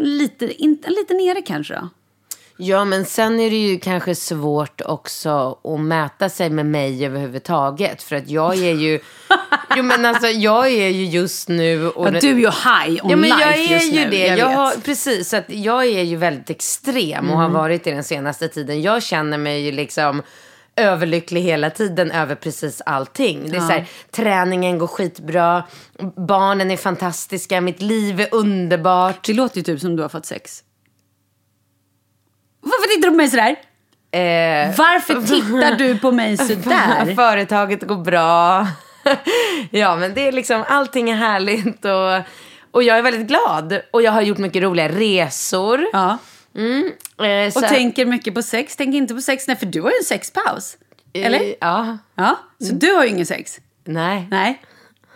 lite, 0.00 0.62
inte, 0.62 0.90
lite 0.90 1.14
nere 1.14 1.42
kanske 1.42 1.74
då. 1.74 1.88
Ja, 2.60 2.84
men 2.84 3.04
sen 3.04 3.40
är 3.40 3.50
det 3.50 3.56
ju 3.56 3.78
kanske 3.78 4.14
svårt 4.14 4.80
också 4.80 5.58
att 5.64 5.80
mäta 5.80 6.28
sig 6.28 6.50
med 6.50 6.66
mig 6.66 7.06
överhuvudtaget. 7.06 8.02
För 8.02 8.16
att 8.16 8.28
jag 8.28 8.58
är 8.58 8.74
ju... 8.74 9.00
jo, 9.76 9.82
men 9.82 10.04
alltså 10.04 10.26
jag 10.26 10.66
är 10.66 10.88
ju 10.88 11.04
just 11.04 11.48
nu... 11.48 11.88
Och 11.88 12.06
Ja, 12.06 12.10
du 12.10 12.28
är 12.28 12.34
ju 12.34 12.46
high 12.46 13.04
on 13.04 13.10
Ja, 13.10 13.16
men 13.16 13.20
life 13.20 13.40
jag 13.40 13.54
är 13.58 13.72
just 13.72 13.92
ju 13.92 14.04
nu. 14.04 14.10
det. 14.10 14.26
Jag 14.26 14.38
Jag 14.38 14.48
har, 14.48 14.72
precis, 14.72 15.28
så 15.28 15.36
att 15.36 15.50
jag 15.50 15.84
är 15.84 16.02
ju 16.02 16.16
väldigt 16.16 16.50
extrem 16.50 17.30
och 17.30 17.38
har 17.38 17.48
varit 17.48 17.84
det 17.84 17.90
den 17.94 18.04
senaste 18.04 18.48
tiden. 18.48 18.82
Jag 18.82 19.02
känner 19.02 19.38
mig 19.38 19.60
ju 19.60 19.72
liksom 19.72 20.22
överlycklig 20.78 21.40
hela 21.42 21.70
tiden 21.70 22.10
över 22.10 22.34
precis 22.34 22.82
allting. 22.86 23.50
Det 23.50 23.56
är 23.56 23.60
så 23.60 23.72
här, 23.72 23.86
träningen 24.10 24.78
går 24.78 24.86
skitbra, 24.86 25.64
barnen 26.16 26.70
är 26.70 26.76
fantastiska, 26.76 27.60
mitt 27.60 27.82
liv 27.82 28.20
är 28.20 28.28
underbart. 28.34 29.26
Det 29.26 29.34
låter 29.34 29.56
ju 29.56 29.62
typ 29.62 29.80
som 29.80 29.96
du 29.96 30.02
har 30.02 30.08
fått 30.08 30.26
sex. 30.26 30.62
Varför 32.60 32.88
tittar 32.96 33.08
du 33.08 33.10
på 33.10 33.16
mig 33.16 33.28
sådär? 33.30 33.56
Eh, 34.10 34.76
Varför 34.78 35.14
tittar 35.26 35.78
du 35.78 35.98
på 35.98 36.12
mig 36.12 36.36
sådär? 36.36 37.14
Företaget 37.16 37.82
går 37.82 37.96
bra. 38.04 38.66
ja, 39.70 39.96
men 39.96 40.14
det 40.14 40.28
är 40.28 40.32
liksom, 40.32 40.64
allting 40.68 41.10
är 41.10 41.16
härligt 41.16 41.84
och, 41.84 42.34
och 42.70 42.82
jag 42.82 42.98
är 42.98 43.02
väldigt 43.02 43.26
glad. 43.28 43.80
Och 43.90 44.02
jag 44.02 44.12
har 44.12 44.22
gjort 44.22 44.38
mycket 44.38 44.62
roliga 44.62 44.88
resor. 44.88 45.86
Ja. 45.92 46.18
Eh, 46.58 47.50
så- 47.52 47.58
Och 47.60 47.66
tänker 47.68 48.06
mycket 48.06 48.34
på 48.34 48.42
sex. 48.42 48.76
Tänk 48.76 48.94
inte 48.94 49.14
på 49.14 49.20
sex, 49.20 49.46
nej 49.46 49.56
för 49.56 49.66
du 49.66 49.80
har 49.82 49.90
ju 49.90 49.96
en 50.00 50.04
sexpaus. 50.04 50.76
Eller? 51.14 51.40
Eh, 51.40 51.54
Ja. 51.60 51.98
Ja, 52.14 52.38
så 52.60 52.74
du 52.74 52.92
har 52.92 53.04
ju 53.04 53.10
ingen 53.10 53.26
sex. 53.26 53.60
Nej. 53.84 54.28
Nej. 54.30 54.62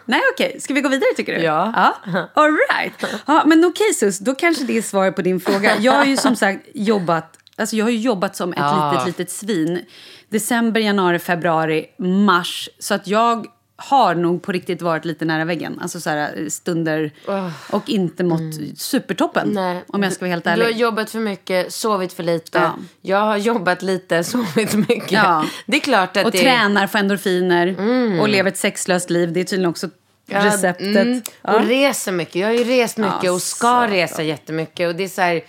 Nej, 0.04 0.20
okej. 0.34 0.60
Ska 0.60 0.74
vi 0.74 0.80
gå 0.80 0.88
vidare 0.88 1.10
tycker 1.16 1.34
du? 1.38 1.40
Ja. 1.42 1.72
ja. 2.06 2.28
All 2.34 2.58
right. 2.70 2.92
Ja, 3.26 3.42
men 3.46 3.64
okej 3.64 3.94
Sus, 3.94 4.18
då 4.18 4.34
kanske 4.34 4.64
det 4.64 4.78
är 4.78 4.82
svaret 4.82 5.16
på 5.16 5.22
din 5.22 5.40
fråga. 5.40 5.76
Jag 5.78 5.92
har 5.92 6.04
ju 6.04 6.16
som 6.16 6.36
sagt 6.36 6.66
jobbat, 6.74 7.38
alltså 7.56 7.76
jag 7.76 7.84
har 7.84 7.90
jobbat 7.90 8.36
som 8.36 8.52
ett 8.52 8.58
Ja. 8.58 8.92
litet, 8.92 9.06
litet 9.06 9.30
svin. 9.30 9.84
December, 10.28 10.80
januari, 10.80 11.18
februari, 11.18 11.86
mars. 11.98 12.68
Så 12.78 12.94
att 12.94 13.06
jag 13.06 13.46
har 13.82 14.14
nog 14.14 14.42
på 14.42 14.52
riktigt 14.52 14.82
varit 14.82 15.04
lite 15.04 15.24
nära 15.24 15.44
väggen. 15.44 15.78
Alltså 15.82 16.00
så 16.00 16.10
här 16.10 16.48
stunder 16.48 17.10
och 17.70 17.88
inte 17.90 18.24
mått 18.24 18.54
supertoppen. 18.76 19.48
Nej. 19.52 19.84
Om 19.88 20.02
jag 20.02 20.12
ska 20.12 20.20
vara 20.24 20.30
helt 20.30 20.44
Du 20.44 20.50
har 20.50 20.56
ärlig. 20.56 20.76
jobbat 20.76 21.10
för 21.10 21.18
mycket, 21.18 21.72
sovit 21.72 22.12
för 22.12 22.22
lite. 22.22 22.58
Ja. 22.58 22.74
Jag 23.00 23.20
har 23.20 23.36
jobbat 23.36 23.82
lite, 23.82 24.24
sovit 24.24 24.74
mycket. 24.74 25.12
Ja. 25.12 25.44
Det 25.66 25.76
är 25.76 25.80
klart 25.80 26.16
att 26.16 26.24
Och 26.24 26.30
det 26.30 26.38
tränar 26.38 26.86
för 26.86 26.98
endorfiner 26.98 27.76
och 28.20 28.28
lever 28.28 28.50
ett 28.50 28.56
sexlöst 28.58 29.10
liv. 29.10 29.32
Det 29.32 29.40
är 29.40 29.44
tydligen 29.44 29.70
också 29.70 29.88
Ja, 30.26 30.46
receptet. 30.46 30.96
mm. 30.96 31.22
Och 31.42 31.64
reser 31.66 32.12
mycket. 32.12 32.34
Jag 32.34 32.46
har 32.48 32.54
ju 32.54 32.64
rest 32.64 32.96
mycket 32.96 33.30
och 33.32 33.42
ska 33.42 33.84
så 33.88 33.92
resa 33.94 34.22
jättemycket. 34.22 34.88
Och 34.88 34.94
det 34.94 35.04
är 35.04 35.08
så 35.08 35.20
här, 35.22 35.40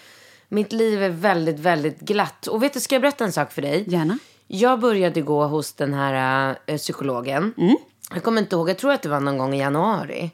mitt 0.49 0.71
liv 0.71 1.03
är 1.03 1.09
väldigt, 1.09 1.59
väldigt 1.59 1.99
glatt. 1.99 2.47
Och 2.47 2.63
vet 2.63 2.73
du, 2.73 2.79
ska 2.79 2.95
jag 2.95 3.01
berätta 3.01 3.23
en 3.23 3.31
sak 3.31 3.51
för 3.51 3.61
dig? 3.61 3.83
Gärna. 3.87 4.17
Jag 4.47 4.79
började 4.79 5.21
gå 5.21 5.45
hos 5.45 5.73
den 5.73 5.93
här 5.93 6.55
äh, 6.65 6.77
psykologen. 6.77 7.53
Mm. 7.57 7.75
Jag 8.13 8.23
kommer 8.23 8.41
inte 8.41 8.55
ihåg, 8.55 8.69
jag 8.69 8.77
tror 8.77 8.91
att 8.91 9.01
det 9.01 9.09
var 9.09 9.19
någon 9.19 9.37
gång 9.37 9.53
i 9.53 9.59
januari. 9.59 10.31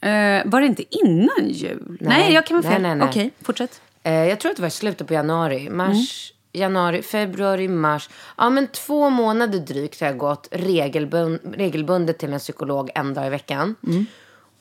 Eh, 0.00 0.42
var 0.44 0.60
det 0.60 0.66
inte 0.66 0.96
innan 0.96 1.48
jul? 1.48 1.98
Nej, 2.00 2.32
jag 2.32 2.46
kan 2.46 2.56
vara 2.56 2.72
fel. 2.72 2.82
Nej, 2.82 2.90
nej, 2.90 2.98
nej. 2.98 3.08
Okej, 3.08 3.30
fortsätt. 3.42 3.80
Eh, 4.02 4.12
jag 4.12 4.40
tror 4.40 4.50
att 4.50 4.56
det 4.56 4.62
var 4.62 4.68
i 4.68 4.70
slutet 4.70 5.06
på 5.06 5.14
januari. 5.14 5.70
Mars, 5.70 6.32
januari, 6.52 7.02
februari, 7.02 7.68
mars. 7.68 8.08
Ja, 8.36 8.50
men 8.50 8.66
två 8.66 9.10
månader 9.10 9.58
drygt 9.58 10.00
har 10.00 10.06
jag 10.06 10.18
gått 10.18 10.48
regelbund, 10.50 11.40
regelbundet 11.56 12.18
till 12.18 12.32
en 12.32 12.38
psykolog 12.38 12.90
en 12.94 13.14
dag 13.14 13.26
i 13.26 13.30
veckan. 13.30 13.74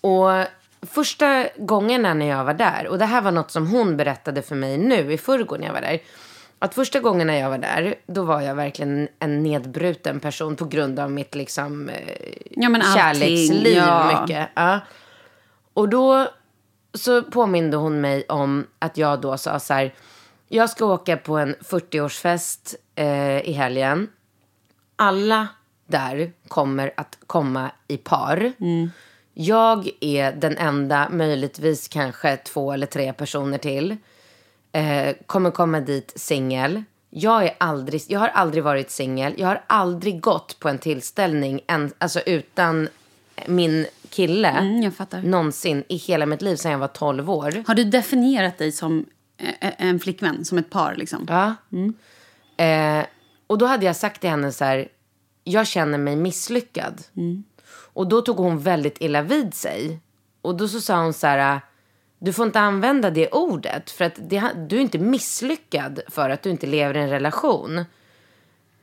Och 0.02 0.30
första 0.82 1.48
gångerna 1.58 2.14
när 2.14 2.26
jag 2.26 2.44
var 2.44 2.54
där, 2.54 2.88
och 2.88 2.98
det 2.98 3.06
här 3.06 3.22
var 3.22 3.32
något 3.32 3.52
som 3.52 3.68
hon 3.68 3.98
berättade 3.98 4.42
för 4.42 4.56
mig 4.56 4.78
nu 4.78 5.14
i 5.14 5.18
förrgår 5.18 5.58
när 5.58 5.66
jag 5.66 5.74
var 5.74 5.82
där. 5.82 6.00
Att 6.64 6.76
första 6.76 7.00
gången 7.00 7.28
när 7.28 7.40
jag 7.40 7.50
var 7.50 7.58
där, 7.58 7.96
då 8.06 8.24
var 8.24 8.42
jag 8.42 8.56
verkligen 8.56 9.08
en 9.20 9.44
nedbruten 9.44 10.20
person 10.20 10.56
på 10.56 10.66
grund 10.66 11.00
av 11.00 11.12
mitt 11.12 11.36
liksom 11.36 11.90
eh, 11.90 11.96
Ja, 12.52 12.70
men 12.70 12.82
kärleksliv 12.82 13.78
ja. 13.78 14.22
mycket. 14.22 14.50
Ja. 14.54 14.80
Och 15.74 15.90
då 15.90 16.28
så 16.94 17.24
påminde 17.24 17.78
hon 17.78 18.02
mig 18.02 18.26
om 18.30 18.68
att 18.80 18.98
jag 18.98 19.22
då 19.22 19.38
sa 19.38 19.60
så 19.60 19.74
här. 19.74 19.94
Jag 20.48 20.70
ska 20.70 20.86
åka 20.86 21.18
på 21.18 21.38
en 21.38 21.56
40-årsfest 21.56 22.76
eh, 22.96 23.40
i 23.40 23.52
helgen. 23.52 24.08
Alla 24.96 25.48
där 25.88 26.32
kommer 26.48 26.94
att 26.98 27.18
komma 27.28 27.72
i 27.88 27.98
par. 27.98 28.54
Jag 29.34 29.90
är 30.02 30.32
den 30.32 30.58
enda, 30.58 31.10
möjligtvis 31.10 31.88
kanske 31.88 32.38
två 32.38 32.72
eller 32.72 32.88
tre 32.88 33.14
personer 33.14 33.58
till. 33.58 33.98
Eh, 34.74 35.16
kommer 35.26 35.52
komma 35.52 35.80
dit 35.80 36.14
singel. 36.16 36.84
Jag, 37.10 37.44
är 37.44 37.56
aldrig, 37.58 38.02
jag 38.08 38.20
har 38.20 38.28
aldrig 38.28 38.64
varit 38.64 38.92
singel. 38.92 39.34
Jag 39.38 39.48
har 39.48 39.64
aldrig 39.68 40.22
gått 40.22 40.60
på 40.60 40.70
en 40.70 40.78
tillställning 40.78 41.62
en, 41.68 41.92
alltså 41.98 42.20
utan 42.20 42.90
min 43.48 43.86
kille. 44.10 44.50
Mm. 44.50 44.92
Någonsin 45.24 45.84
i 45.90 45.96
hela 45.96 46.26
mitt 46.26 46.42
liv 46.42 46.56
sedan 46.56 46.72
jag 46.72 46.80
var 46.80 46.88
12 46.88 47.30
år. 47.30 47.64
Har 47.68 47.76
du 47.76 47.84
definierat 47.84 48.58
dig 48.58 48.72
som 48.72 49.06
eh, 49.38 49.72
en 49.78 50.00
flickvän, 50.00 50.46
som 50.46 50.58
ett 50.58 50.70
par 50.70 50.96
liksom? 50.96 51.28
Ja. 51.30 51.56
Eh, 52.66 53.06
och 53.48 53.58
då 53.58 53.66
hade 53.66 53.86
jag 53.86 53.96
sagt 53.96 54.22
till 54.22 54.30
henne 54.30 54.52
så 54.52 54.66
här, 54.66 54.88
jag 55.44 55.68
känner 55.68 55.98
mig 55.98 56.16
misslyckad. 56.16 57.02
Och 57.94 58.08
då 58.08 58.22
tog 58.22 58.38
hon 58.38 58.60
väldigt 58.60 59.02
illa 59.02 59.22
vid 59.22 59.54
sig. 59.54 60.00
Och 60.42 60.58
då 60.58 60.68
så 60.68 60.82
sa 60.82 61.04
hon 61.04 61.14
så 61.14 61.28
här, 61.28 61.62
du 62.26 62.34
får 62.34 62.46
inte 62.46 62.60
använda 62.60 63.10
det 63.10 63.30
ordet. 63.32 63.92
För 63.92 64.06
att 64.06 64.14
det, 64.30 64.44
du 64.70 64.78
är 64.78 64.82
inte 64.82 64.98
misslyckad 65.00 66.00
för 66.08 66.30
att 66.30 66.42
du 66.44 66.50
inte 66.50 66.68
lever 66.68 66.98
i 66.98 67.00
en 67.00 67.10
relation. 67.10 67.86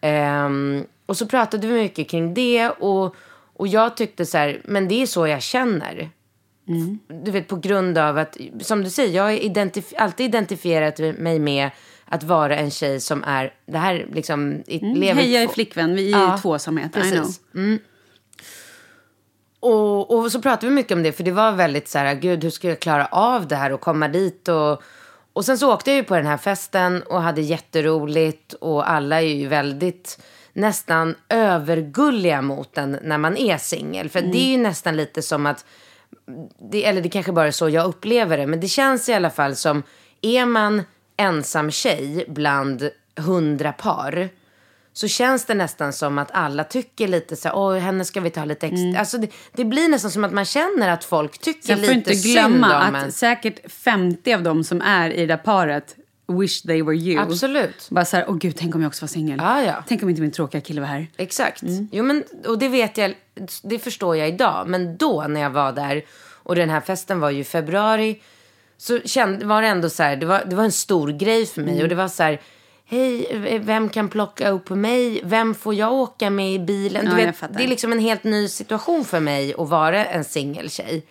Ehm, 0.00 0.84
och 1.06 1.16
så 1.16 1.26
pratade 1.26 1.66
vi 1.66 1.74
mycket 1.82 2.08
kring 2.10 2.34
det. 2.34 2.68
Och, 2.70 3.16
och 3.56 3.68
jag 3.68 3.96
tyckte 3.96 4.26
så 4.26 4.38
här, 4.38 4.60
men 4.64 4.88
det 4.88 5.02
är 5.02 5.06
så 5.06 5.26
jag 5.26 5.42
känner. 5.42 6.10
Du 7.24 7.30
vet 7.30 7.48
på 7.48 7.56
grund 7.56 7.98
av 7.98 8.18
att, 8.18 8.36
som 8.60 8.84
du 8.84 8.90
säger, 8.90 9.16
jag 9.16 9.22
har 9.22 9.30
identif- 9.30 9.94
alltid 9.98 10.26
identifierat 10.26 10.98
mig 11.18 11.38
med 11.38 11.70
att 12.04 12.22
vara 12.22 12.56
en 12.56 12.70
tjej 12.70 13.00
som 13.00 13.24
är, 13.24 13.54
det 13.66 13.78
här 13.78 14.06
liksom, 14.12 14.62
i- 14.66 14.78
lever 14.78 14.96
Mm, 15.12 15.16
Heja 15.16 15.42
i 15.42 15.48
flickvän, 15.48 15.94
vi 15.94 16.12
är 16.12 16.18
Ja, 16.20 16.38
tvåsamhet. 16.38 16.96
I 16.96 17.00
know. 17.00 17.02
Precis. 17.02 17.40
Mm. 17.54 17.78
Och, 19.60 20.18
och 20.18 20.32
så 20.32 20.42
pratade 20.42 20.66
vi 20.66 20.72
mycket 20.72 20.92
om 20.92 21.02
det, 21.02 21.12
för 21.12 21.24
det 21.24 21.32
var 21.32 21.52
väldigt 21.52 21.88
så 21.88 21.98
här, 21.98 22.14
gud 22.14 22.44
hur 22.44 22.50
ska 22.50 22.68
jag 22.68 22.80
klara 22.80 23.06
av 23.06 23.48
det 23.48 23.56
här 23.56 23.72
och 23.72 23.80
komma 23.80 24.08
dit 24.08 24.48
och... 24.48 24.82
Och 25.32 25.44
sen 25.44 25.58
så 25.58 25.74
åkte 25.74 25.90
jag 25.90 25.96
ju 25.96 26.02
på 26.02 26.16
den 26.16 26.26
här 26.26 26.36
festen 26.36 27.02
och 27.02 27.22
hade 27.22 27.40
jätteroligt 27.40 28.52
och 28.52 28.90
alla 28.90 29.22
är 29.22 29.34
ju 29.34 29.48
väldigt 29.48 30.20
nästan 30.52 31.14
övergulliga 31.28 32.42
mot 32.42 32.78
en 32.78 32.98
när 33.02 33.18
man 33.18 33.36
är 33.36 33.56
singel. 33.56 34.08
För 34.08 34.20
det 34.20 34.38
är 34.38 34.50
ju 34.50 34.58
nästan 34.58 34.96
lite 34.96 35.22
som 35.22 35.46
att, 35.46 35.64
det, 36.70 36.84
eller 36.84 37.02
det 37.02 37.08
kanske 37.08 37.32
bara 37.32 37.46
är 37.46 37.50
så 37.50 37.68
jag 37.68 37.86
upplever 37.86 38.38
det, 38.38 38.46
men 38.46 38.60
det 38.60 38.68
känns 38.68 39.08
i 39.08 39.14
alla 39.14 39.30
fall 39.30 39.56
som, 39.56 39.82
är 40.22 40.46
man 40.46 40.82
ensam 41.16 41.70
tjej 41.70 42.24
bland 42.28 42.90
hundra 43.16 43.72
par, 43.72 44.28
så 44.92 45.08
känns 45.08 45.44
det 45.44 45.54
nästan 45.54 45.92
som 45.92 46.18
att 46.18 46.30
alla 46.32 46.64
tycker 46.64 47.08
lite 47.08 47.36
så 47.36 47.48
här, 47.48 47.56
åh, 47.56 47.76
henne 47.76 48.04
ska 48.04 48.20
vi 48.20 48.30
ta 48.30 48.44
lite 48.44 48.66
extra. 48.66 49.00
Alltså 49.00 49.18
det, 49.18 49.30
det 49.52 49.64
blir 49.64 49.88
nästan 49.88 50.10
som 50.10 50.24
att 50.24 50.32
man 50.32 50.44
känner 50.44 50.88
att 50.88 51.04
folk 51.04 51.38
tycker 51.38 51.66
Sen 51.66 51.76
får 51.76 51.86
du 51.86 51.94
lite 51.94 52.10
inte 52.12 52.28
glömma 52.28 52.68
synd 52.68 52.88
om 52.88 52.94
att 52.94 53.04
en. 53.04 53.12
säkert 53.12 53.72
50 53.72 54.32
av 54.34 54.42
dem 54.42 54.64
som 54.64 54.82
är 54.82 55.10
i 55.10 55.20
det 55.20 55.26
där 55.26 55.36
paret 55.36 55.96
wish 56.38 56.62
they 56.62 56.82
were 56.82 56.96
you. 56.96 57.20
Absolut. 57.20 57.88
Bara 57.90 58.04
så 58.04 58.16
här, 58.16 58.24
åh 58.28 58.36
gud, 58.36 58.56
tänk 58.58 58.74
om 58.74 58.82
jag 58.82 58.88
också 58.88 59.02
var 59.02 59.08
singel. 59.08 59.38
Ja, 59.42 59.62
ja. 59.62 59.84
Tänk 59.88 60.02
om 60.02 60.08
inte 60.08 60.22
min 60.22 60.30
tråkiga 60.30 60.60
kille 60.60 60.80
var 60.80 60.88
här. 60.88 61.06
Exakt. 61.16 61.62
Jo, 61.92 62.04
men, 62.04 62.24
och 62.46 62.58
det 62.58 62.68
vet 62.68 62.98
jag, 62.98 63.14
det 63.62 63.78
förstår 63.78 64.16
jag 64.16 64.28
idag. 64.28 64.68
Men 64.68 64.96
då 64.96 65.26
när 65.28 65.40
jag 65.40 65.50
var 65.50 65.72
där, 65.72 66.04
och 66.42 66.54
den 66.54 66.70
här 66.70 66.80
festen 66.80 67.20
var 67.20 67.30
ju 67.30 67.40
i 67.40 67.44
februari, 67.44 68.20
så 68.78 69.00
kände, 69.00 69.46
var 69.46 69.62
det 69.62 69.68
ändå 69.68 69.90
så 69.90 70.02
här, 70.02 70.16
det 70.16 70.26
var, 70.26 70.44
det 70.46 70.56
var 70.56 70.64
en 70.64 70.72
stor 70.72 71.08
grej 71.08 71.46
för 71.46 71.62
mig. 71.62 71.82
Och 71.82 71.88
det 71.88 71.94
var 71.94 72.08
så 72.08 72.22
här, 72.22 72.40
hej, 72.90 73.58
vem 73.58 73.88
kan 73.88 74.08
plocka 74.08 74.50
upp 74.50 74.70
mig? 74.70 75.20
Vem 75.24 75.54
får 75.54 75.74
jag 75.74 75.92
åka 75.92 76.30
med 76.30 76.52
i 76.52 76.58
bilen? 76.58 77.06
Ja, 77.06 77.14
vet, 77.14 77.54
det 77.56 77.64
är 77.64 77.68
liksom 77.68 77.92
en 77.92 77.98
helt 77.98 78.24
ny 78.24 78.48
situation 78.48 79.04
för 79.04 79.20
mig 79.20 79.54
att 79.58 79.68
vara 79.68 80.06
en 80.06 80.24
singeltjej. 80.24 81.06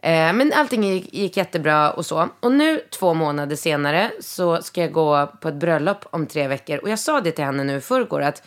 Eh, 0.00 0.32
men 0.32 0.52
allting 0.52 0.84
gick, 0.84 1.14
gick 1.14 1.36
jättebra 1.36 1.90
och 1.92 2.06
så. 2.06 2.28
Och 2.40 2.52
nu 2.52 2.80
två 2.90 3.14
månader 3.14 3.56
senare 3.56 4.10
så 4.20 4.62
ska 4.62 4.80
jag 4.80 4.92
gå 4.92 5.26
på 5.40 5.48
ett 5.48 5.54
bröllop 5.54 6.04
om 6.10 6.26
tre 6.26 6.48
veckor. 6.48 6.78
Och 6.78 6.88
jag 6.88 6.98
sa 6.98 7.20
det 7.20 7.32
till 7.32 7.44
henne 7.44 7.64
nu 7.64 7.76
i 7.76 7.80
förrgår 7.80 8.22
att 8.22 8.42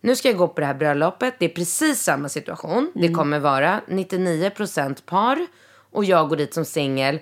nu 0.00 0.16
ska 0.16 0.28
jag 0.28 0.36
gå 0.36 0.48
på 0.48 0.60
det 0.60 0.66
här 0.66 0.74
bröllopet. 0.74 1.34
Det 1.38 1.44
är 1.44 1.48
precis 1.48 2.02
samma 2.02 2.28
situation. 2.28 2.92
Det 2.94 3.08
kommer 3.08 3.38
vara 3.38 3.80
99% 3.88 5.02
par 5.04 5.46
och 5.92 6.04
jag 6.04 6.28
går 6.28 6.36
dit 6.36 6.54
som 6.54 6.64
singel. 6.64 7.18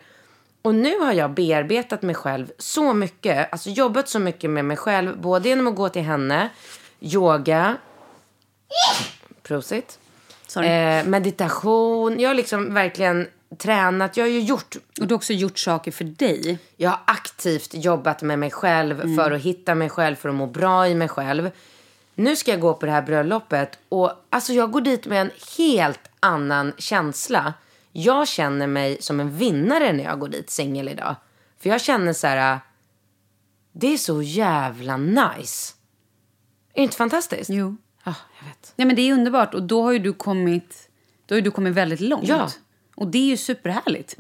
Och 0.62 0.74
nu 0.74 0.98
har 0.98 1.12
jag 1.12 1.30
bearbetat 1.30 2.02
mig 2.02 2.14
själv 2.14 2.50
så 2.58 2.92
mycket, 2.94 3.52
alltså 3.52 3.70
jobbat 3.70 4.08
så 4.08 4.18
mycket 4.18 4.50
med 4.50 4.64
mig 4.64 4.76
själv, 4.76 5.20
både 5.20 5.48
genom 5.48 5.66
att 5.66 5.76
gå 5.76 5.88
till 5.88 6.02
henne, 6.02 6.48
yoga, 7.00 7.76
prosit, 9.42 9.98
eh, 10.56 11.04
meditation. 11.06 12.20
Jag 12.20 12.30
har 12.30 12.34
liksom 12.34 12.74
verkligen 12.74 13.28
tränat. 13.58 14.16
Jag 14.16 14.24
har 14.24 14.30
ju 14.30 14.40
gjort 14.40 14.76
Och 15.00 15.06
du 15.06 15.14
har 15.14 15.16
också 15.16 15.32
gjort 15.32 15.58
saker 15.58 15.90
för 15.92 16.04
dig. 16.04 16.58
jag 16.76 16.90
har 16.90 17.00
aktivt 17.06 17.74
jobbat 17.74 18.22
med 18.22 18.38
mig 18.38 18.50
själv 18.50 19.00
Mm. 19.00 19.16
för 19.16 19.30
att 19.30 19.40
hitta 19.40 19.74
mig 19.74 19.88
själv, 19.88 20.16
för 20.16 20.28
att 20.28 20.34
må 20.34 20.46
bra 20.46 20.88
i 20.88 20.94
mig 20.94 21.08
själv. 21.08 21.50
Nu 22.14 22.36
ska 22.36 22.50
jag 22.50 22.60
gå 22.60 22.74
på 22.74 22.86
det 22.86 22.92
här 22.92 23.02
bröllopet 23.02 23.78
och 23.88 24.12
alltså 24.30 24.52
jag 24.52 24.70
går 24.70 24.80
dit 24.80 25.06
med 25.06 25.20
en 25.20 25.30
helt 25.58 26.00
annan 26.20 26.72
känsla. 26.78 27.54
Jag 27.98 28.28
känner 28.28 28.66
mig 28.66 28.96
som 29.00 29.20
en 29.20 29.36
vinnare 29.36 29.92
när 29.92 30.04
jag 30.04 30.18
går 30.18 30.28
dit 30.28 30.50
singel 30.50 30.88
idag. 30.88 31.16
För 31.58 31.70
jag 31.70 31.80
känner 31.80 32.12
så 32.12 32.26
här, 32.26 32.60
det 33.72 33.92
är 33.92 33.96
så 33.96 34.22
jävla 34.22 34.96
nice. 34.96 35.74
Är 36.72 36.80
det 36.80 36.82
inte 36.82 36.96
fantastiskt? 36.96 37.50
Jo. 37.50 37.76
Ja, 38.04 38.14
jag 38.40 38.48
vet. 38.48 38.72
Nej, 38.76 38.86
men 38.86 38.96
det 38.96 39.02
är 39.02 39.12
underbart. 39.12 39.54
Och 39.54 39.62
då 39.62 39.82
har 39.82 39.92
ju 39.92 39.98
du 39.98 40.12
kommit, 40.12 40.88
då 41.26 41.34
har 41.34 41.40
du 41.40 41.50
kommit 41.50 41.74
väldigt 41.74 42.00
långt. 42.00 42.28
Ja. 42.28 42.50
Och 42.94 43.08
det 43.08 43.18
är 43.18 43.26
ju 43.26 43.36
superhärligt. 43.36 44.16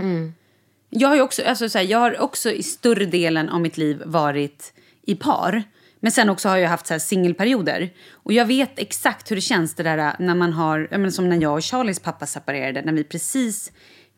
Jag 0.90 1.08
har 1.08 1.16
ju 1.16 1.22
också, 1.22 1.42
alltså, 1.42 1.68
så 1.68 1.78
här, 1.78 1.84
jag 1.84 1.98
har 1.98 2.20
också 2.20 2.50
i 2.50 2.62
större 2.62 3.06
delen 3.06 3.48
av 3.48 3.60
mitt 3.60 3.76
liv 3.76 4.02
varit 4.06 4.72
i 5.02 5.14
par. 5.14 5.62
Men 6.00 6.12
sen 6.12 6.30
också 6.30 6.48
har 6.48 6.56
jag 6.56 6.68
haft 6.68 6.86
så 6.86 6.94
här 6.94 6.98
singelperioder. 6.98 7.90
Och 8.12 8.32
jag 8.32 8.46
vet 8.46 8.78
exakt 8.78 9.30
hur 9.30 9.36
det 9.36 9.42
känns 9.42 9.74
det 9.74 9.82
där 9.82 9.98
äh, 9.98 10.12
när 10.18 10.34
man 10.34 10.52
har, 10.52 10.88
menar, 10.90 11.10
som 11.10 11.28
när 11.28 11.42
jag 11.42 11.54
och 11.54 11.64
Charlies 11.64 12.00
pappa 12.00 12.26
separerade, 12.26 12.82
när 12.82 12.92
vi 12.92 13.04
precis 13.04 13.72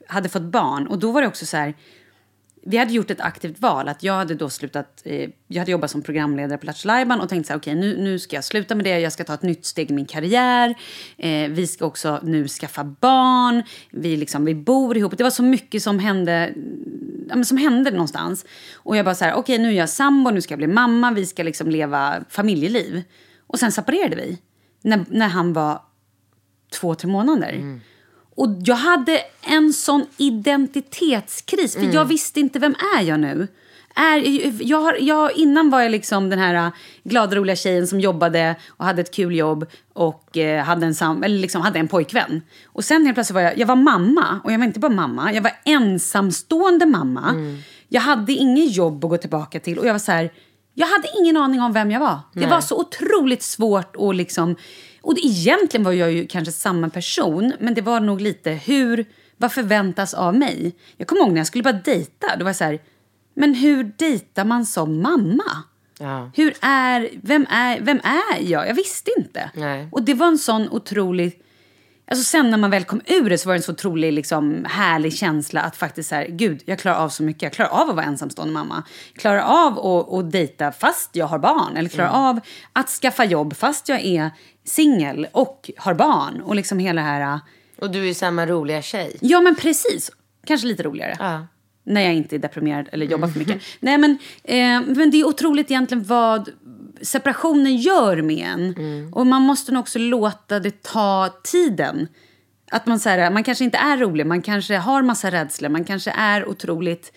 hade 0.08 0.28
fått 0.28 0.42
barn. 0.42 0.86
Och 0.86 0.98
då 0.98 1.12
var 1.12 1.22
det 1.22 1.28
också 1.28 1.46
så 1.46 1.56
här, 1.56 1.74
vi 2.62 2.76
hade 2.76 2.92
gjort 2.92 3.10
ett 3.10 3.20
aktivt 3.20 3.60
val. 3.60 3.88
Att 3.88 4.02
jag 4.02 4.14
hade 4.14 4.34
då 4.34 4.50
slutat, 4.50 5.02
eh, 5.04 5.30
jag 5.46 5.58
hade 5.60 5.70
jobbat 5.70 5.90
som 5.90 6.02
programledare 6.02 6.58
på 6.58 6.66
Lattjo 6.66 6.86
Lajban 6.86 7.20
och 7.20 7.28
tänkte 7.28 7.46
så 7.46 7.52
här, 7.52 7.60
okej 7.60 7.74
nu, 7.74 7.96
nu 7.96 8.18
ska 8.18 8.36
jag 8.36 8.44
sluta 8.44 8.74
med 8.74 8.84
det, 8.84 9.00
jag 9.00 9.12
ska 9.12 9.24
ta 9.24 9.34
ett 9.34 9.42
nytt 9.42 9.66
steg 9.66 9.90
i 9.90 9.94
min 9.94 10.06
karriär. 10.06 10.74
Eh, 11.16 11.50
vi 11.50 11.66
ska 11.66 11.86
också 11.86 12.20
nu 12.22 12.48
skaffa 12.48 12.84
barn, 12.84 13.62
vi, 13.90 14.16
liksom, 14.16 14.44
vi 14.44 14.54
bor 14.54 14.96
ihop. 14.96 15.18
Det 15.18 15.22
var 15.22 15.30
så 15.30 15.42
mycket 15.42 15.82
som 15.82 15.98
hände, 15.98 16.54
ja, 17.28 17.34
men 17.34 17.44
som 17.44 17.56
hände 17.56 17.90
någonstans. 17.90 18.44
Och 18.74 18.96
jag 18.96 19.04
bara 19.04 19.14
så 19.14 19.24
här, 19.24 19.34
okej 19.34 19.58
nu 19.58 19.68
är 19.68 19.72
jag 19.72 19.88
sambo, 19.88 20.30
nu 20.30 20.40
ska 20.40 20.52
jag 20.52 20.58
bli 20.58 20.66
mamma, 20.66 21.10
vi 21.10 21.26
ska 21.26 21.42
liksom 21.42 21.70
leva 21.70 22.24
familjeliv. 22.28 23.02
Och 23.46 23.58
sen 23.58 23.72
separerade 23.72 24.16
vi. 24.16 24.38
När, 24.82 25.04
när 25.08 25.28
han 25.28 25.52
var 25.52 25.82
två, 26.70 26.94
tre 26.94 27.10
månader. 27.10 27.52
Mm. 27.52 27.80
Och 28.40 28.48
jag 28.64 28.76
hade 28.76 29.20
en 29.42 29.72
sån 29.72 30.06
identitetskris, 30.16 31.74
för 31.74 31.94
jag 31.94 32.04
visste 32.04 32.40
inte 32.40 32.58
vem 32.58 32.74
är 32.98 33.02
jag 33.02 33.20
nu. 33.20 33.48
Är, 33.94 34.52
jag 34.62 34.80
har, 34.80 34.96
jag, 35.00 35.36
innan 35.36 35.70
var 35.70 35.80
jag 35.80 35.90
liksom 35.90 36.30
den 36.30 36.38
här 36.38 36.54
äh, 36.54 36.72
glada, 37.04 37.36
roliga 37.36 37.56
tjejen 37.56 37.86
som 37.86 38.00
jobbade 38.00 38.56
och 38.68 38.84
hade 38.84 39.00
ett 39.00 39.14
kul 39.14 39.36
jobb 39.36 39.66
och 39.92 40.36
eh, 40.36 40.64
hade, 40.64 40.86
en 40.86 40.94
sam, 40.94 41.22
eller 41.22 41.38
liksom 41.38 41.62
hade 41.62 41.78
en 41.78 41.88
pojkvän. 41.88 42.42
Och 42.66 42.84
sen 42.84 43.04
helt 43.04 43.16
plötsligt 43.16 43.34
var 43.34 43.42
jag, 43.42 43.58
jag 43.58 43.66
var 43.66 43.76
mamma, 43.76 44.40
och 44.44 44.52
jag 44.52 44.58
var 44.58 44.66
inte 44.66 44.80
bara 44.80 44.92
mamma, 44.92 45.32
jag 45.32 45.42
var 45.42 45.52
ensamstående 45.64 46.86
mamma. 46.86 47.34
Jag 47.88 48.00
hade 48.00 48.32
inget 48.32 48.76
jobb 48.76 49.04
att 49.04 49.10
gå 49.10 49.16
tillbaka 49.16 49.60
till 49.60 49.78
och 49.78 49.86
jag 49.86 49.94
var 49.94 49.98
så 49.98 50.12
här, 50.12 50.32
jag 50.74 50.86
hade 50.86 51.08
ingen 51.20 51.36
aning 51.36 51.60
om 51.60 51.72
vem 51.72 51.90
jag 51.90 52.00
var. 52.00 52.18
Det 52.32 52.46
var 52.46 52.60
så 52.60 52.80
otroligt 52.80 53.42
svårt 53.42 53.96
att 53.96 54.16
liksom... 54.16 54.56
Och 55.00 55.14
det, 55.14 55.26
egentligen 55.26 55.84
var 55.84 55.92
jag 55.92 56.12
ju 56.12 56.26
kanske 56.26 56.52
samma 56.52 56.88
person, 56.88 57.52
men 57.60 57.74
det 57.74 57.82
var 57.82 58.00
nog 58.00 58.20
lite 58.20 58.50
hur... 58.50 59.06
Vad 59.36 59.52
förväntas 59.52 60.14
av 60.14 60.34
mig? 60.34 60.76
Jag 60.96 61.08
kommer 61.08 61.22
ihåg 61.22 61.30
när 61.30 61.40
jag 61.40 61.46
skulle 61.46 61.64
bara 61.64 61.80
dejta. 61.84 62.36
Då 62.36 62.44
var 62.44 62.48
jag 62.48 62.56
så 62.56 62.64
här, 62.64 62.78
men 63.34 63.54
hur 63.54 63.92
dejtar 63.96 64.44
man 64.44 64.66
som 64.66 65.02
mamma? 65.02 65.62
Ja. 65.98 66.30
Hur 66.34 66.54
är, 66.60 67.10
vem, 67.22 67.46
är, 67.50 67.80
vem 67.80 68.00
är 68.04 68.42
jag? 68.50 68.68
Jag 68.68 68.74
visste 68.74 69.10
inte. 69.18 69.50
Nej. 69.54 69.88
Och 69.92 70.02
det 70.02 70.14
var 70.14 70.26
en 70.26 70.38
sån 70.38 70.68
otrolig... 70.70 71.42
Alltså 72.10 72.24
sen 72.24 72.50
när 72.50 72.58
man 72.58 72.70
väl 72.70 72.84
kom 72.84 73.00
ur 73.06 73.30
det 73.30 73.38
så 73.38 73.48
var 73.48 73.54
det 73.54 73.58
en 73.58 73.62
så 73.62 73.72
otrolig 73.72 74.12
liksom, 74.12 74.66
härlig 74.68 75.14
känsla 75.14 75.60
att 75.60 75.76
faktiskt 75.76 76.08
så 76.08 76.14
här, 76.14 76.26
gud, 76.26 76.62
jag 76.64 76.78
klarar 76.78 76.96
av 76.96 77.08
så 77.08 77.22
mycket. 77.22 77.42
Jag 77.42 77.52
klarar 77.52 77.70
av 77.70 77.90
att 77.90 77.96
vara 77.96 78.06
ensamstående 78.06 78.54
mamma. 78.54 78.82
Jag 79.12 79.20
klarar 79.20 79.40
av 79.40 79.78
att, 79.78 80.12
att 80.12 80.32
dejta 80.32 80.72
fast 80.72 81.16
jag 81.16 81.26
har 81.26 81.38
barn. 81.38 81.76
Eller 81.76 81.88
klarar 81.88 82.28
av 82.28 82.40
att 82.72 82.88
skaffa 82.88 83.24
jobb 83.24 83.56
fast 83.56 83.88
jag 83.88 84.00
är 84.00 84.30
singel 84.64 85.26
och 85.32 85.70
har 85.76 85.94
barn. 85.94 86.40
Och 86.40 86.54
liksom 86.54 86.78
hela 86.78 87.00
det 87.00 87.06
här... 87.06 87.40
Och 87.78 87.90
du 87.90 88.08
är 88.08 88.14
samma 88.14 88.46
roliga 88.46 88.82
tjej. 88.82 89.16
Ja, 89.20 89.40
men 89.40 89.54
precis. 89.54 90.10
Kanske 90.46 90.66
lite 90.66 90.82
roligare. 90.82 91.16
Ja. 91.18 91.46
När 91.84 92.00
jag 92.00 92.14
inte 92.14 92.36
är 92.36 92.38
deprimerad 92.38 92.88
eller 92.92 93.06
jobbar 93.06 93.28
för 93.28 93.38
mycket. 93.38 93.62
Nej, 93.80 93.98
men, 93.98 94.18
eh, 94.44 94.96
men 94.96 95.10
det 95.10 95.20
är 95.20 95.24
otroligt 95.24 95.70
egentligen 95.70 96.04
vad 96.04 96.48
separationen 97.02 97.76
gör 97.76 98.22
med 98.22 98.46
en. 98.46 98.74
Och 99.12 99.26
man 99.26 99.42
måste 99.42 99.72
nog 99.72 99.80
också 99.80 99.98
låta 99.98 100.60
det 100.60 100.82
ta 100.82 101.28
tiden. 101.44 102.08
Att 102.70 102.86
man, 102.86 103.00
så 103.00 103.08
här, 103.08 103.30
man 103.30 103.44
kanske 103.44 103.64
inte 103.64 103.78
är 103.78 103.96
rolig, 103.96 104.26
man 104.26 104.42
kanske 104.42 104.76
har 104.76 105.02
massa 105.02 105.30
rädslor, 105.30 105.68
man 105.68 105.84
kanske 105.84 106.10
är 106.10 106.48
otroligt 106.48 107.12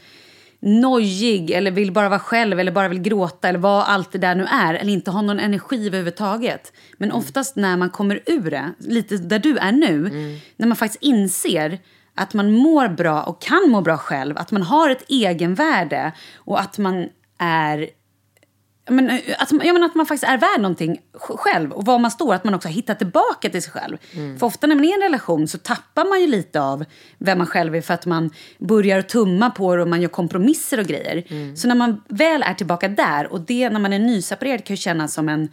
nojig 0.59 1.51
eller 1.51 1.71
vill 1.71 1.91
bara 1.91 2.09
vara 2.09 2.19
själv 2.19 2.59
eller 2.59 2.71
bara 2.71 2.87
vill 2.87 3.01
gråta 3.01 3.49
eller 3.49 3.59
vad 3.59 3.83
allt 3.83 4.11
det 4.11 4.17
där 4.17 4.35
nu 4.35 4.43
är 4.43 4.73
eller 4.73 4.93
inte 4.93 5.11
har 5.11 5.21
någon 5.21 5.39
energi 5.39 5.87
överhuvudtaget. 5.87 6.73
Men 6.97 7.11
oftast 7.11 7.55
när 7.55 7.77
man 7.77 7.89
kommer 7.89 8.19
ur 8.25 8.51
det, 8.51 8.73
lite 8.79 9.17
där 9.17 9.39
du 9.39 9.57
är 9.57 9.71
nu, 9.71 10.09
när 10.57 10.67
man 10.67 10.75
faktiskt 10.77 11.03
inser 11.03 11.79
att 12.15 12.33
man 12.33 12.51
mår 12.51 12.87
bra 12.87 13.23
och 13.23 13.41
kan 13.41 13.69
må 13.69 13.81
bra 13.81 13.97
själv, 13.97 14.37
att 14.37 14.51
man 14.51 14.63
har 14.63 14.89
ett 14.89 15.03
egenvärde 15.07 16.11
och 16.35 16.59
att 16.59 16.77
man 16.77 17.09
är 17.37 17.89
men, 18.89 19.09
eh, 19.09 19.19
att, 19.39 19.51
ja, 19.51 19.73
men 19.73 19.83
att 19.83 19.95
man 19.95 20.05
faktiskt 20.05 20.23
är 20.31 20.37
värd 20.37 20.61
någonting 20.61 21.01
sj- 21.13 21.37
själv 21.37 21.71
och 21.71 21.85
var 21.85 21.99
man 21.99 22.11
står, 22.11 22.33
att 22.33 22.43
man 22.43 22.53
också 22.53 22.67
hittat 22.67 22.97
tillbaka 22.99 23.49
till 23.49 23.61
sig 23.63 23.71
själv. 23.71 23.97
För 24.39 24.43
ofta 24.47 24.67
när 24.67 24.75
man 24.75 24.85
är 24.85 24.89
i 24.89 24.93
en 24.93 25.01
relation 25.01 25.47
så 25.47 25.57
tappar 25.57 26.05
man 26.09 26.21
ju 26.21 26.27
lite 26.27 26.61
av 26.61 26.85
vem 27.17 27.37
man 27.37 27.47
själv 27.47 27.75
är 27.75 27.81
för 27.81 27.93
att 27.93 28.05
man 28.05 28.29
börjar 28.59 29.01
tumma 29.01 29.49
på 29.49 29.75
det 29.75 29.81
och 29.81 29.87
man 29.87 30.01
gör 30.01 30.09
kompromisser 30.09 30.79
och 30.79 30.85
grejer. 30.85 31.55
Så 31.55 31.67
när 31.67 31.75
man 31.75 32.03
väl 32.09 32.43
är 32.43 32.53
tillbaka 32.53 32.87
där 32.87 33.33
och 33.33 33.41
det 33.41 33.69
när 33.69 33.79
man 33.79 33.93
är 33.93 33.99
nyseparerad 33.99 34.65
kan 34.65 34.73
ju 34.73 34.77
kännas 34.81 35.13
som 35.13 35.29
en 35.29 35.49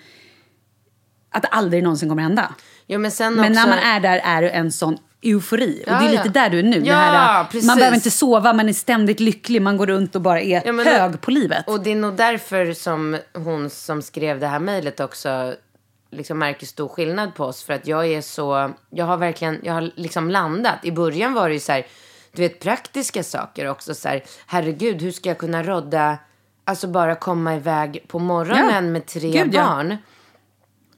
att 1.32 1.42
det 1.42 1.48
aldrig 1.48 1.82
någonsin 1.82 2.08
kommer 2.08 2.22
hända. 2.22 2.54
Jo, 2.86 2.98
men 2.98 3.10
Men 3.18 3.40
också... 3.40 3.52
när 3.52 3.68
man 3.68 3.78
är 3.78 4.00
där 4.00 4.20
är 4.24 4.42
det 4.42 4.48
en 4.50 4.72
sån 4.72 4.98
eufori. 5.22 5.84
och 5.86 5.92
Ja, 5.92 5.98
det 5.98 6.06
är 6.06 6.10
lite 6.10 6.22
ja. 6.24 6.30
där 6.30 6.50
du 6.50 6.58
är 6.58 6.62
nu. 6.62 6.82
Ja, 6.84 6.94
här, 6.94 7.44
precis. 7.44 7.66
man 7.66 7.76
behöver 7.76 7.96
inte 7.96 8.10
sova, 8.10 8.52
man 8.52 8.68
är 8.68 8.72
ständigt 8.72 9.20
lycklig, 9.20 9.62
man 9.62 9.76
går 9.76 9.86
runt 9.86 10.14
och 10.14 10.22
bara 10.22 10.40
är 10.40 10.72
men 10.72 10.86
hög 10.86 11.20
på 11.20 11.30
livet. 11.30 11.68
Och 11.68 11.80
det 11.80 11.92
är 11.92 11.96
nog 11.96 12.14
därför 12.14 12.72
som 12.72 13.16
hon 13.34 13.70
som 13.70 14.02
skrev 14.02 14.40
det 14.40 14.46
här 14.46 14.58
mejlet 14.58 15.00
också 15.00 15.54
liksom 16.10 16.38
märker 16.38 16.66
stor 16.66 16.88
skillnad 16.88 17.34
på 17.34 17.44
oss. 17.44 17.62
För 17.62 17.72
att 17.72 17.86
jag 17.86 18.06
är 18.06 18.20
så, 18.20 18.70
jag 18.90 19.06
har 19.06 19.16
verkligen, 19.16 19.60
jag 19.62 19.72
har 19.72 19.90
liksom 19.94 20.30
landat. 20.30 20.78
I 20.82 20.92
början 20.92 21.34
var 21.34 21.48
det 21.48 21.54
ju 21.54 21.60
så 21.60 21.72
här, 21.72 21.86
du 22.32 22.42
vet 22.42 22.60
praktiska 22.60 23.22
saker 23.22 23.66
också 23.68 23.94
så 23.94 24.08
här, 24.08 24.24
herregud 24.46 25.02
hur 25.02 25.12
ska 25.12 25.28
jag 25.28 25.38
kunna 25.38 25.62
rodda, 25.62 26.18
alltså 26.64 26.86
bara 26.86 27.14
komma 27.14 27.56
iväg 27.56 28.04
på 28.08 28.18
morgonen 28.18 28.92
med 28.92 29.06
tre 29.06 29.30
Gud, 29.30 29.52
barn. 29.52 29.96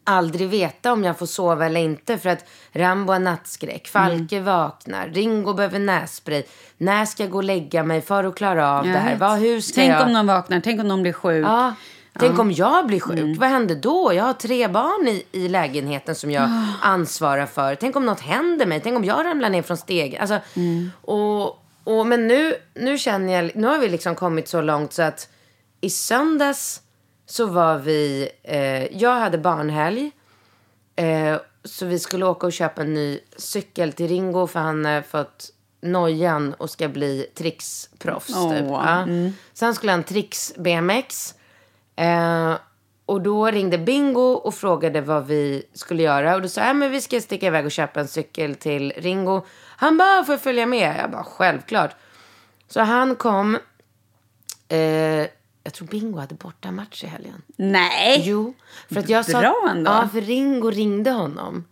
Aldrig 0.05 0.48
veta 0.48 0.92
om 0.92 1.05
jag 1.05 1.18
får 1.18 1.26
sova 1.26 1.66
eller 1.66 1.80
inte 1.80 2.18
för 2.18 2.28
att 2.28 2.44
Rambo 2.72 3.12
har 3.12 3.20
nattskräck, 3.20 3.88
Falke 3.88 4.36
Mm. 4.36 4.44
vaknar, 4.44 5.09
Ringo 5.09 5.55
behöver 5.55 5.78
nässpray. 5.78 6.42
När 6.78 7.05
ska 7.05 7.22
jag 7.22 7.30
gå 7.32 7.38
och 7.38 7.44
lägga 7.44 7.82
mig 7.82 8.03
för 8.03 8.24
att 8.24 8.34
klara 8.34 8.70
av 8.78 8.84
det 8.84 8.90
här? 8.98 9.16
Vad, 9.16 9.38
hur 9.38 9.61
ska 9.61 9.74
tänk 9.74 9.92
jag... 9.92 10.07
om 10.07 10.12
någon 10.12 10.26
vaknar, 10.26 10.61
tänk 10.61 10.80
om 10.80 10.88
någon 10.88 11.03
blir 11.03 11.12
sjuk. 11.12 11.46
Ja. 11.46 11.74
Tänk 12.18 12.38
om 12.38 12.53
jag 12.53 12.86
blir 12.86 13.00
sjuk, 13.00 13.18
Mm. 13.18 13.38
vad 13.38 13.48
händer 13.48 13.74
då? 13.74 14.12
Jag 14.14 14.24
har 14.24 14.32
tre 14.32 14.68
barn 14.68 15.09
i, 15.09 15.24
i 15.32 15.48
lägenheten 15.48 16.14
som 16.14 16.30
jag 16.30 16.42
Ah. 16.42 16.66
ansvarar 16.82 17.46
för. 17.46 17.74
Tänk 17.74 17.96
om 17.96 18.07
något 18.07 18.20
händer 18.20 18.66
mig? 18.66 18.80
Tänk 18.80 18.96
om 18.96 19.05
jag 19.05 19.26
ramlar 19.26 19.50
ner 19.50 19.62
från 19.62 19.76
stegen? 19.76 20.20
Alltså, 20.20 20.38
Mm. 20.57 20.90
och, 21.03 21.42
och, 21.84 22.07
men 22.07 22.26
nu, 22.28 22.55
nu 22.74 22.98
känner 22.98 23.32
jag, 23.42 23.57
nu 23.57 23.66
har 23.66 23.78
vi 23.78 23.88
liksom 23.88 24.14
kommit 24.14 24.48
så 24.48 24.61
långt 24.61 24.92
så 24.92 25.03
att 25.03 25.28
i 25.80 25.90
söndags 25.90 26.80
så 27.32 27.46
var 27.46 27.78
vi, 27.78 28.28
eh, 28.42 28.96
jag 28.96 29.14
hade 29.14 29.38
barnhelg. 29.38 30.10
Eh, 30.96 31.36
så 31.64 31.86
vi 31.86 31.98
skulle 31.98 32.26
åka 32.26 32.46
och 32.46 32.52
köpa 32.52 32.82
en 32.82 32.94
ny 32.94 33.20
cykel 33.36 33.92
till 33.92 34.08
Ringo 34.08 34.46
för 34.46 34.60
han 34.60 34.84
har 34.84 35.02
fått 35.02 35.50
nojan 35.80 36.54
och 36.54 36.70
ska 36.70 36.88
bli 36.88 37.26
tricksproffs. 37.34 38.32
Åh, 38.36 38.52
typ. 38.52 38.64
ja. 38.68 39.06
Sen 39.52 39.74
skulle 39.74 39.92
han 39.92 40.04
tricks 40.04 40.54
BMX. 40.56 41.34
Eh, 41.96 42.54
och 43.06 43.20
då 43.20 43.46
ringde 43.46 43.78
Bingo 43.78 44.32
och 44.32 44.54
frågade 44.54 45.00
vad 45.00 45.26
vi 45.26 45.62
skulle 45.74 46.02
göra. 46.02 46.34
Och 46.34 46.42
då 46.42 46.48
sa 46.48 46.60
jag, 46.60 46.68
"Ja, 46.68 46.74
men 46.74 46.90
vi 46.90 47.00
ska 47.00 47.20
sticka 47.20 47.46
iväg 47.46 47.64
och 47.64 47.72
köpa 47.72 48.00
en 48.00 48.08
cykel 48.08 48.54
till 48.54 48.92
Ringo. 48.96 49.44
Han 49.76 49.98
bara, 49.98 50.24
får 50.24 50.32
jag 50.32 50.42
följa 50.42 50.66
med? 50.66 50.96
Jag 51.00 51.10
bara, 51.10 51.24
självklart. 51.24 51.96
Så 52.68 52.80
han 52.80 53.16
kom. 53.16 53.58
Eh, 54.68 55.26
jag 55.64 55.72
tror 55.72 55.88
Bingo 55.88 56.18
hade 56.18 56.34
bortamatch 56.34 57.04
i 57.04 57.06
helgen. 57.06 57.42
Nej! 57.56 58.22
Jo, 58.26 58.54
för 58.92 59.00
att 59.00 59.08
jag 59.08 59.24
sa... 59.24 59.40
Bra 59.40 59.66
ändå. 59.70 59.90
Ja, 59.90 60.08
för 60.12 60.20
Ringo 60.20 60.70
ringde 60.70 61.10
honom. 61.10 61.64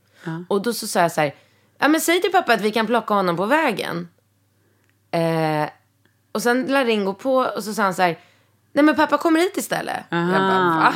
Och 0.48 0.62
då 0.62 0.72
så 0.72 0.86
sa 0.86 1.00
jag 1.00 1.12
så 1.12 1.20
här, 1.20 1.34
ja 1.78 1.88
men 1.88 2.00
säg 2.00 2.20
till 2.20 2.32
pappa 2.32 2.52
att 2.54 2.60
vi 2.60 2.70
kan 2.70 2.86
plocka 2.86 3.14
honom 3.14 3.36
på 3.36 3.46
vägen. 3.46 4.08
Eh, 5.10 5.68
och 6.32 6.42
sen 6.42 6.66
la 6.68 6.84
Ringo 6.84 7.14
på 7.14 7.34
och 7.36 7.64
så 7.64 7.74
sa 7.74 7.82
han 7.82 7.94
så 7.94 8.02
här, 8.02 8.18
nej 8.72 8.84
men 8.84 8.96
pappa 8.96 9.18
kommer 9.18 9.40
hit 9.40 9.56
istället. 9.56 10.04
Jag 10.10 10.28
bara, 10.28 10.48
va? 10.76 10.94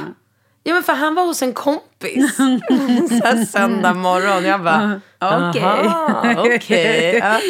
Ja 0.66 0.74
men 0.74 0.82
för 0.82 0.92
han 0.92 1.14
var 1.14 1.26
hos 1.26 1.42
en 1.42 1.52
kompis. 1.52 2.36
så 2.36 2.42
här 3.24 3.44
söndag 3.44 3.94
morgon. 3.94 4.44
Jag 4.44 4.62
bara, 4.62 5.00
Okej. 5.48 5.62
"Aha, 5.62 6.34
okej. 6.38 7.18
Ja. 7.22 7.40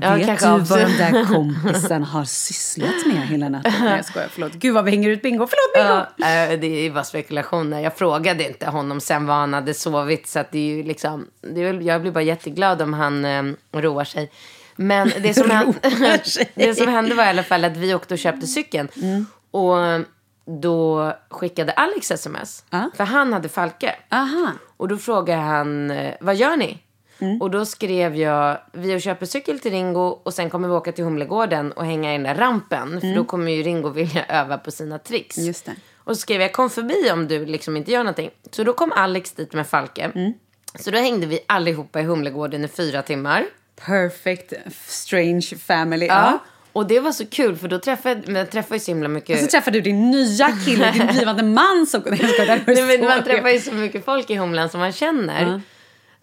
Ja, 0.00 0.14
Vet 0.14 0.40
du 0.40 0.46
vad 0.46 0.78
den 0.80 0.96
där 0.96 1.24
kompisen 1.34 2.02
har 2.04 2.24
sysslat 2.24 3.06
med 3.06 3.28
hela 3.28 3.48
natten? 3.48 3.72
Nej, 3.80 3.92
jag 3.96 4.04
skojar. 4.04 4.28
Förlåt. 4.30 4.52
Gud 4.52 4.74
vad 4.74 4.84
vi 4.84 4.90
hänger 4.90 5.10
ut 5.10 5.22
Bingo. 5.22 5.46
Förlåt 5.46 5.74
Bingo! 5.74 6.28
Ja, 6.28 6.56
det 6.56 6.86
är 6.86 6.90
bara 6.90 7.04
spekulationer. 7.04 7.80
Jag 7.80 7.96
frågade 7.96 8.48
inte 8.48 8.66
honom 8.66 9.00
sen 9.00 9.26
vad 9.26 9.36
han 9.36 9.54
hade 9.54 9.74
sovit. 9.74 10.28
Så 10.28 10.44
det 10.50 10.58
är 10.58 10.76
ju 10.76 10.82
liksom, 10.82 11.26
det 11.54 11.62
är 11.62 11.80
jag 11.80 12.00
blir 12.02 12.12
bara 12.12 12.22
jätteglad 12.24 12.82
om 12.82 12.92
han 12.92 13.24
eh, 13.24 13.42
roar 13.72 14.04
sig. 14.04 14.30
Men 14.76 15.12
det 15.22 15.34
som, 15.34 15.50
hände, 15.50 15.74
det 16.54 16.74
som 16.74 16.88
hände 16.88 17.14
var 17.14 17.24
i 17.24 17.28
alla 17.28 17.42
fall 17.42 17.64
att 17.64 17.76
vi 17.76 17.94
åkte 17.94 18.14
och 18.14 18.18
köpte 18.18 18.46
cykeln. 18.46 18.88
Och 19.50 19.76
då 20.60 21.12
skickade 21.30 21.72
Alex 21.72 22.10
sms. 22.10 22.64
Ja. 22.70 22.90
För 22.96 23.04
han 23.04 23.32
hade 23.32 23.48
Falke. 23.48 23.94
Aha. 24.10 24.52
Och 24.76 24.88
då 24.88 24.96
frågade 24.98 25.40
han, 25.40 25.90
eh, 25.90 26.14
vad 26.20 26.36
gör 26.36 26.56
ni? 26.56 26.78
Mm. 27.20 27.40
Och 27.40 27.50
då 27.50 27.66
skrev 27.66 28.16
jag, 28.16 28.58
vi 28.72 28.96
och 28.96 29.00
köper 29.00 29.26
cykel 29.26 29.58
till 29.58 29.70
Ringo 29.70 30.20
och 30.22 30.34
sen 30.34 30.50
kommer 30.50 30.68
vi 30.68 30.74
åka 30.74 30.92
till 30.92 31.04
Humlegården 31.04 31.72
och 31.72 31.84
hänga 31.84 32.10
i 32.10 32.12
den 32.12 32.22
där 32.22 32.34
rampen. 32.34 33.00
För 33.00 33.14
då 33.14 33.24
kommer 33.24 33.52
ju 33.52 33.62
Ringo 33.62 33.88
vilja 33.88 34.24
öva 34.28 34.58
på 34.58 34.70
sina 34.70 34.98
tricks. 34.98 35.36
Mm. 35.36 35.46
Just 35.46 35.66
det. 35.66 35.74
Och 35.96 36.16
så 36.16 36.20
skrev 36.20 36.40
jag, 36.40 36.52
kom 36.52 36.70
förbi 36.70 37.10
om 37.12 37.28
du 37.28 37.46
liksom 37.46 37.76
inte 37.76 37.92
gör 37.92 37.98
någonting. 37.98 38.30
Så 38.50 38.64
då 38.64 38.72
kom 38.72 38.92
Alex 38.92 39.32
dit 39.32 39.52
med 39.52 39.66
Falke. 39.66 40.10
Mm. 40.14 40.32
Så 40.74 40.90
då 40.90 40.98
hängde 40.98 41.26
vi 41.26 41.40
allihopa 41.46 42.00
i 42.00 42.04
Humlegården 42.04 42.64
i 42.64 42.68
fyra 42.68 43.02
timmar. 43.02 43.46
Perfect 43.86 44.52
strange 44.86 45.46
family. 45.66 46.06
Ja. 46.06 46.14
Ja. 46.14 46.38
Och 46.72 46.86
det 46.86 47.00
var 47.00 47.12
så 47.12 47.26
kul 47.26 47.56
för 47.56 47.68
då 47.68 47.78
träffade, 47.78 48.32
jag 48.32 48.50
träffade 48.50 48.74
ju 48.74 48.80
så 48.80 48.90
himla 48.90 49.08
mycket... 49.08 49.36
Och 49.36 49.44
så 49.44 49.50
träffade 49.50 49.78
du 49.78 49.80
din 49.80 50.10
nya 50.10 50.48
kille, 50.64 50.92
din 50.92 51.06
blivande 51.12 51.42
man 51.42 51.86
som... 51.88 52.02
Nej, 52.06 52.82
men 52.82 53.00
man 53.00 53.24
träffar 53.24 53.48
ju 53.48 53.60
så 53.60 53.72
mycket 53.72 54.04
folk 54.04 54.30
i 54.30 54.34
Humlan 54.34 54.68
som 54.68 54.80
man 54.80 54.92
känner. 54.92 55.60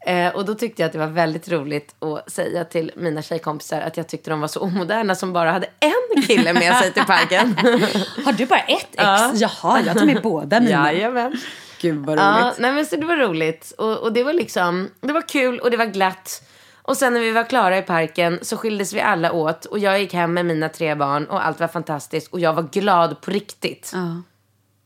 Eh, 0.06 0.36
och 0.36 0.46
då 0.46 0.56
tyckte 0.56 0.82
jag 0.82 0.88
att 0.88 0.94
det 0.94 1.00
var 1.00 1.08
väldigt 1.08 1.50
roligt 1.52 1.96
att 2.04 2.32
säga 2.32 2.66
till 2.66 2.92
mina 2.96 3.22
tjejkompisar 3.22 3.82
att 3.82 3.98
jag 3.98 4.08
tyckte 4.08 4.30
de 4.30 4.42
var 4.42 4.48
så 4.48 4.60
omoderna 4.60 5.16
som 5.16 5.34
bara 5.34 5.52
hade 5.52 5.68
en 5.80 6.22
kille 6.22 6.54
med 6.54 6.76
sig 6.78 6.94
till 6.94 7.04
parken. 7.06 7.58
Har 8.26 8.34
du 8.34 8.46
bara 8.46 8.60
ett 8.60 8.70
ex? 8.84 8.86
Ja. 8.98 9.32
Jaha, 9.34 9.82
jag 9.86 9.98
tar 9.98 10.06
med 10.06 10.22
båda 10.22 10.60
mina. 10.60 10.94
Jajamän. 10.94 11.38
Gud 11.82 11.96
vad 11.96 12.08
roligt. 12.08 12.20
Ja, 12.26 12.54
nej, 12.58 12.72
men 12.72 12.86
så 12.86 12.96
det 12.96 13.06
var 13.06 13.18
roligt. 13.18 13.74
Och, 13.78 13.98
och 13.98 14.14
det 14.14 14.24
var 14.24 14.34
liksom, 14.34 14.90
det 15.02 15.14
var 15.14 15.28
kul 15.28 15.60
och 15.60 15.72
det 15.72 15.78
var 15.78 15.86
glatt. 15.86 16.44
Och 16.82 16.98
sen 16.98 17.14
när 17.14 17.22
vi 17.22 17.32
var 17.32 17.44
klara 17.44 17.78
i 17.78 17.82
parken 17.82 18.40
så 18.42 18.58
skildes 18.58 18.94
vi 18.94 19.02
alla 19.02 19.32
åt. 19.32 19.66
Och 19.66 19.80
jag 19.80 20.00
gick 20.00 20.14
hem 20.14 20.34
med 20.34 20.46
mina 20.46 20.70
tre 20.70 20.96
barn 20.96 21.26
och 21.26 21.46
allt 21.46 21.60
var 21.60 21.68
fantastiskt. 21.68 22.34
Och 22.34 22.40
jag 22.40 22.54
var 22.54 22.64
glad 22.64 23.22
på 23.22 23.32
riktigt. 23.32 23.92
Åh, 23.96 24.18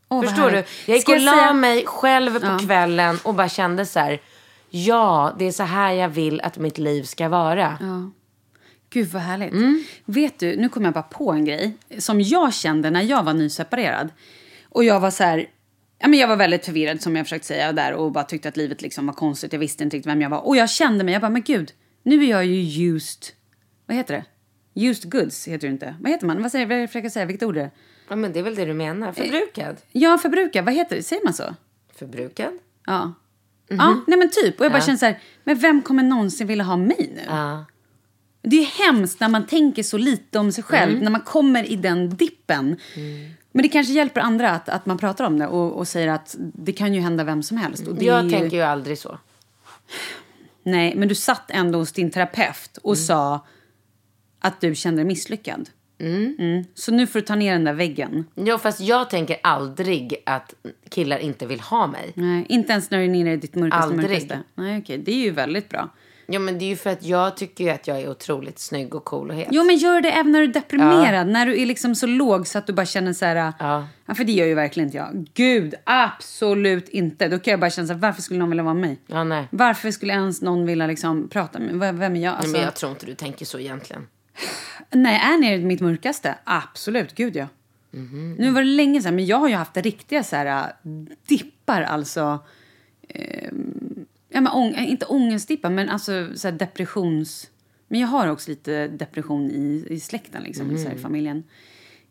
vad 0.07 0.30
Förstår 0.30 0.51
du? 0.51 0.63
Jag 0.86 0.95
gick 0.95 1.01
Ska 1.01 1.11
och 1.11 1.20
la 1.22 1.32
säga- 1.32 1.53
mig 1.53 1.86
själv 1.86 2.39
på 2.39 2.65
kvällen 2.65 3.20
och 3.24 3.34
bara 3.34 3.49
kände 3.49 3.86
så 3.86 3.99
här. 3.99 4.20
Ja, 4.70 5.36
det 5.39 5.45
är 5.45 5.51
så 5.51 5.63
här 5.63 5.93
jag 5.93 6.09
vill 6.09 6.41
att 6.41 6.57
mitt 6.57 6.78
liv 6.78 7.03
ska 7.03 7.30
vara. 7.30 7.78
Gud 8.89 9.07
vad 9.07 9.22
härligt. 9.22 9.51
Mm. 9.51 9.84
Vet 10.05 10.39
du, 10.39 10.55
nu 10.55 10.70
kommer 10.70 10.88
jag 10.88 10.93
bara 10.93 11.03
på 11.03 11.32
en 11.32 11.45
grej 11.45 11.78
som 11.97 12.22
jag 12.22 12.53
kände 12.53 12.89
när 12.89 13.01
jag 13.01 13.24
var 13.24 13.34
nyseparerad. 13.34 14.09
Och 14.70 14.84
jag 14.84 14.99
var 14.99 15.11
så 15.11 15.24
här, 15.24 15.49
ja 15.99 16.07
men 16.07 16.20
jag 16.20 16.28
var 16.28 16.36
väldigt 16.36 16.65
förvirrad 16.65 17.01
som 17.01 17.15
jag 17.15 17.26
försökt 17.26 17.45
säga 17.45 17.72
där 17.72 17.93
och 17.93 18.11
bara 18.11 18.24
tyckte 18.24 18.49
att 18.49 18.57
livet 18.57 18.82
liksom 18.82 19.05
var 19.05 19.13
konstigt. 19.13 19.53
Jag 19.53 19.59
visste 19.59 19.84
inte 19.84 19.97
riktigt 19.97 20.11
vem 20.11 20.22
jag 20.22 20.30
var. 20.30 20.47
Och 20.47 20.55
jag 20.55 20.70
kände 20.70 21.03
mig, 21.03 21.13
jag 21.13 21.22
bara 21.22 21.30
men 21.30 21.41
gud, 21.41 21.72
nu 22.03 22.24
är 22.24 22.30
jag 22.30 22.45
ju 22.45 22.95
used, 22.95 23.24
vad 23.86 23.97
heter 23.97 24.13
det? 24.13 24.26
Used 24.82 25.11
goods 25.11 25.47
heter 25.47 25.67
det 25.67 25.74
inte. 25.74 25.95
Vad 25.99 26.11
heter 26.11 26.28
man? 26.28 26.41
Vad 26.41 26.51
säger 26.51 26.65
vad 26.65 26.89
försöker 26.89 27.05
jag 27.05 27.11
säga? 27.11 27.26
Vilket 27.26 27.47
ord 27.47 27.57
är 27.57 27.61
det? 27.61 27.72
Ja, 28.07 28.15
men 28.15 28.34
det 28.34 28.39
är 28.39 28.43
väl 28.43 28.55
det 28.55 28.65
du 28.65 28.74
menar? 28.74 29.11
Förbrukad? 29.11 29.78
Ja, 29.91 30.17
förbruka. 30.17 30.61
Vad 30.61 30.74
heter 30.74 30.95
det? 30.95 31.03
Säger 31.03 31.24
man 31.24 31.34
så? 31.34 31.55
Förbrukad? 31.95 32.53
Ja. 32.86 33.13
Ja, 33.70 34.01
nej 34.07 34.20
men 34.20 34.30
typ. 34.32 34.59
Och 34.59 34.65
jag 34.65 34.72
bara 34.72 34.78
Mhm. 34.78 34.82
Ja. 34.82 34.86
känner 34.86 34.97
så 34.97 35.05
här, 35.05 35.20
men 35.43 35.59
vem 35.59 35.82
kommer 35.82 36.03
någonsin 36.03 36.47
vilja 36.47 36.63
ha 36.63 36.76
mig 36.78 37.11
nu? 37.15 37.22
Ja. 37.28 37.65
Det 38.41 38.55
är 38.55 38.65
hemskt 38.65 39.20
när 39.20 39.30
man 39.30 39.45
tänker 39.47 39.84
så 39.84 39.97
lite 39.97 40.39
om 40.39 40.51
sig 40.51 40.63
själv, 40.63 40.91
Mm. 40.91 41.03
när 41.03 41.11
man 41.11 41.22
kommer 41.22 41.72
i 41.72 41.76
den 41.76 42.09
dippen. 42.09 42.78
Men 43.51 43.63
det 43.63 43.70
kanske 43.70 43.93
hjälper 43.93 44.22
andra 44.22 44.51
att, 44.51 44.70
att 44.70 44.86
man 44.86 44.97
pratar 44.97 45.26
om 45.26 45.39
det 45.39 45.47
och, 45.47 45.78
och 45.78 45.88
säger 45.88 46.07
att 46.07 46.36
det 46.39 46.72
kan 46.72 46.93
ju 46.93 47.01
hända 47.01 47.24
vem 47.24 47.43
som 47.43 47.57
helst. 47.57 47.88
Och 47.88 47.95
det 47.95 48.05
Jag 48.05 48.24
ju, 48.26 48.30
tänker 48.32 48.57
ju 48.57 48.63
aldrig 48.63 48.97
så. 48.97 49.17
Nej, 50.63 50.95
men 50.95 51.07
du 51.07 51.15
satt 51.15 51.51
ändå 51.51 51.80
hos 51.80 51.91
din 51.91 52.11
terapeut 52.11 52.78
och 52.84 52.93
Mm. 52.93 53.05
sa 53.05 53.45
att 54.39 54.61
du 54.61 54.76
kände 54.76 54.97
dig 55.01 55.05
misslyckad. 55.05 55.70
Mm. 56.00 56.64
Så 56.74 56.91
nu 56.91 57.08
får 57.08 57.20
du 57.20 57.26
ta 57.26 57.36
ner 57.36 57.54
den 57.54 57.64
där 57.64 57.74
väggen. 57.74 58.26
Ja, 58.36 58.58
fast 58.58 58.80
jag 58.80 59.10
tänker 59.10 59.38
aldrig 59.43 60.16
att 60.26 60.54
killar 60.89 61.18
inte 61.18 61.45
vill 61.45 61.60
ha 61.60 61.88
mig. 61.88 62.12
Nej, 62.14 62.45
inte 62.50 62.72
ens 62.72 62.91
när 62.91 62.97
du 62.97 63.04
är 63.04 63.08
nere 63.10 63.34
i 63.34 63.38
ditt 63.38 63.56
mörkaste 63.56 63.84
Aldrig. 63.84 64.10
mörkaste. 64.10 64.39
Nej, 64.56 64.80
okej. 64.80 64.97
Det 64.97 65.12
är 65.12 65.24
ju 65.24 65.32
väldigt 65.32 65.70
bra. 65.70 65.89
Ja, 66.32 66.39
men 66.39 66.60
det 66.60 66.66
är 66.66 66.70
ju 66.70 66.76
för 66.76 66.89
att 66.89 67.04
jag 67.04 67.38
tycker 67.38 67.74
att 67.74 67.88
jag 67.88 68.02
är 68.02 68.10
otroligt 68.10 68.60
snygg 68.60 68.95
och 68.95 69.06
cool 69.06 69.30
och 69.30 69.36
het. 69.36 69.47
Jo, 69.52 69.64
men 69.64 69.78
gör 69.78 70.02
det 70.02 70.12
även 70.12 70.32
när 70.32 70.39
du 70.39 70.45
är 70.45 70.54
deprimerad. 70.54 71.28
När 71.28 71.45
du 71.45 71.62
är 71.62 71.66
liksom 71.66 71.95
så 71.95 72.08
låg 72.08 72.47
så 72.47 72.58
att 72.58 72.68
du 72.68 72.74
bara 72.74 72.86
känner 72.86 73.14
så 73.14 73.26
här... 73.26 73.54
Ja. 73.60 73.88
Ja, 74.06 74.16
för 74.16 74.24
det 74.24 74.32
gör 74.32 74.45
ju 74.45 74.54
verkligen 74.54 74.88
inte 74.88 74.97
jag. 74.97 75.28
Gud, 75.34 75.74
absolut 75.84 76.89
inte. 76.89 77.28
Då 77.28 77.39
kan 77.39 77.52
jag 77.52 77.60
bara 77.60 77.70
känna 77.70 77.88
så 77.88 77.93
här, 77.93 78.00
varför 78.00 78.22
skulle 78.22 78.39
någon 78.39 78.50
vilja 78.50 78.64
vara 78.64 78.74
med 78.74 78.82
mig? 78.89 78.97
Ja, 79.08 79.24
nej. 79.24 79.47
Varför 79.52 79.91
skulle 79.91 80.14
ens 80.14 80.41
någon 80.41 80.66
vilja 80.66 80.88
liksom 80.88 81.28
prata 81.30 81.60
med 81.60 81.76
mig? 81.76 81.91
Vem 81.93 82.16
är 82.16 82.20
jag? 82.20 82.32
Nej, 82.32 82.38
Alltså, 82.38 82.52
men 82.52 82.62
jag 82.62 82.76
tror 82.76 82.91
inte 82.91 83.06
du 83.06 83.16
tänker 83.16 83.45
så 83.45 83.60
egentligen. 83.60 84.08
Nej, 84.91 85.19
är 85.23 85.37
ni 85.37 85.65
mitt 85.65 85.81
mörkaste? 85.81 86.35
Absolut, 86.43 87.15
gud 87.15 87.35
ja. 87.35 87.47
Nu 88.37 88.51
var 88.51 88.61
det 88.61 88.67
länge 88.67 89.01
sedan, 89.01 89.15
men 89.15 89.25
jag 89.25 89.37
har 89.37 89.49
ju 89.49 89.55
haft 89.55 89.77
riktiga 89.77 90.23
så 90.23 90.35
här, 90.35 90.45
äh, 90.45 90.89
dippar. 91.27 91.81
Alltså, 91.81 92.39
eh, 93.09 93.49
ja, 94.29 94.41
men 94.41 94.47
ång, 94.47 94.75
inte 94.75 95.05
ångestdippar, 95.05 95.69
men 95.69 95.89
alltså 95.89 96.29
så 96.35 96.47
här, 96.47 96.55
depressions... 96.55 97.49
Men 97.87 97.99
jag 97.99 98.07
har 98.07 98.27
också 98.27 98.49
lite 98.49 98.87
depression 98.87 99.51
i, 99.51 99.85
i 99.89 99.99
släkten, 99.99 100.43
liksom, 100.43 100.77
så 100.77 100.87
här, 100.87 100.95
i 100.95 100.99
familjen. 100.99 101.43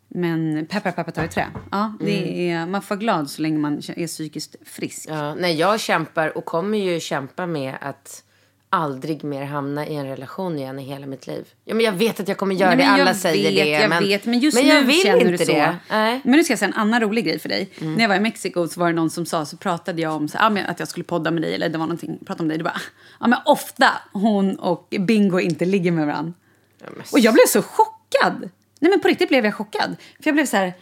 Men 0.08 0.66
peppar, 0.66 0.92
peppar 0.92 1.12
tar 1.12 1.24
i 1.24 1.28
trä. 1.28 1.46
Ja, 1.70 1.92
det 2.00 2.50
är, 2.50 2.66
man 2.66 2.82
får 2.82 2.94
vara 2.94 3.00
glad 3.00 3.30
så 3.30 3.42
länge 3.42 3.58
man 3.58 3.82
är 3.96 4.06
psykiskt 4.06 4.56
frisk. 4.64 5.08
Ja, 5.08 5.34
nej, 5.34 5.56
jag 5.56 5.80
kämpar 5.80 6.38
och 6.38 6.44
kommer 6.44 6.78
ju 6.78 7.00
kämpa 7.00 7.46
med 7.46 7.76
att 7.80 8.24
aldrig 8.70 9.24
mer 9.24 9.44
hamna 9.44 9.86
i 9.86 9.94
en 9.94 10.06
relation 10.06 10.58
igen 10.58 10.78
i 10.78 10.82
hela 10.82 11.06
mitt 11.06 11.26
liv. 11.26 11.48
Ja, 11.64 11.74
men 11.74 11.84
jag 11.84 11.92
vet 11.92 12.20
att 12.20 12.28
jag 12.28 12.36
kommer 12.36 12.54
göra 12.54 12.74
Nej, 12.74 12.78
det, 12.78 13.02
alla 13.02 13.14
säger 13.14 13.50
vet, 13.50 13.64
det. 13.64 13.70
Jag 13.70 13.88
men, 13.88 14.02
vet, 14.02 14.26
men 14.26 14.38
just 14.38 14.54
men 14.54 14.66
nu 14.66 14.74
jag 14.74 14.82
vill 14.82 15.02
känner 15.02 15.20
inte 15.20 15.30
du 15.30 15.38
så. 15.38 15.52
det. 15.52 15.76
Nej. 15.90 16.20
Men 16.24 16.32
nu 16.32 16.44
ska 16.44 16.52
jag 16.52 16.58
säga 16.58 16.68
en 16.68 16.80
annan 16.80 17.00
rolig 17.00 17.24
grej 17.24 17.38
för 17.38 17.48
dig. 17.48 17.70
När 17.78 18.00
jag 18.00 18.08
var 18.08 18.16
i 18.16 18.20
Mexiko 18.20 18.68
så 18.68 18.80
var 18.80 18.86
det 18.86 18.94
någon 18.94 19.10
som 19.10 19.26
sa, 19.26 19.44
så 19.46 19.56
pratade 19.56 20.02
jag 20.02 20.12
om 20.12 20.28
så, 20.28 20.38
ja, 20.40 20.50
men 20.50 20.66
att 20.66 20.78
jag 20.78 20.88
skulle 20.88 21.04
podda 21.04 21.30
med 21.30 21.42
dig, 21.42 21.54
eller 21.54 21.68
det 21.68 21.78
var 21.78 21.86
någonting, 21.86 22.18
prata 22.26 22.42
om 22.42 22.48
dig. 22.48 22.58
Det 22.58 22.64
bara, 22.64 22.80
ja 23.20 23.26
men 23.26 23.38
ofta 23.44 23.86
hon 24.12 24.56
och 24.58 24.94
Bingo 25.00 25.40
inte 25.40 25.64
ligger 25.64 25.92
med 25.92 26.06
varandra. 26.06 26.32
Och 27.12 27.18
jag 27.18 27.34
blev 27.34 27.46
så 27.48 27.62
chockad. 27.62 28.50
Nej 28.80 28.90
men 28.90 29.00
på 29.00 29.08
riktigt 29.08 29.28
blev 29.28 29.44
jag 29.44 29.54
chockad. 29.54 29.96
För 30.00 30.28
jag 30.28 30.34
blev 30.34 30.46
så 30.46 30.56
här, 30.56 30.72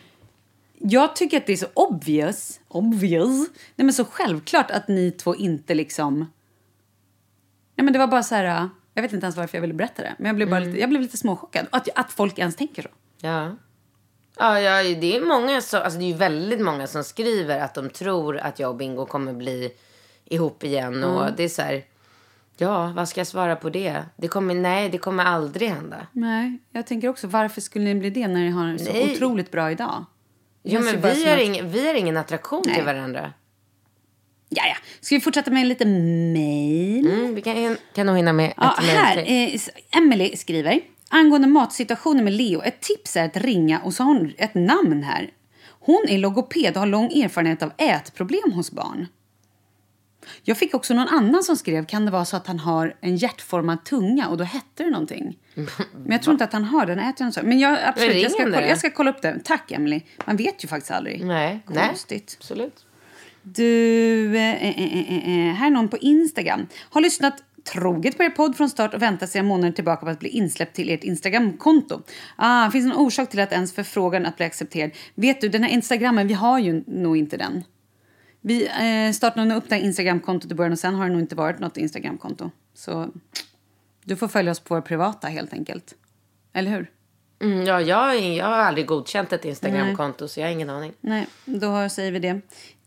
jag 0.78 1.16
tycker 1.16 1.36
att 1.36 1.46
det 1.46 1.52
är 1.52 1.56
så 1.56 1.66
obvious, 1.74 2.60
obvious, 2.68 3.48
nej 3.76 3.84
men 3.84 3.92
så 3.92 4.04
självklart 4.04 4.70
att 4.70 4.88
ni 4.88 5.10
två 5.10 5.34
inte 5.34 5.74
liksom... 5.74 6.26
Nej 7.76 7.84
men 7.84 7.92
det 7.92 7.98
var 7.98 8.06
bara 8.06 8.22
så 8.22 8.34
här, 8.34 8.68
jag 8.94 9.02
vet 9.02 9.12
inte 9.12 9.24
ens 9.26 9.36
varför 9.36 9.56
jag 9.58 9.62
ville 9.62 9.74
berätta 9.74 10.02
det. 10.02 10.14
Men 10.18 10.26
jag 10.26 10.36
blev, 10.36 10.50
bara 10.50 10.60
lite, 10.60 10.78
jag 10.80 10.88
blev 10.88 11.02
lite 11.02 11.16
småchockad. 11.16 11.66
Att, 11.70 11.88
att 11.94 12.12
folk 12.12 12.38
ens 12.38 12.56
tänker 12.56 12.82
så. 12.82 12.88
Ja. 13.20 13.56
Ja, 14.38 14.60
ja, 14.60 14.82
det 14.82 15.16
är 15.16 15.20
många 15.20 15.60
som, 15.60 15.82
alltså 15.82 15.98
det 15.98 16.04
är 16.04 16.08
ju 16.08 16.14
väldigt 16.14 16.60
många 16.60 16.86
som 16.86 17.04
skriver 17.04 17.60
att 17.60 17.74
de 17.74 17.90
tror 17.90 18.36
att 18.38 18.58
jag 18.58 18.70
och 18.70 18.76
Bingo 18.76 19.06
kommer 19.06 19.32
bli 19.32 19.70
ihop 20.24 20.64
igen. 20.64 21.04
Och 21.04 21.32
det 21.36 21.42
är 21.44 21.48
så 21.48 21.62
här, 21.62 21.84
ja, 22.56 22.92
vad 22.96 23.08
ska 23.08 23.20
jag 23.20 23.26
svara 23.26 23.56
på 23.56 23.70
det? 23.70 24.02
Det 24.16 24.28
kommer, 24.28 24.54
nej, 24.54 24.88
det 24.88 24.98
kommer 24.98 25.24
aldrig 25.24 25.68
hända. 25.68 26.06
Nej, 26.12 26.58
jag 26.70 26.86
tänker 26.86 27.08
också 27.08 27.26
varför 27.26 27.60
skulle 27.60 27.84
ni 27.84 27.94
bli 27.94 28.10
det 28.10 28.28
när 28.28 28.40
ni 28.40 28.50
har 28.50 28.66
det 28.72 28.78
så 28.78 28.92
Nej. 28.92 29.12
otroligt 29.12 29.50
bra 29.50 29.70
idag? 29.70 30.04
Jo, 30.62 30.80
men 30.80 31.00
vi 31.00 31.26
har, 31.26 31.36
att- 31.36 31.42
ing, 31.42 31.68
vi 31.70 31.86
har 31.86 31.94
ingen 31.94 32.16
attraktion 32.16 32.62
Nej. 32.66 32.74
till 32.74 32.84
varandra. 32.84 33.32
Ja, 34.48 34.62
ja. 34.66 34.76
Ska 35.00 35.14
vi 35.14 35.20
fortsätta 35.20 35.50
med 35.50 35.66
lite 35.66 35.84
mejl? 35.84 37.06
Mm, 37.06 37.34
vi 37.34 37.42
kan, 37.42 37.76
kan 37.94 38.06
nog 38.06 38.16
hinna 38.16 38.32
med 38.32 38.52
Ja, 38.56 38.76
ett 38.78 38.86
mejl 38.86 38.98
här. 38.98 39.18
Eh, 39.26 39.60
Emily 40.02 40.36
skriver. 40.36 40.80
Angående 41.08 41.48
matsituationen 41.48 42.24
med 42.24 42.32
Leo. 42.32 42.62
Ett 42.62 42.80
tips 42.80 43.16
är 43.16 43.24
att 43.24 43.36
ringa 43.36 43.80
och 43.80 43.94
så 43.94 44.02
har 44.02 44.14
hon 44.14 44.32
ett 44.38 44.54
namn 44.54 45.02
här. 45.02 45.30
Hon 45.80 46.04
är 46.08 46.18
logoped 46.18 46.74
och 46.74 46.80
har 46.80 46.86
lång 46.86 47.12
erfarenhet 47.12 47.62
av 47.62 47.72
ätproblem 47.76 48.52
hos 48.52 48.70
barn. 48.70 49.06
Jag 50.42 50.58
fick 50.58 50.74
också 50.74 50.94
någon 50.94 51.08
annan 51.08 51.42
som 51.42 51.56
skrev, 51.56 51.86
kan 51.86 52.04
det 52.04 52.10
vara 52.10 52.24
så 52.24 52.36
att 52.36 52.46
han 52.46 52.58
har 52.58 52.96
en 53.00 53.16
hjärtformad 53.16 53.84
tunga 53.84 54.28
och 54.28 54.36
då 54.36 54.44
hette 54.44 54.84
det 54.84 54.90
någonting? 54.90 55.38
Men 55.92 56.12
jag 56.12 56.22
tror 56.22 56.32
inte 56.32 56.44
att 56.44 56.52
han 56.52 56.64
har 56.64 56.86
den, 56.86 56.98
äter 56.98 57.30
så. 57.30 57.40
Men 57.42 57.58
jag, 57.58 57.78
absolut, 57.84 58.22
jag 58.22 58.32
ska, 58.32 58.42
kolla, 58.42 58.66
jag 58.66 58.78
ska 58.78 58.90
kolla 58.90 59.10
upp 59.10 59.22
det. 59.22 59.40
Tack 59.44 59.72
Emily. 59.72 60.00
Man 60.24 60.36
vet 60.36 60.64
ju 60.64 60.68
faktiskt 60.68 60.90
aldrig. 60.90 61.24
Nej, 61.24 61.60
nej. 61.66 61.86
Konstigt. 61.88 62.36
Absolut. 62.40 62.86
Du, 63.48 64.36
eh, 64.36 64.64
eh, 64.64 64.82
eh, 64.82 65.48
eh, 65.48 65.54
här 65.54 65.66
är 65.66 65.70
någon 65.70 65.88
på 65.88 65.96
Instagram. 65.96 66.66
Har 66.90 67.00
lyssnat 67.00 67.42
troget 67.72 68.16
på 68.16 68.22
er 68.22 68.30
podd 68.30 68.56
från 68.56 68.70
start 68.70 68.94
och 68.94 69.02
väntar 69.02 69.26
sedan 69.26 69.46
månader 69.46 69.72
tillbaka 69.72 70.06
på 70.06 70.10
att 70.10 70.18
bli 70.18 70.28
insläppt 70.28 70.76
till 70.76 70.90
ert 70.90 71.04
Instagramkonto. 71.04 72.02
Ah, 72.36 72.70
finns 72.70 72.84
det 72.84 72.88
någon 72.88 73.06
orsak 73.06 73.30
till 73.30 73.40
att 73.40 73.52
ens 73.52 73.72
förfrågan 73.72 74.26
att 74.26 74.36
bli 74.36 74.46
accepterad? 74.46 74.90
Vet 75.14 75.40
du, 75.40 75.48
den 75.48 75.62
här 75.62 75.70
Instagrammen, 75.70 76.26
vi 76.28 76.34
har 76.34 76.58
ju 76.58 76.84
nog 76.86 77.16
inte 77.16 77.36
den. 77.36 77.64
Vi 78.40 78.66
eh, 78.66 79.12
startade 79.12 79.54
upp 79.54 79.68
det 79.68 79.74
här 79.74 79.82
Instagramkontot 79.82 80.52
i 80.52 80.54
början 80.54 80.72
och 80.72 80.78
sen 80.78 80.94
har 80.94 81.06
det 81.06 81.12
nog 81.12 81.20
inte 81.20 81.34
varit 81.34 81.58
något 81.58 81.76
Instagramkonto. 81.76 82.50
Så 82.74 83.08
du 84.04 84.16
får 84.16 84.28
följa 84.28 84.52
oss 84.52 84.60
på 84.60 84.74
vår 84.74 84.80
privata 84.80 85.28
helt 85.28 85.52
enkelt. 85.52 85.94
Eller 86.52 86.70
hur? 86.70 86.90
Mm, 87.40 87.66
ja, 87.66 87.80
jag, 87.80 88.20
jag 88.20 88.44
har 88.44 88.58
aldrig 88.58 88.86
godkänt 88.86 89.32
ett 89.32 89.44
Instagramkonto 89.44 90.28
så 90.28 90.40
jag 90.40 90.46
har 90.46 90.52
ingen 90.52 90.70
aning. 90.70 90.92
Nej, 91.00 91.26
då 91.44 91.88
säger 91.88 92.12
vi 92.12 92.18
det. 92.18 92.40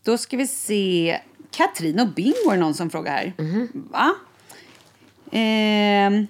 Då 0.03 0.17
ska 0.17 0.37
vi 0.37 0.47
se. 0.47 1.19
Katrin 1.51 1.99
och 1.99 2.07
Bingo 2.07 2.51
är 2.51 2.57
någon 2.57 2.73
som 2.73 2.89
frågar 2.89 3.11
här. 3.11 3.33
Va? 3.73 4.15
Eh, 5.31 6.29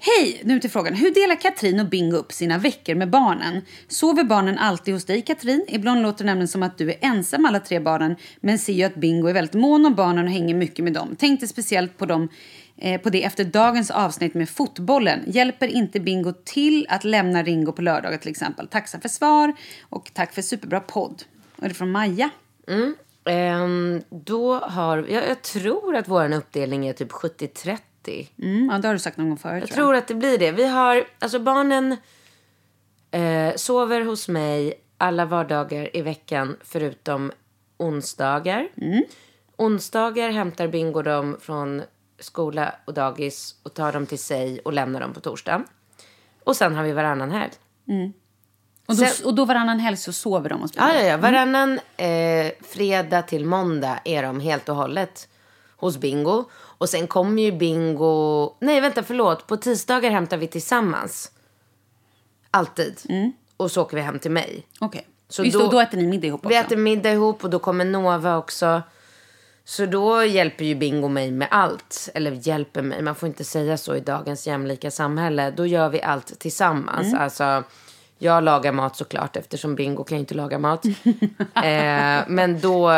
Hej! 0.00 0.40
Nu 0.44 0.60
till 0.60 0.70
frågan. 0.70 0.94
Hur 0.94 1.10
delar 1.10 1.40
Katrin 1.40 1.80
och 1.80 1.86
Bingo 1.88 2.16
upp 2.16 2.32
sina 2.32 2.58
veckor 2.58 2.94
med 2.94 3.10
barnen? 3.10 3.62
Sover 3.88 4.24
barnen 4.24 4.58
alltid 4.58 4.94
hos 4.94 5.04
dig, 5.04 5.22
Katrin? 5.22 5.64
Ibland 5.68 6.02
låter 6.02 6.24
det 6.24 6.30
nämligen 6.30 6.48
som 6.48 6.62
att 6.62 6.78
du 6.78 6.90
är 6.90 6.96
ensam 7.00 7.42
med 7.42 7.48
alla 7.48 7.60
tre 7.60 7.80
barnen 7.80 8.16
men 8.40 8.58
ser 8.58 8.72
ju 8.72 8.84
att 8.84 8.94
Bingo 8.94 9.28
är 9.28 9.32
väldigt 9.32 9.54
mån 9.54 9.86
om 9.86 9.94
barnen 9.94 10.24
och 10.24 10.30
hänger 10.30 10.54
mycket 10.54 10.84
med 10.84 10.92
dem. 10.92 11.16
Tänkte 11.16 11.48
speciellt 11.48 11.98
på, 11.98 12.06
dem, 12.06 12.28
eh, 12.76 13.00
på 13.00 13.10
det 13.10 13.24
efter 13.24 13.44
dagens 13.44 13.90
avsnitt 13.90 14.34
med 14.34 14.48
fotbollen. 14.48 15.20
Hjälper 15.26 15.68
inte 15.68 16.00
Bingo 16.00 16.32
till 16.44 16.86
att 16.88 17.04
lämna 17.04 17.42
Ringo 17.42 17.72
på 17.72 17.82
lördagar 17.82 18.18
till 18.18 18.30
exempel? 18.30 18.68
Tacksam 18.68 19.00
för 19.00 19.08
svar 19.08 19.52
och 19.82 20.10
tack 20.14 20.34
för 20.34 20.42
superbra 20.42 20.80
podd. 20.80 21.22
Och 21.56 21.62
det 21.62 21.68
är 21.68 21.74
från 21.74 21.90
Maja. 21.90 22.30
Ehm, 23.24 24.02
då 24.10 24.54
har, 24.54 24.98
jag, 24.98 25.28
jag 25.28 25.42
tror 25.42 25.96
att 25.96 26.08
vår 26.08 26.32
uppdelning 26.32 26.86
är 26.86 26.92
typ 26.92 27.12
70-30. 27.12 27.78
Mm, 28.42 28.68
ja, 28.72 28.78
det 28.78 28.88
har 28.88 28.94
du 28.94 28.98
sagt 28.98 29.16
någon 29.16 29.28
gång 29.28 29.38
förut. 29.38 29.64
Jag 29.66 29.76
tror 29.76 29.94
att 29.94 30.08
det 30.08 30.14
blir 30.14 30.38
det. 30.38 30.52
Vi 30.52 30.66
har, 30.66 31.04
alltså 31.18 31.38
barnen 31.38 31.96
eh, 33.10 33.54
sover 33.56 34.00
hos 34.00 34.28
mig 34.28 34.74
alla 34.98 35.24
vardagar 35.24 35.96
i 35.96 36.02
veckan 36.02 36.56
förutom 36.64 37.32
onsdagar. 37.76 38.68
Onsdagar 39.56 40.30
hämtar 40.30 40.68
Bingo 40.68 41.02
dem 41.02 41.36
från 41.40 41.82
skola 42.18 42.74
och 42.84 42.94
dagis 42.94 43.54
och 43.62 43.74
tar 43.74 43.92
dem 43.92 44.06
till 44.06 44.18
sig 44.18 44.60
och 44.60 44.72
lämnar 44.72 45.00
dem 45.00 45.12
på 45.12 45.20
torsdag. 45.20 45.64
Och 46.44 46.56
sen 46.56 46.74
har 46.74 46.84
vi 46.84 46.92
varannan 46.92 47.30
helg. 47.30 47.52
Och, 48.88 48.96
då, 48.96 49.04
Sen- 49.06 49.26
och 49.26 49.34
då 49.34 49.44
varannan 49.44 49.78
helg 49.80 49.96
så 49.96 50.12
sover 50.12 50.48
de 50.50 50.60
hos 50.60 50.72
Bingo? 50.72 50.86
Ja, 50.88 50.94
ja, 50.94 51.06
ja. 51.06 51.16
Varannan 51.16 51.80
eh, 51.96 52.52
fredag 52.68 53.22
till 53.22 53.44
måndag 53.46 53.98
är 54.04 54.22
de 54.22 54.40
helt 54.40 54.68
och 54.68 54.76
hållet 54.76 55.28
hos 55.76 55.96
Bingo. 55.96 56.44
Och 56.54 56.88
sen 56.88 57.06
kommer 57.06 57.42
ju 57.42 57.52
Bingo... 57.52 58.50
Nej, 58.60 58.80
vänta, 58.80 59.02
förlåt. 59.02 59.46
På 59.46 59.56
tisdagar 59.56 60.10
hämtar 60.10 60.36
vi 60.36 60.46
tillsammans. 60.46 61.32
Alltid. 62.50 63.00
Och 63.56 63.70
så 63.70 63.82
åker 63.82 63.96
vi 63.96 64.02
hem 64.02 64.18
till 64.18 64.30
mig. 64.30 64.66
Okej. 64.78 65.06
Så 65.28 65.44
Just 65.44 65.58
då- 65.58 65.64
då, 65.64 65.70
då 65.70 65.80
äter 65.80 65.98
ni 65.98 66.06
middag 66.06 66.26
ihop 66.26 66.40
också? 66.40 66.48
Vi 66.48 66.56
äter 66.56 66.76
middag 66.76 67.12
ihop 67.12 67.44
och 67.44 67.50
då 67.50 67.58
kommer 67.58 67.84
Nova 67.84 68.36
också. 68.36 68.82
Så 69.64 69.86
då 69.86 70.24
hjälper 70.24 70.64
ju 70.64 70.74
Bingo 70.74 71.08
mig 71.08 71.30
med 71.30 71.48
allt. 71.50 72.08
Eller 72.14 72.30
hjälper 72.48 72.82
mig, 72.82 73.02
man 73.02 73.14
får 73.14 73.26
inte 73.26 73.44
säga 73.44 73.76
så 73.76 73.94
i 73.96 74.00
dagens 74.00 74.46
jämlika 74.46 74.90
samhälle. 74.90 75.50
Då 75.50 75.66
gör 75.66 75.88
vi 75.88 76.02
allt 76.02 76.38
tillsammans. 76.38 77.14
Alltså, 77.14 77.62
jag 78.18 78.44
lagar 78.44 78.72
mat 78.72 78.96
såklart 78.96 79.36
eftersom 79.36 79.74
Bingo 79.74 80.04
kan 80.04 80.18
ju 80.18 80.20
inte 80.20 80.34
laga 80.34 80.58
mat. 80.58 80.84
eh, 81.54 82.22
men 82.26 82.60
då 82.60 82.90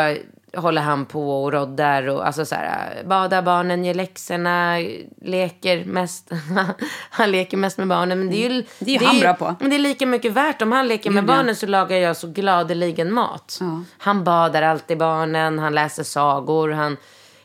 håller 0.55 0.81
han 0.81 1.05
på 1.05 1.43
och 1.43 1.51
roddar 1.51 2.07
och 2.07 2.27
alltså 2.27 2.45
så 2.45 2.55
här, 2.55 3.03
badar 3.05 3.41
barnen, 3.41 3.85
gör 3.85 3.93
läxorna, 3.93 4.77
leker 5.21 5.85
mest. 5.85 6.31
han 7.09 7.31
leker 7.31 7.57
mest 7.57 7.77
med 7.77 7.87
barnen. 7.87 8.19
Men 8.19 8.29
det 8.29 8.45
är 8.45 8.49
ju, 8.49 8.63
Det 8.79 8.95
är 8.95 8.99
ju 8.99 9.05
han 9.05 9.19
bra 9.19 9.33
på. 9.33 9.55
Men 9.59 9.69
det 9.69 9.75
är 9.75 9.79
lika 9.79 10.05
mycket 10.05 10.31
värt. 10.31 10.61
Om 10.61 10.71
han 10.71 10.87
leker 10.87 11.09
med 11.09 11.23
ja. 11.23 11.27
barnen 11.27 11.55
så 11.55 11.67
lagar 11.67 11.97
jag 11.97 12.17
så 12.17 12.27
gladeligen 12.27 13.13
mat. 13.13 13.59
Han 13.97 14.23
badar 14.23 14.61
alltid 14.61 14.97
barnen, 14.97 15.59
han 15.59 15.73
läser 15.73 16.03
sagor, 16.03 16.69
han 16.69 16.97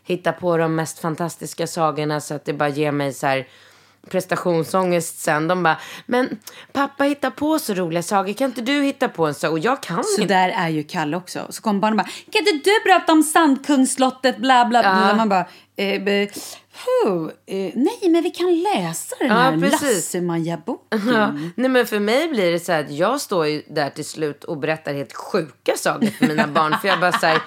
hittar 0.05 0.33
på 0.33 0.57
de 0.57 0.75
mest 0.75 0.99
fantastiska 0.99 1.67
sagorna 1.67 2.21
så 2.21 2.35
att 2.35 2.45
det 2.45 2.53
bara 2.53 2.69
ger 2.69 2.93
mig 2.93 3.13
så 3.13 3.27
här 3.27 3.47
prestationsångest 4.11 5.19
sen. 5.19 5.49
De 5.49 5.63
bara, 5.63 5.77
men 6.07 6.39
pappa 6.73 7.05
hittar 7.05 7.31
på 7.31 7.59
så 7.59 7.75
roliga 7.75 8.03
sagor, 8.03 8.33
kan 8.33 8.47
inte 8.51 8.61
du 8.61 8.83
hitta 8.83 9.09
på 9.09 9.27
en 9.27 9.35
saga? 9.35 9.51
Och 9.53 9.59
jag 9.59 9.83
kan 9.83 10.05
Så 10.05 10.21
inte. 10.23 10.35
där 10.35 10.49
är 10.49 10.69
ju 10.69 10.83
Kalle 10.85 11.17
också. 11.17 11.47
Så 11.51 11.63
kommer 11.63 11.81
barnen 11.81 11.97
bara, 11.97 12.07
kan 12.33 12.41
inte 12.49 12.71
du 12.71 12.81
prata 12.91 13.13
om 13.13 13.23
Sandkungsslottet, 13.23 14.37
bla 14.39 14.65
bla 14.65 14.81
bla. 14.83 15.15
Man 15.17 15.29
bara, 15.29 15.47
eh, 15.77 16.03
be, 16.03 16.29
huh, 16.85 17.31
eh, 17.47 17.73
nej 17.75 17.99
men 18.11 18.23
vi 18.23 18.31
kan 18.31 18.63
läsa 18.63 19.17
den 19.19 19.29
Ja, 19.29 19.35
här 19.35 19.61
precis. 19.61 19.83
Lasse-Maja-boken. 19.83 21.01
Ja. 21.15 21.33
Nej 21.55 21.69
men 21.71 21.87
för 21.87 21.99
mig 22.01 22.29
blir 22.29 22.53
det 22.53 22.61
så 22.61 22.73
här 22.73 22.81
att 22.85 22.91
jag 22.91 23.21
står 23.21 23.47
ju 23.47 23.63
där 23.69 23.91
till 23.91 24.05
slut 24.05 24.45
och 24.45 24.59
berättar 24.59 24.95
helt 24.95 25.13
sjuka 25.15 25.73
sagor 25.77 26.07
för 26.07 26.27
mina 26.27 26.47
barn. 26.47 26.77
För 26.81 26.89
jag 26.89 27.01
bara 27.01 27.13
säger 27.13 27.41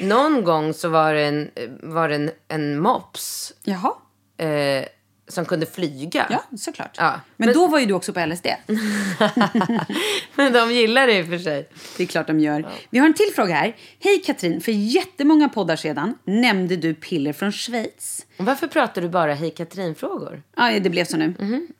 någon 0.00 0.44
gång 0.44 0.74
så 0.74 0.88
var 0.88 1.14
det 1.14 1.22
en, 1.24 1.50
var 1.82 2.08
det 2.08 2.14
en, 2.14 2.30
en 2.48 2.80
mops 2.80 3.52
Jaha. 3.64 3.92
eh, 4.38 4.84
som 5.30 5.44
kunde 5.44 5.66
flyga. 5.66 6.26
Ja, 6.30 6.56
såklart. 6.58 6.96
Ja, 6.98 7.20
Men, 7.36 7.46
men- 7.46 7.54
då 7.54 7.66
var 7.66 7.78
ju 7.78 7.86
du 7.86 7.94
också 7.94 8.12
på 8.12 8.26
LSD. 8.26 8.46
Men 10.34 10.52
de 10.52 10.72
gillar 10.72 11.06
det 11.06 11.18
i 11.18 11.22
och 11.22 11.26
för 11.26 11.38
sig. 11.38 11.68
Det 11.96 12.02
är 12.02 12.06
klart 12.06 12.26
de 12.26 12.40
gör. 12.40 12.68
Vi 12.90 12.98
har 12.98 13.06
en 13.06 13.14
till 13.14 13.32
fråga 13.34 13.54
här. 13.54 13.76
Hej 14.00 14.22
Katrin, 14.26 14.60
för 14.60 14.72
jättemånga 14.72 15.48
poddar 15.48 15.76
sedan 15.76 16.14
nämnde 16.24 16.76
du 16.76 16.94
piller 16.94 17.32
från 17.32 17.52
Schweiz. 17.52 18.26
Varför 18.36 18.66
pratar 18.66 19.02
du 19.02 19.08
bara 19.08 19.34
Hej 19.34 19.50
Katrin-frågor? 19.50 20.42
Ja, 20.56 20.80
det 20.80 20.90
blev 20.90 21.04
så 21.04 21.16
nu. 21.16 21.34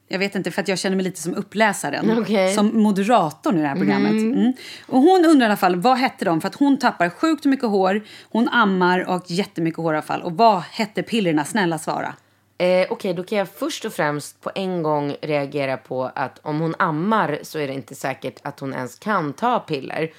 Jag 0.09 0.19
vet 0.19 0.35
inte, 0.35 0.51
för 0.51 0.63
att 0.63 0.69
jag 0.69 0.79
känner 0.79 0.97
mig 0.97 1.05
lite 1.05 1.21
som 1.21 1.35
uppläsaren. 1.35 2.19
Okej. 2.19 2.55
Som 2.55 2.83
moderatorn 2.83 3.59
i 3.59 3.61
det 3.63 3.69
här 3.69 3.77
programmet. 3.77 4.11
Mm. 4.11 4.53
Och 4.87 5.01
hon 5.01 5.25
undrar 5.25 5.47
i 5.47 5.49
alla 5.49 5.57
fall, 5.57 5.77
vad 5.77 5.99
hette 5.99 6.25
de? 6.25 6.41
För 6.41 6.49
att 6.49 6.55
hon 6.55 6.79
tappar 6.79 7.09
sjukt 7.09 7.45
mycket 7.45 7.69
hår, 7.69 8.03
hon 8.31 8.49
ammar 8.49 9.09
och 9.09 9.25
jättemycket 9.31 9.79
håravfall. 9.79 10.23
Och 10.23 10.33
vad 10.33 10.63
hette 10.63 11.03
pillerna? 11.03 11.45
Snälla 11.45 11.79
svara. 11.79 12.15
Eh, 12.61 12.87
Okej, 12.91 13.15
då 13.15 13.25
kan 13.25 13.39
jag 13.39 13.49
först 13.49 13.85
och 13.85 13.93
främst 13.93 14.41
på 14.41 14.51
en 14.55 14.83
gång 14.83 15.17
reagera 15.23 15.77
på 15.77 16.11
att 16.15 16.39
om 16.43 16.61
hon 16.61 16.75
ammar 16.79 17.39
så 17.43 17.59
är 17.59 17.67
det 17.67 17.75
inte 17.75 17.95
säkert 17.95 18.39
att 18.43 18.61
hon 18.61 18.75
ens 18.75 18.99
kan 18.99 19.33
ta 19.33 19.59
piller. 19.59 20.11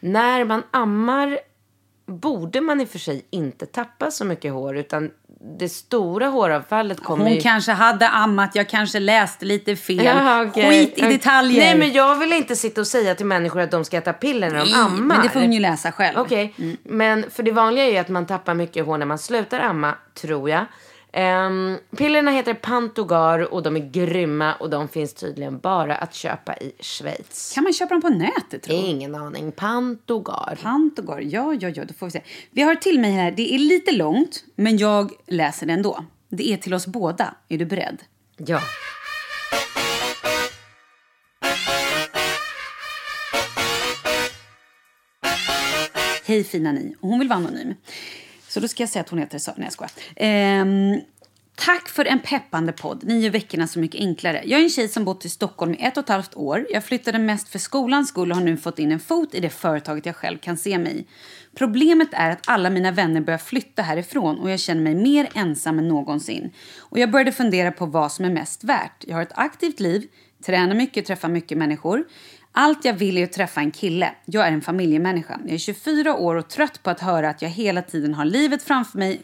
När 0.00 0.44
man 0.44 0.62
ammar 0.70 1.38
borde 2.06 2.60
man 2.60 2.80
i 2.80 2.84
och 2.84 2.88
för 2.88 2.98
sig 2.98 3.26
inte 3.30 3.66
tappa 3.66 4.10
så 4.10 4.24
mycket 4.24 4.52
hår 4.52 4.76
utan 4.76 5.10
det 5.58 5.68
stora 5.68 6.26
håravfallet 6.26 7.02
kommer 7.02 7.24
Hon 7.24 7.34
ju... 7.34 7.40
kanske 7.40 7.72
hade 7.72 8.08
ammat, 8.08 8.54
jag 8.54 8.68
kanske 8.68 9.00
läste 9.00 9.44
lite 9.44 9.76
fel. 9.76 10.04
Ja, 10.04 10.42
okej. 10.42 10.70
Skit 10.70 10.98
i 10.98 11.00
detaljer. 11.00 11.60
Nej, 11.60 11.78
men 11.78 11.92
jag 11.92 12.16
vill 12.16 12.32
inte 12.32 12.56
sitta 12.56 12.80
och 12.80 12.86
säga 12.86 13.14
till 13.14 13.26
människor 13.26 13.60
att 13.60 13.70
de 13.70 13.84
ska 13.84 13.96
äta 13.96 14.12
piller 14.12 14.50
när 14.50 14.58
de 14.58 14.70
Nej, 14.70 14.80
ammar. 14.80 15.16
Men 15.16 15.22
det 15.22 15.28
får 15.28 15.40
hon 15.40 15.52
ju 15.52 15.60
läsa 15.60 15.92
själv. 15.92 16.18
Okej, 16.18 16.54
men 16.82 17.30
för 17.30 17.42
det 17.42 17.52
vanliga 17.52 17.84
är 17.84 17.90
ju 17.90 17.96
att 17.96 18.08
man 18.08 18.26
tappar 18.26 18.54
mycket 18.54 18.86
hår 18.86 18.98
när 18.98 19.06
man 19.06 19.18
slutar 19.18 19.60
amma, 19.60 19.94
tror 20.14 20.50
jag. 20.50 20.64
Um, 21.18 21.78
pillerna 21.96 22.30
heter 22.30 22.54
Pantogar 22.54 23.54
och 23.54 23.62
de 23.62 23.76
är 23.76 23.90
grymma 23.90 24.54
och 24.54 24.70
de 24.70 24.88
finns 24.88 25.14
tydligen 25.14 25.58
bara 25.58 25.96
att 25.96 26.14
köpa 26.14 26.56
i 26.56 26.72
Schweiz. 26.80 27.52
Kan 27.54 27.64
man 27.64 27.72
köpa 27.72 27.94
dem 27.94 28.02
på 28.02 28.08
nätet 28.08 28.62
tror 28.62 28.78
jag? 28.78 28.86
Ingen 28.86 29.14
aning. 29.14 29.52
Pantogar. 29.52 30.58
Pantogar, 30.62 31.20
ja, 31.20 31.54
ja, 31.60 31.68
ja, 31.68 31.84
då 31.84 31.94
får 31.94 32.06
vi 32.06 32.10
se. 32.10 32.22
Vi 32.50 32.62
har 32.62 32.74
till 32.74 33.00
mig 33.00 33.10
här, 33.10 33.30
det 33.30 33.54
är 33.54 33.58
lite 33.58 33.92
långt, 33.92 34.44
men 34.56 34.76
jag 34.76 35.12
läser 35.26 35.66
det 35.66 35.72
ändå. 35.72 36.04
Det 36.28 36.52
är 36.52 36.56
till 36.56 36.74
oss 36.74 36.86
båda. 36.86 37.34
Är 37.48 37.58
du 37.58 37.64
beredd? 37.64 38.02
Ja. 38.36 38.60
Hej 46.24 46.44
fina 46.44 46.72
ni. 46.72 46.96
Hon 47.00 47.18
vill 47.18 47.28
vara 47.28 47.38
anonym. 47.38 47.74
Så 48.58 48.62
då 48.62 48.68
ska 48.68 48.82
jag 48.82 48.90
säga 48.90 49.00
att 49.00 49.08
hon 49.08 49.18
heter 49.18 49.38
så. 49.38 49.52
Nej, 49.56 49.66
jag 49.66 49.72
skojar. 49.72 49.90
Ehm, 50.16 51.00
tack 51.54 51.88
för 51.88 52.04
en 52.04 52.20
peppande 52.20 52.72
podd. 52.72 53.04
Ni 53.04 53.20
gör 53.20 53.30
veckorna 53.30 53.66
så 53.66 53.78
mycket 53.78 54.00
enklare. 54.00 54.42
Jag 54.44 54.60
är 54.60 54.64
en 54.64 54.70
tjej 54.70 54.88
som 54.88 55.04
bott 55.04 55.24
i 55.24 55.28
Stockholm 55.28 55.74
i 55.74 55.82
ett 55.82 55.96
och 55.96 56.02
ett 56.02 56.08
halvt 56.08 56.36
år. 56.36 56.66
Jag 56.70 56.84
flyttade 56.84 57.18
mest 57.18 57.48
för 57.48 57.58
skolans 57.58 58.08
skull 58.08 58.30
och 58.30 58.36
har 58.36 58.44
nu 58.44 58.56
fått 58.56 58.78
in 58.78 58.92
en 58.92 59.00
fot 59.00 59.34
i 59.34 59.40
det 59.40 59.50
företaget 59.50 60.06
jag 60.06 60.16
själv 60.16 60.38
kan 60.38 60.56
se 60.56 60.78
mig 60.78 61.00
i. 61.00 61.06
Problemet 61.54 62.08
är 62.12 62.30
att 62.30 62.48
alla 62.48 62.70
mina 62.70 62.90
vänner 62.90 63.20
börjar 63.20 63.38
flytta 63.38 63.82
härifrån 63.82 64.38
och 64.38 64.50
jag 64.50 64.60
känner 64.60 64.82
mig 64.82 64.94
mer 64.94 65.28
ensam 65.34 65.78
än 65.78 65.88
någonsin. 65.88 66.52
Och 66.78 66.98
jag 66.98 67.10
började 67.10 67.32
fundera 67.32 67.72
på 67.72 67.86
vad 67.86 68.12
som 68.12 68.24
är 68.24 68.30
mest 68.30 68.64
värt. 68.64 69.04
Jag 69.06 69.14
har 69.14 69.22
ett 69.22 69.32
aktivt 69.38 69.80
liv, 69.80 70.06
tränar 70.46 70.74
mycket, 70.74 71.06
träffar 71.06 71.28
mycket 71.28 71.58
människor. 71.58 72.04
Allt 72.60 72.84
jag 72.84 72.94
vill 72.94 73.18
är 73.18 73.24
att 73.24 73.32
träffa 73.32 73.60
en 73.60 73.70
kille. 73.70 74.10
Jag 74.24 74.46
är 74.46 74.52
en 74.52 74.60
familjemänniska. 74.60 75.40
Jag 75.44 75.54
är 75.54 75.58
24 75.58 76.14
år 76.14 76.34
och 76.34 76.48
trött 76.48 76.82
på 76.82 76.90
att 76.90 77.00
höra 77.00 77.30
att 77.30 77.42
jag 77.42 77.48
hela 77.48 77.82
tiden 77.82 78.14
har 78.14 78.24
livet 78.24 78.62
framför 78.62 78.98
mig. 78.98 79.20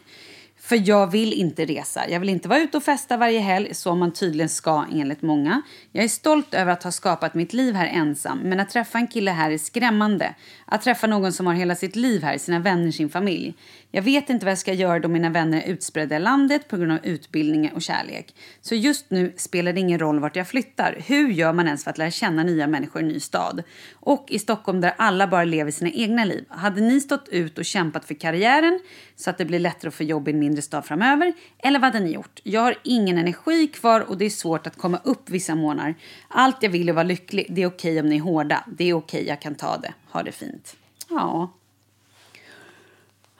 För 0.59 0.89
jag 0.89 1.11
vill 1.11 1.33
inte 1.33 1.65
resa. 1.65 2.09
Jag 2.09 2.19
vill 2.19 2.29
inte 2.29 2.49
vara 2.49 2.59
ute 2.59 2.77
och 2.77 2.83
festa 2.83 3.17
varje 3.17 3.39
helg, 3.39 3.73
som 3.73 3.99
man 3.99 4.13
tydligen 4.13 4.49
ska 4.49 4.85
enligt 4.93 5.21
många. 5.21 5.61
Jag 5.91 6.03
är 6.03 6.07
stolt 6.07 6.53
över 6.53 6.71
att 6.71 6.83
ha 6.83 6.91
skapat 6.91 7.33
mitt 7.33 7.53
liv 7.53 7.75
här 7.75 7.87
ensam, 7.87 8.37
men 8.37 8.59
att 8.59 8.69
träffa 8.69 8.97
en 8.97 9.07
kille 9.07 9.31
här 9.31 9.51
är 9.51 9.57
skrämmande. 9.57 10.35
Att 10.65 10.81
träffa 10.81 11.07
någon 11.07 11.33
som 11.33 11.47
har 11.47 11.53
hela 11.53 11.75
sitt 11.75 11.95
liv 11.95 12.23
här, 12.23 12.37
sina 12.37 12.59
vänner, 12.59 12.91
sin 12.91 13.09
familj. 13.09 13.53
Jag 13.95 14.01
vet 14.01 14.29
inte 14.29 14.45
vad 14.45 14.51
jag 14.51 14.59
ska 14.59 14.73
göra 14.73 14.99
då 14.99 15.07
mina 15.07 15.29
vänner 15.29 15.61
är 15.61 15.67
utspridda 15.67 16.15
i 16.15 16.19
landet 16.19 16.67
på 16.67 16.77
grund 16.77 16.91
av 16.91 16.99
utbildning 17.03 17.71
och 17.73 17.81
kärlek. 17.81 18.35
Så 18.61 18.75
just 18.75 19.09
nu 19.09 19.33
spelar 19.37 19.73
det 19.73 19.79
ingen 19.79 19.99
roll 19.99 20.19
vart 20.19 20.35
jag 20.35 20.47
flyttar. 20.47 20.97
Hur 21.05 21.29
gör 21.29 21.53
man 21.53 21.65
ens 21.65 21.83
för 21.83 21.91
att 21.91 21.97
lära 21.97 22.11
känna 22.11 22.43
nya 22.43 22.67
människor 22.67 23.01
i 23.01 23.05
en 23.05 23.11
ny 23.11 23.19
stad? 23.19 23.63
Och 23.93 24.25
i 24.27 24.39
Stockholm 24.39 24.81
där 24.81 24.93
alla 24.97 25.27
bara 25.27 25.43
lever 25.43 25.71
sina 25.71 25.91
egna 25.91 26.25
liv. 26.25 26.45
Hade 26.49 26.81
ni 26.81 27.01
stått 27.01 27.27
ut 27.29 27.57
och 27.57 27.65
kämpat 27.65 28.05
för 28.05 28.13
karriären 28.13 28.79
så 29.15 29.29
att 29.29 29.37
det 29.37 29.45
blir 29.45 29.59
lättare 29.59 29.87
att 29.87 29.95
få 29.95 30.03
jobb 30.03 30.27
i 30.27 30.31
en 30.31 30.39
mindre 30.39 30.61
stad 30.61 30.85
framöver? 30.85 31.33
Eller 31.57 31.79
vad 31.79 31.93
hade 31.93 32.05
ni 32.05 32.11
gjort? 32.11 32.39
Jag 32.43 32.61
har 32.61 32.75
ingen 32.83 33.17
energi 33.17 33.67
kvar 33.67 34.01
och 34.01 34.17
det 34.17 34.25
är 34.25 34.29
svårt 34.29 34.67
att 34.67 34.77
komma 34.77 34.99
upp 35.03 35.29
vissa 35.29 35.55
månader. 35.55 35.95
Allt 36.27 36.63
jag 36.63 36.69
vill 36.69 36.89
är 36.89 36.91
att 36.91 36.95
vara 36.95 37.03
lycklig. 37.03 37.47
Det 37.49 37.61
är 37.61 37.67
okej 37.67 37.99
om 37.99 38.09
ni 38.09 38.15
är 38.15 38.21
hårda. 38.21 38.63
Det 38.77 38.89
är 38.89 38.93
okej, 38.93 39.27
jag 39.27 39.41
kan 39.41 39.55
ta 39.55 39.77
det. 39.77 39.93
Ha 40.11 40.23
det 40.23 40.31
fint. 40.31 40.75
Ja. 41.09 41.49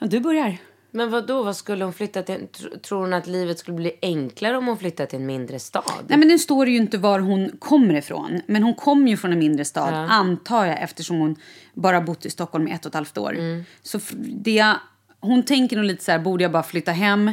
Du 0.10 0.20
börjar. 0.20 0.58
Men 0.92 1.10
vad 1.12 1.28
då? 1.28 1.44
Vad 1.44 1.56
skulle 1.56 1.84
hon 1.84 1.94
flytta 1.94 2.24
till? 2.24 2.36
Tr- 2.36 2.80
Tror 2.80 3.00
hon 3.00 3.14
att 3.14 3.28
livet 3.28 3.60
skulle 3.60 3.76
bli 3.78 3.92
enklare 4.02 4.58
om 4.58 4.68
hon 4.68 4.78
flyttade 4.78 5.10
till 5.10 5.20
en 5.20 5.26
mindre 5.26 5.60
stad? 5.60 5.84
Nej, 6.08 6.18
men 6.20 6.28
nu 6.28 6.40
står 6.40 6.66
det 6.66 6.72
ju 6.72 6.78
inte 6.78 6.98
var 6.98 7.20
hon 7.20 7.52
kommer 7.60 7.94
ifrån. 7.96 8.42
Men 8.46 8.64
hon 8.64 8.74
kommer 8.74 9.10
ju 9.12 9.18
från 9.18 9.32
en 9.34 9.40
mindre 9.40 9.66
stad, 9.66 9.94
Ja. 9.94 9.98
antar 9.98 10.66
jag, 10.66 10.82
eftersom 10.84 11.18
hon 11.20 11.36
bara 11.74 12.02
bott 12.02 12.26
i 12.26 12.30
Stockholm 12.30 12.68
i 12.68 12.72
ett 12.72 12.86
och 12.86 12.90
ett 12.90 12.94
halvt 12.96 13.18
år. 13.18 13.38
Så 13.82 13.98
f- 13.98 14.14
det, 14.18 14.74
hon 15.20 15.44
tänker 15.44 15.76
nog 15.76 15.86
lite 15.86 16.04
så 16.04 16.12
här, 16.12 16.20
borde 16.20 16.44
jag 16.44 16.52
bara 16.52 16.64
flytta 16.64 16.92
hem? 16.92 17.32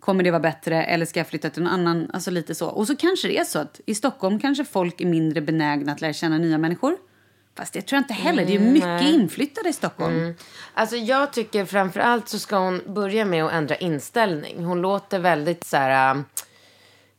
Kommer 0.00 0.24
det 0.24 0.30
vara 0.30 0.40
bättre? 0.40 0.84
Eller 0.84 1.06
ska 1.06 1.20
jag 1.20 1.26
flytta 1.26 1.50
till 1.50 1.62
någon 1.62 1.72
annan? 1.72 2.10
Alltså 2.12 2.30
lite 2.30 2.54
så. 2.54 2.66
Och 2.68 2.86
så 2.86 2.96
kanske 2.96 3.28
det 3.28 3.38
är 3.38 3.44
så 3.44 3.58
att 3.58 3.80
i 3.86 3.94
Stockholm 3.94 4.38
kanske 4.40 4.64
folk 4.64 5.00
är 5.00 5.06
mindre 5.06 5.40
benägna 5.40 5.92
att 5.92 6.00
lära 6.00 6.12
känna 6.12 6.38
nya 6.38 6.58
människor. 6.58 6.96
Fast 7.56 7.72
det 7.72 7.82
tror 7.82 7.96
jag 7.96 8.02
inte 8.02 8.14
heller. 8.14 8.44
Det 8.44 8.50
är 8.54 8.60
ju 8.60 8.70
mycket 8.72 9.02
inflyttade 9.02 9.68
i 9.68 9.72
Stockholm. 9.72 10.34
Alltså 10.74 10.96
jag 10.96 11.32
tycker 11.32 11.64
framför 11.64 12.00
allt 12.00 12.28
så 12.28 12.38
ska 12.38 12.56
hon 12.58 12.80
börja 12.86 13.24
med 13.24 13.44
att 13.44 13.52
ändra 13.52 13.76
inställning. 13.76 14.64
Hon 14.64 14.80
låter 14.82 15.18
väldigt 15.18 15.64
så 15.64 15.76
här... 15.76 16.14
äh, 16.14 16.22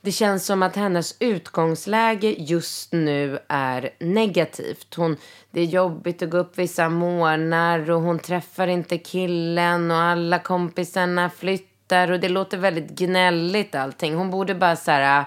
Det 0.02 0.12
känns 0.12 0.46
som 0.46 0.64
att 0.64 0.76
hennes 0.76 1.16
utgångsläge 1.20 2.36
just 2.38 2.92
nu 2.94 3.40
är 3.48 3.90
negativt. 4.00 4.96
Hon, 4.96 5.18
det 5.52 5.62
är 5.62 5.66
jobbigt 5.66 6.22
att 6.22 6.30
gå 6.30 6.38
upp 6.38 6.58
vissa 6.58 6.90
morgnar 6.90 7.92
och 7.92 8.02
hon 8.02 8.20
träffar 8.20 8.68
inte 8.68 8.98
killen 8.98 9.92
och 9.92 9.98
alla 9.98 10.40
kompisarna 10.40 11.30
flyttar 11.30 12.12
och 12.12 12.20
det 12.20 12.30
låter 12.30 12.58
väldigt 12.58 12.90
gnälligt 12.90 13.76
allting. 13.76 14.16
Hon 14.16 14.32
borde 14.32 14.56
bara 14.56 14.76
så 14.76 14.92
här... 14.92 15.26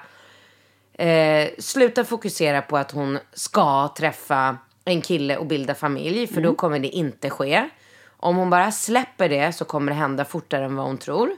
Eh, 0.99 1.49
sluta 1.59 2.05
fokusera 2.05 2.63
på 2.63 2.77
att 2.77 2.91
hon 2.93 3.19
ska 3.33 3.89
träffa 3.97 4.57
en 4.89 5.03
kille 5.03 5.37
och 5.37 5.47
bilda 5.47 5.75
familj, 5.75 6.27
för 6.27 6.41
då 6.41 6.55
kommer 6.55 6.79
det 6.79 6.89
inte 6.89 7.31
ske. 7.31 7.69
Om 8.07 8.37
hon 8.37 8.51
bara 8.51 8.73
släpper 8.73 9.29
det 9.29 9.53
så 9.53 9.65
kommer 9.65 9.93
det 9.93 9.99
hända 9.99 10.25
fortare 10.25 10.65
än 10.65 10.77
vad 10.77 10.87
hon 10.87 10.99
tror. 10.99 11.31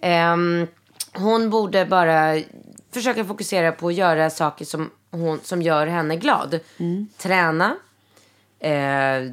Ehm, 0.00 0.66
hon 1.14 1.50
borde 1.50 1.86
bara 1.86 2.40
försöka 2.92 3.24
fokusera 3.24 3.72
på 3.72 3.88
att 3.88 3.94
göra 3.94 4.30
saker 4.30 4.64
som, 4.64 4.90
hon, 5.10 5.40
som 5.42 5.62
gör 5.62 5.86
henne 5.86 6.16
glad. 6.16 6.60
Träna. 7.18 7.76
Eh, 8.58 9.32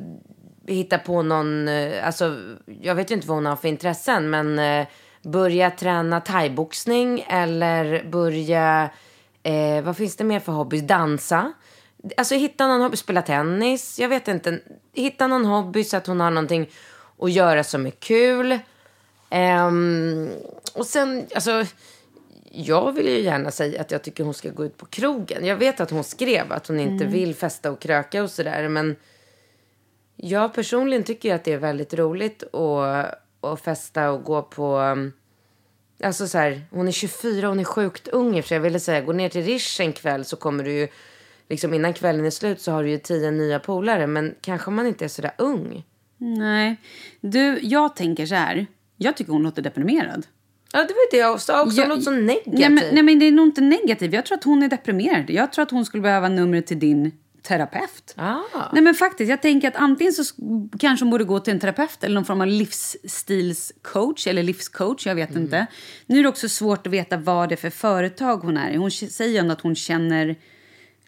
hitta 0.68 0.98
på 0.98 1.22
någon, 1.22 1.68
eh, 1.68 2.06
alltså 2.08 2.38
jag 2.82 2.96
vet 2.96 3.12
ju 3.12 3.16
inte 3.16 3.28
vad 3.28 3.38
hon 3.38 3.46
har 3.46 3.56
för 3.56 3.68
intressen 3.68 4.30
men 4.30 4.60
eh, 4.60 4.88
börja 5.22 5.72
träna 5.72 6.22
thaiboxning 6.22 7.26
eller 7.30 8.04
börja, 8.10 8.90
eh, 9.44 9.82
vad 9.84 9.98
finns 9.98 10.16
det 10.16 10.24
mer 10.24 10.40
för 10.40 10.52
hobby? 10.52 10.82
Dansa. 10.82 11.54
Alltså 12.18 12.36
hitta 12.36 12.68
någon 12.68 12.82
hobby, 12.82 12.98
spela 12.98 13.22
tennis, 13.22 14.00
jag 14.00 14.10
vet 14.10 14.28
inte. 14.28 14.60
Hitta 14.94 15.28
någon 15.28 15.46
hobby 15.46 15.84
så 15.84 15.98
att 15.98 16.08
hon 16.08 16.20
har 16.20 16.32
någonting 16.32 16.70
att 17.20 17.32
göra 17.32 17.64
som 17.64 17.86
är 17.86 17.92
kul. 17.92 18.60
Ehm, 19.30 20.30
och 20.74 20.86
sen, 20.86 21.28
alltså 21.36 21.66
jag 22.52 22.92
vill 22.92 23.08
ju 23.08 23.20
gärna 23.20 23.52
säga 23.52 23.82
att 23.82 23.92
jag 23.92 24.02
tycker 24.04 24.24
hon 24.24 24.34
ska 24.34 24.50
gå 24.50 24.66
ut 24.66 24.78
på 24.78 24.86
krogen. 24.86 25.46
Jag 25.46 25.56
vet 25.56 25.80
att 25.80 25.92
hon 25.92 26.04
skrev 26.04 26.52
att 26.52 26.68
hon 26.68 26.80
inte 26.80 27.06
vill 27.06 27.36
festa 27.36 27.72
och 27.72 27.80
kröka 27.80 28.24
och 28.24 28.30
sådär. 28.30 28.70
Men 28.70 28.96
jag 30.16 30.54
personligen 30.54 31.04
tycker 31.04 31.36
att 31.36 31.44
det 31.44 31.54
är 31.54 31.58
väldigt 31.58 31.94
roligt 31.94 32.56
att, 32.56 33.16
att 33.42 33.62
festa 33.62 34.12
och 34.12 34.24
gå 34.24 34.42
på... 34.42 34.78
um, 34.78 35.14
Alltså 36.04 36.28
så 36.28 36.38
här, 36.38 36.62
hon 36.72 36.88
är 36.88 36.92
24, 36.92 37.48
hon 37.48 37.60
är 37.60 37.64
sjukt 37.64 38.08
ung 38.08 38.38
i. 38.38 38.44
Jag 38.50 38.60
ville 38.60 38.80
säga, 38.80 39.02
gå 39.02 39.14
ner 39.14 39.30
till 39.30 39.44
Rish 39.44 39.82
en 39.82 39.94
kväll 39.94 40.26
så 40.26 40.36
kommer 40.36 40.64
du 40.64 40.72
ju... 40.72 40.88
Liksom 41.50 41.74
innan 41.74 41.94
kvällen 41.94 42.26
är 42.26 42.30
slut 42.30 42.62
så 42.62 42.72
har 42.72 42.84
du 42.84 42.90
ju 42.90 42.98
tio 42.98 43.32
nya 43.32 43.60
polare. 43.60 44.08
Men 44.08 44.36
kanske 44.42 44.72
man 44.72 44.88
inte 44.88 45.06
är 45.06 45.10
sådär 45.10 45.32
ung. 45.38 45.84
Nej. 46.18 46.78
Du, 47.22 47.60
jag 47.62 47.96
tänker 47.96 48.26
så 48.26 48.36
här. 48.36 48.68
Jag 48.98 49.18
tycker 49.18 49.32
hon 49.34 49.44
låter 49.44 49.62
deprimerad. 49.62 50.28
Ja, 50.74 50.80
det 50.80 50.94
var 50.94 51.12
det 51.12 51.18
jag 51.18 51.42
sa 51.42 51.64
också. 51.64 51.82
Hon 51.82 51.90
låter 51.90 52.02
så 52.02 52.12
negativ. 52.12 52.54
Nej 52.60 52.70
men, 52.70 52.84
nej 52.94 53.04
men 53.04 53.20
det 53.20 53.26
är 53.26 53.32
nog 53.32 53.48
inte 53.48 53.62
negativt. 53.62 54.14
Jag 54.14 54.26
tror 54.26 54.38
att 54.38 54.44
hon 54.44 54.64
är 54.64 54.68
deprimerad. 54.68 55.30
Jag 55.30 55.52
tror 55.54 55.64
att 55.64 55.72
hon 55.72 55.86
skulle 55.86 56.04
behöva 56.04 56.30
numret 56.30 56.68
till 56.68 56.80
din 56.80 57.12
terapeut. 57.44 58.14
Ah. 58.16 58.38
Nej 58.74 58.82
men 58.84 58.94
faktiskt, 58.96 59.30
jag 59.30 59.42
tänker 59.42 59.68
att 59.68 59.76
antingen 59.76 60.14
så 60.14 60.22
sk- 60.22 60.78
kanske 60.80 61.06
hon 61.06 61.12
borde 61.12 61.24
gå 61.24 61.40
till 61.40 61.54
en 61.54 61.60
terapeut 61.60 62.04
eller 62.04 62.16
någon 62.16 62.26
form 62.26 62.42
av 62.42 62.48
livsstilscoach 62.48 64.28
eller 64.28 64.44
livscoach, 64.44 65.08
jag 65.08 65.16
vet 65.16 65.36
inte. 65.36 65.68
Nu 66.06 66.20
är 66.20 66.24
det 66.24 66.30
också 66.30 66.50
svårt 66.50 66.88
att 66.88 66.94
veta 66.94 67.18
vad 67.18 67.50
det 67.50 67.56
är 67.56 67.58
för 67.58 67.70
företag 67.70 68.38
hon 68.38 68.58
är 68.58 68.72
i. 68.72 68.76
Hon 68.78 68.92
säger 68.92 69.44
ju 69.44 69.52
att 69.52 69.62
hon 69.62 69.76
känner 69.76 70.36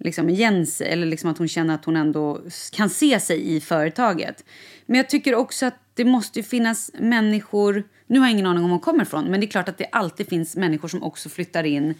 liksom 0.03 0.29
igen 0.29 0.67
sig, 0.67 0.91
eller 0.91 1.07
liksom 1.07 1.29
att 1.29 1.37
hon 1.37 1.47
känner 1.47 1.75
att 1.75 1.85
hon 1.85 1.95
ändå 1.95 2.41
kan 2.71 2.89
se 2.89 3.19
sig 3.19 3.55
i 3.55 3.61
företaget. 3.61 4.43
Men 4.85 4.97
jag 4.97 5.09
tycker 5.09 5.35
också 5.35 5.65
att 5.65 5.77
det 5.93 6.05
måste 6.05 6.39
ju 6.39 6.43
finnas 6.43 6.91
människor, 6.99 7.83
nu 8.07 8.19
har 8.19 8.25
jag 8.25 8.31
ingen 8.31 8.45
aning 8.45 8.63
om 8.63 8.69
hon 8.69 8.79
kommer 8.79 9.03
ifrån, 9.03 9.25
men 9.25 9.39
det 9.39 9.45
är 9.45 9.51
klart 9.51 9.69
att 9.69 9.77
det 9.77 9.87
alltid 9.91 10.27
finns 10.29 10.55
människor 10.55 10.87
som 10.87 11.03
också 11.03 11.29
flyttar 11.29 11.63
in 11.63 11.95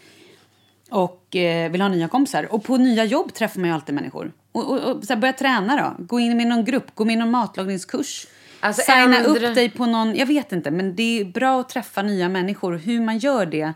och 0.89 1.35
eh, 1.35 1.71
vill 1.71 1.81
ha 1.81 1.89
nya 1.89 2.07
kompisar. 2.07 2.53
Och 2.53 2.63
på 2.63 2.77
nya 2.77 3.05
jobb 3.05 3.33
träffar 3.33 3.59
man 3.59 3.69
ju 3.69 3.75
alltid 3.75 3.95
människor. 3.95 4.31
Och, 4.51 4.71
och, 4.71 4.95
och 4.95 5.03
så 5.03 5.13
här, 5.13 5.21
börja 5.21 5.33
träna 5.33 5.95
då. 5.97 6.03
Gå 6.03 6.19
in 6.19 6.37
med 6.37 6.47
någon 6.47 6.65
grupp, 6.65 6.95
gå 6.95 7.05
med 7.05 7.13
i 7.13 7.15
någon 7.15 7.31
matlagningskurs. 7.31 8.27
Alltså, 8.59 8.81
Signa 8.81 9.17
ändra- 9.17 9.49
upp 9.49 9.55
dig 9.55 9.69
på 9.69 9.85
någon, 9.85 10.15
jag 10.15 10.25
vet 10.25 10.51
inte, 10.51 10.71
men 10.71 10.95
det 10.95 11.19
är 11.19 11.25
bra 11.25 11.59
att 11.59 11.69
träffa 11.69 12.01
nya 12.01 12.29
människor. 12.29 12.73
Hur 12.73 13.01
man 13.01 13.17
gör 13.17 13.45
det, 13.45 13.73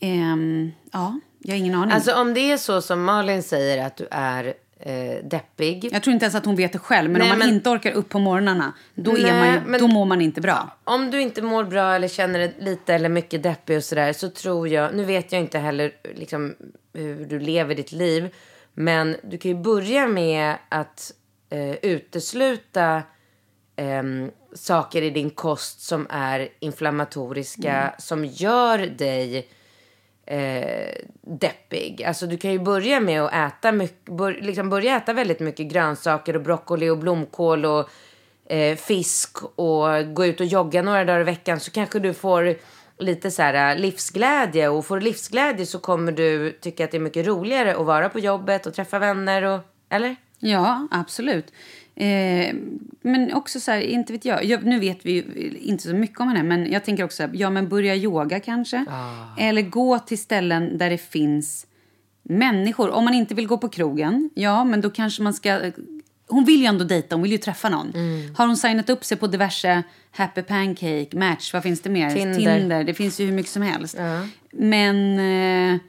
ehm, 0.00 0.70
ja, 0.92 1.20
jag 1.44 1.52
har 1.54 1.58
ingen 1.58 1.74
aning. 1.74 1.92
Alltså 1.94 2.14
om 2.14 2.34
det 2.34 2.40
är 2.52 2.56
så 2.56 2.82
som 2.82 3.04
Malin 3.04 3.42
säger 3.42 3.86
att 3.86 3.96
du 3.96 4.06
är 4.10 4.54
eh, 4.80 5.24
deppig. 5.24 5.88
jag 5.92 6.02
tror 6.02 6.14
inte 6.14 6.24
ens 6.24 6.34
att 6.34 6.44
hon 6.44 6.56
vet 6.56 6.72
det 6.72 6.78
själv, 6.78 7.10
men 7.10 7.18
Nej, 7.18 7.22
om 7.32 7.38
man 7.38 7.38
men- 7.38 7.54
inte 7.56 7.70
orkar 7.70 7.92
upp 7.92 8.08
på 8.08 8.18
morgnarna, 8.18 8.72
då, 8.94 9.12
Nej, 9.12 9.24
är 9.24 9.38
man 9.38 9.54
ju, 9.54 9.60
men- 9.66 9.80
då 9.80 9.88
mår 9.88 10.04
man 10.04 10.20
inte 10.20 10.40
bra. 10.40 10.76
Om 10.84 11.10
du 11.10 11.20
inte 11.20 11.42
mår 11.42 11.64
bra 11.64 11.94
eller 11.94 12.08
känner 12.08 12.38
dig 12.38 12.54
lite 12.58 12.94
eller 12.94 13.08
mycket 13.08 13.42
deppig 13.42 13.76
och 13.76 13.84
sådär 13.84 14.12
så 14.12 14.30
tror 14.30 14.68
jag, 14.68 14.94
nu 14.94 15.04
vet 15.04 15.32
jag 15.32 15.40
inte 15.40 15.58
heller 15.58 15.92
liksom 16.14 16.54
hur 16.92 17.24
du 17.26 17.38
lever 17.40 17.74
ditt 17.74 17.92
liv, 17.92 18.34
men 18.74 19.16
du 19.22 19.38
kan 19.38 19.50
ju 19.50 19.56
börja 19.56 20.06
med 20.08 20.54
att 20.68 21.12
eh, 21.50 21.74
utesluta 21.82 23.02
ehm, 23.76 24.30
saker 24.54 25.02
i 25.02 25.10
din 25.10 25.30
kost 25.30 25.80
som 25.80 26.06
är 26.10 26.48
inflammatoriska, 26.60 27.94
som 27.98 28.24
gör 28.24 28.78
dig 28.78 29.48
eh, 30.26 30.94
deppig. 31.22 32.04
Alltså 32.04 32.26
du 32.26 32.36
kan 32.36 32.52
ju 32.52 32.58
börja 32.58 33.00
med 33.00 33.22
att 33.22 33.32
äta 33.32 33.72
mycket, 33.72 34.16
bör, 34.16 34.38
liksom 34.40 34.70
börja 34.70 34.96
äta 34.96 35.12
väldigt 35.12 35.40
mycket 35.40 35.66
grönsaker 35.66 36.36
och 36.36 36.42
broccoli 36.42 36.90
och 36.90 36.98
blomkål 36.98 37.64
och 37.64 37.90
eh, 38.46 38.76
fisk 38.76 39.44
och 39.44 40.14
gå 40.14 40.26
ut 40.26 40.40
och 40.40 40.46
jogga 40.46 40.82
några 40.82 41.04
dagar 41.04 41.20
i 41.20 41.24
veckan 41.24 41.60
så 41.60 41.70
kanske 41.70 41.98
du 41.98 42.14
får 42.14 42.54
lite 42.98 43.30
så 43.30 43.42
här 43.42 43.74
eh, 43.74 43.80
livsglädje 43.80 44.68
och 44.68 44.86
får 44.86 44.98
du 44.98 45.04
livsglädje 45.04 45.66
så 45.66 45.78
kommer 45.78 46.12
du 46.12 46.50
tycka 46.60 46.84
att 46.84 46.90
det 46.90 46.96
är 46.96 47.00
mycket 47.00 47.26
roligare 47.26 47.76
att 47.76 47.86
vara 47.86 48.08
på 48.08 48.18
jobbet 48.18 48.66
och 48.66 48.74
träffa 48.74 48.98
vänner 48.98 49.42
och 49.42 49.60
eller? 49.90 50.16
Ja, 50.38 50.88
absolut. 50.90 51.52
Eh, 51.96 52.54
men 53.02 53.34
också 53.34 53.60
så 53.60 53.70
här, 53.70 53.80
inte 53.80 54.12
vet 54.12 54.24
jag, 54.24 54.44
jag. 54.44 54.64
Nu 54.64 54.78
vet 54.78 55.06
vi 55.06 55.12
ju 55.12 55.58
inte 55.60 55.82
så 55.82 55.94
mycket 55.94 56.20
om 56.20 56.28
henne, 56.28 56.42
men 56.42 56.72
jag 56.72 56.84
tänker 56.84 57.04
också, 57.04 57.28
ja 57.32 57.50
men 57.50 57.68
börja 57.68 57.96
yoga 57.96 58.40
kanske. 58.40 58.84
Eller 59.38 59.62
gå 59.62 59.98
till 59.98 60.18
ställen 60.18 60.78
där 60.78 60.90
det 60.90 60.98
finns 60.98 61.66
människor. 62.22 62.90
Om 62.90 63.04
man 63.04 63.14
inte 63.14 63.34
vill 63.34 63.46
gå 63.46 63.58
på 63.58 63.68
krogen, 63.68 64.30
ja 64.34 64.64
men 64.64 64.80
då 64.80 64.90
kanske 64.90 65.22
man 65.22 65.34
ska... 65.34 65.72
Hon 66.28 66.44
vill 66.44 66.60
ju 66.60 66.66
ändå 66.66 66.84
dejta, 66.84 67.14
hon 67.14 67.22
vill 67.22 67.32
ju 67.32 67.38
träffa 67.38 67.68
någon. 67.68 67.92
Har 68.36 68.46
hon 68.46 68.56
signat 68.56 68.90
upp 68.90 69.04
sig 69.04 69.16
på 69.16 69.26
diverse 69.26 69.82
Happy 70.10 70.42
Pancake, 70.42 71.08
Match, 71.12 71.52
vad 71.52 71.62
finns 71.62 71.80
det 71.80 71.90
mer? 71.90 72.10
Tinder. 72.10 72.84
Det 72.84 72.94
finns 72.94 73.20
ju 73.20 73.26
hur 73.26 73.32
mycket 73.32 73.52
som 73.52 73.62
helst. 73.62 73.96
Men... 74.50 75.18
Eh, 75.18 75.80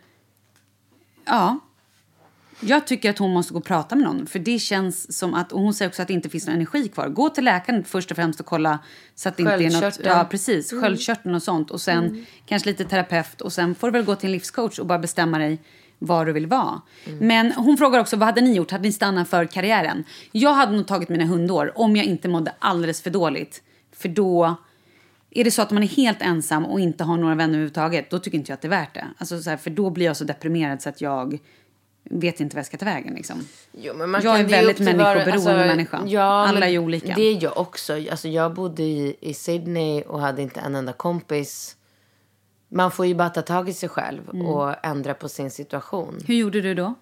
ja. 1.26 1.60
Jag 2.60 2.88
tycker 2.88 3.10
att 3.10 3.18
hon 3.18 3.32
måste 3.32 3.54
gå 3.54 3.60
och 3.60 3.66
prata 3.66 3.96
med 3.96 4.06
någon. 4.06 4.28
För 4.28 4.40
det 4.40 4.60
känns 4.60 5.18
som 5.18 5.34
att, 5.34 5.52
och 5.52 5.62
hon 5.62 5.74
säger 5.74 5.90
också 5.90 6.02
att 6.02 6.08
det 6.08 6.14
inte 6.14 6.30
finns 6.30 6.48
någon 6.48 6.56
energi 6.56 6.88
kvar. 6.88 7.08
Gå 7.08 7.30
till 7.30 7.44
läkaren 7.44 7.84
först 7.84 8.12
och 8.12 8.18
främst 8.18 8.40
och 8.40 8.46
kolla 8.46 8.80
så 9.16 9.30
att 9.30 9.38
det 9.38 9.42
inte 9.44 9.54
är 9.54 9.82
något... 9.82 10.00
Ja, 10.04 10.28
precis. 10.32 10.72
Sköldkörteln 10.72 11.36
och 11.36 11.44
sånt. 11.44 11.72
Och 11.72 11.82
sen 11.82 12.26
kanske 12.46 12.70
lite 12.70 12.86
terapeut. 12.86 13.42
Och 13.42 13.54
sen 13.54 13.76
får 13.76 13.88
du 13.88 13.92
väl 13.92 14.06
gå 14.06 14.16
till 14.16 14.28
en 14.28 14.32
livscoach 14.32 14.80
och 14.80 14.86
bara 14.86 15.00
bestämma 15.00 15.38
dig 15.38 15.62
var 16.00 16.26
du 16.26 16.32
vill 16.32 16.48
vara. 16.48 16.82
Men 17.20 17.52
hon 17.52 17.78
frågar 17.78 18.00
också, 18.00 18.18
vad 18.18 18.26
hade 18.26 18.42
ni 18.42 18.56
gjort? 18.56 18.72
Hade 18.72 18.84
ni 18.84 18.92
stannat 18.92 19.30
för 19.30 19.46
karriären? 19.46 20.04
Jag 20.32 20.54
hade 20.54 20.72
nog 20.72 20.88
tagit 20.88 21.10
mina 21.10 21.26
hundår 21.26 21.72
om 21.76 21.96
jag 21.96 22.06
inte 22.06 22.28
mådde 22.28 22.54
alldeles 22.60 23.02
för 23.02 23.10
dåligt. 23.10 23.62
För 23.96 24.10
då... 24.10 24.56
Är 25.38 25.44
det 25.44 25.52
så 25.52 25.62
att 25.62 25.72
man 25.72 25.84
är 25.84 25.88
helt 25.88 26.22
ensam 26.22 26.66
och 26.66 26.80
inte 26.80 27.04
har 27.04 27.18
några 27.18 27.36
vänner 27.36 27.54
överhuvudtaget, 27.54 28.10
då 28.10 28.20
tycker 28.20 28.38
inte 28.38 28.52
jag 28.52 28.54
att 28.56 28.62
det 28.62 28.68
är 28.68 28.70
värt 28.70 28.94
det. 28.94 29.08
Alltså 29.18 29.42
så 29.42 29.50
här, 29.50 29.58
för 29.58 29.70
då 29.70 29.90
blir 29.90 30.06
jag 30.06 30.18
så 30.18 30.24
deprimerad 30.24 30.82
så 30.82 30.90
att 30.90 31.02
jag 31.02 31.40
vet 32.10 32.40
inte 32.40 32.56
vad 32.56 32.60
jag 32.60 32.66
ska 32.66 32.78
ta 32.78 32.86
vägen. 32.86 33.14
Liksom. 33.14 33.48
Jo, 33.72 33.94
Jag 34.24 34.40
är 34.40 34.44
väldigt 34.44 34.80
människoberoende 34.80 35.66
människa. 35.68 36.02
Ja, 36.06 36.48
Alla 36.48 36.70
är 36.70 36.78
olika. 36.78 37.14
Det 37.16 37.22
är 37.22 37.44
jag 37.44 37.58
också. 37.58 37.94
Alltså, 37.94 38.28
jag 38.28 38.54
bodde 38.54 38.84
i, 38.84 39.16
i 39.22 39.34
Sydney 39.34 40.02
och 40.02 40.20
hade 40.20 40.42
inte 40.42 40.60
en 40.60 40.76
enda 40.76 40.94
kompis. 40.94 41.78
Man 42.70 42.92
får 42.92 43.06
ju 43.06 43.16
bara 43.16 43.30
ta 43.30 43.42
tag 43.42 43.70
i 43.70 43.74
sig 43.74 43.90
själv 43.90 44.30
Mm. 44.30 44.46
och 44.48 44.86
ändra 44.86 45.14
på 45.14 45.30
sin 45.30 45.52
situation. 45.52 46.20
Hur 46.28 46.36
gjorde 46.36 46.62
du 46.62 46.74
då? 46.74 46.94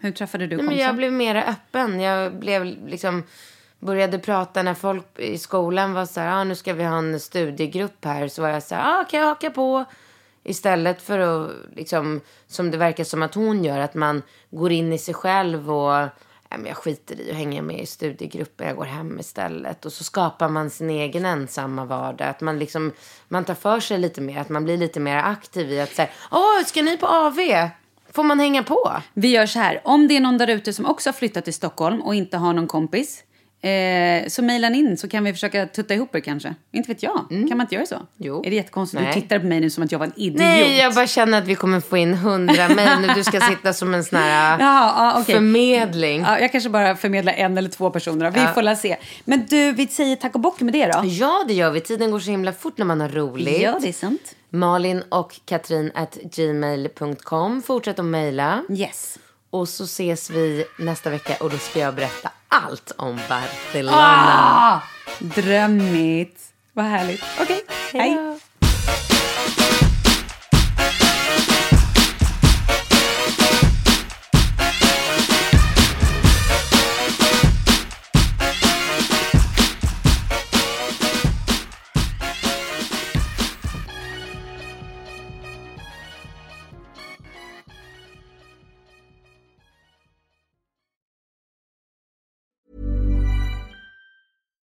Hur 0.00 0.12
träffade 0.12 0.46
du 0.46 0.56
kompisar? 0.56 0.82
jag 0.82 0.96
blev 0.96 1.12
mer 1.12 1.36
öppen. 1.36 2.00
Jag 2.00 2.34
blev 2.34 2.64
liksom, 2.64 3.22
började 3.78 4.18
prata 4.18 4.62
när 4.62 4.74
folk 4.74 5.18
i 5.18 5.38
skolan 5.38 5.92
var 5.92 6.06
så 6.06 6.20
här, 6.20 6.40
ah, 6.40 6.44
nu 6.44 6.54
ska 6.54 6.72
vi 6.72 6.84
ha 6.84 6.98
en 6.98 7.20
studiegrupp 7.20 8.04
här. 8.04 8.28
Så 8.28 8.42
var 8.42 8.48
jag 8.48 8.62
så 8.62 8.74
här, 8.74 9.00
ah, 9.00 9.04
kan 9.04 9.20
jag 9.20 9.26
haka 9.26 9.50
på? 9.50 9.84
Istället 10.44 11.02
för 11.02 11.18
att, 11.18 11.50
liksom, 11.76 12.20
som 12.46 12.70
det 12.70 12.76
verkar 12.76 13.04
som 13.04 13.22
att 13.22 13.34
hon 13.34 13.64
gör, 13.64 13.78
att 13.78 13.94
man 13.94 14.22
går 14.50 14.72
in 14.72 14.92
i 14.92 14.98
sig 14.98 15.14
själv 15.14 15.72
och 15.72 15.92
"Nej, 16.50 16.58
men 16.58 16.66
jag 16.66 16.76
skiter 16.76 17.20
i 17.20 17.30
att 17.30 17.36
hänga 17.36 17.62
med 17.62 17.80
i 17.80 17.86
studiegrupper, 17.86 18.64
jag 18.64 18.76
går 18.76 18.84
hem 18.84 19.20
istället. 19.20 19.84
Och 19.84 19.92
så 19.92 20.04
skapar 20.04 20.48
man 20.48 20.70
sin 20.70 20.90
egen 20.90 21.24
ensamma 21.24 21.84
vardag. 21.84 22.28
Att 22.28 22.40
man, 22.40 22.58
liksom, 22.58 22.92
man 23.28 23.44
tar 23.44 23.54
för 23.54 23.80
sig 23.80 23.98
lite 23.98 24.20
mer, 24.20 24.40
att 24.40 24.48
man 24.48 24.64
blir 24.64 24.76
lite 24.76 25.00
mer 25.00 25.16
aktiv 25.16 25.72
i 25.72 25.80
att 25.80 25.94
säga, 25.94 26.08
åh, 26.30 26.64
ska 26.66 26.82
ni 26.82 26.96
på 26.96 27.06
AV? 27.06 27.38
Får 28.12 28.22
man 28.22 28.40
hänga 28.40 28.62
på? 28.62 28.92
Vi 29.14 29.28
gör 29.28 29.46
så 29.46 29.58
här. 29.58 29.80
Om 29.84 30.08
det 30.08 30.16
är 30.16 30.20
någon 30.20 30.38
där 30.38 30.50
ute 30.50 30.72
som 30.72 30.86
också 30.86 31.08
har 31.08 31.14
flyttat 31.14 31.44
till 31.44 31.54
Stockholm 31.54 32.02
och 32.02 32.14
inte 32.14 32.36
har 32.36 32.52
någon 32.52 32.66
kompis. 32.66 33.24
Eh, 33.64 34.28
så 34.28 34.42
mejla 34.42 34.68
in 34.68 34.96
så 34.96 35.08
kan 35.08 35.24
vi 35.24 35.32
försöka 35.32 35.66
tutta 35.66 35.94
ihop 35.94 36.14
er 36.14 36.20
kanske. 36.20 36.54
Inte 36.72 36.88
vet 36.88 37.02
jag. 37.02 37.26
Kan 37.28 37.48
man 37.48 37.60
inte 37.60 37.74
göra 37.74 37.86
så? 37.86 37.94
Mm. 37.94 38.06
Jo. 38.18 38.42
Är 38.44 38.50
det 38.50 38.56
jättekonstigt? 38.56 39.02
Nej. 39.02 39.14
Du 39.14 39.20
tittar 39.20 39.38
på 39.38 39.46
mig 39.46 39.60
nu 39.60 39.70
som 39.70 39.84
att 39.84 39.92
jag 39.92 39.98
var 39.98 40.06
en 40.06 40.12
idiot. 40.16 40.38
Nej, 40.38 40.76
jag 40.78 40.94
bara 40.94 41.06
känner 41.06 41.38
att 41.38 41.46
vi 41.46 41.54
kommer 41.54 41.80
få 41.80 41.96
in 41.96 42.14
hundra 42.14 42.68
mejl 42.68 43.00
nu. 43.00 43.08
Du 43.14 43.24
ska 43.24 43.40
sitta 43.40 43.72
som 43.72 43.94
en 43.94 44.04
sån 44.04 44.18
här 44.18 44.58
ja, 44.60 45.12
okej. 45.20 45.34
förmedling. 45.34 46.20
Ja, 46.20 46.38
jag 46.40 46.52
kanske 46.52 46.70
bara 46.70 46.96
förmedlar 46.96 47.32
en 47.32 47.58
eller 47.58 47.68
två 47.68 47.90
personer. 47.90 48.30
Vi 48.30 48.40
Ja. 48.40 48.54
får 48.54 48.62
la 48.62 48.76
se. 48.76 48.96
Men 49.24 49.46
du, 49.48 49.72
vi 49.72 49.86
säger 49.86 50.16
tack 50.16 50.34
och 50.34 50.40
bock 50.40 50.60
med 50.60 50.72
det 50.72 50.86
då. 50.86 51.00
Ja, 51.04 51.44
det 51.48 51.54
gör 51.54 51.70
vi. 51.70 51.80
Tiden 51.80 52.10
går 52.10 52.20
så 52.20 52.30
himla 52.30 52.52
fort 52.52 52.78
när 52.78 52.84
man 52.86 53.00
har 53.00 53.08
roligt. 53.08 53.60
Ja, 53.62 53.78
det 53.82 53.88
är 53.88 53.92
sant. 53.92 54.34
Malin 54.50 55.02
och 55.08 55.40
Katrin 55.44 55.90
at 55.94 56.18
gmail.com. 56.36 57.62
Fortsätt 57.62 57.98
att 57.98 58.04
mejla. 58.04 58.62
Yes. 58.70 59.18
Och 59.50 59.68
så 59.68 59.84
ses 59.84 60.30
vi 60.30 60.64
nästa 60.78 61.10
vecka 61.10 61.32
och 61.40 61.50
då 61.50 61.58
ska 61.58 61.78
jag 61.80 61.94
berätta 61.94 62.30
allt 62.54 62.92
om 62.96 63.20
Barcelona. 63.28 63.96
Ah, 63.96 64.80
drömmigt. 65.18 66.40
Vad 66.72 66.84
härligt. 66.84 67.24
Okej, 67.40 67.64
hej. 67.92 68.38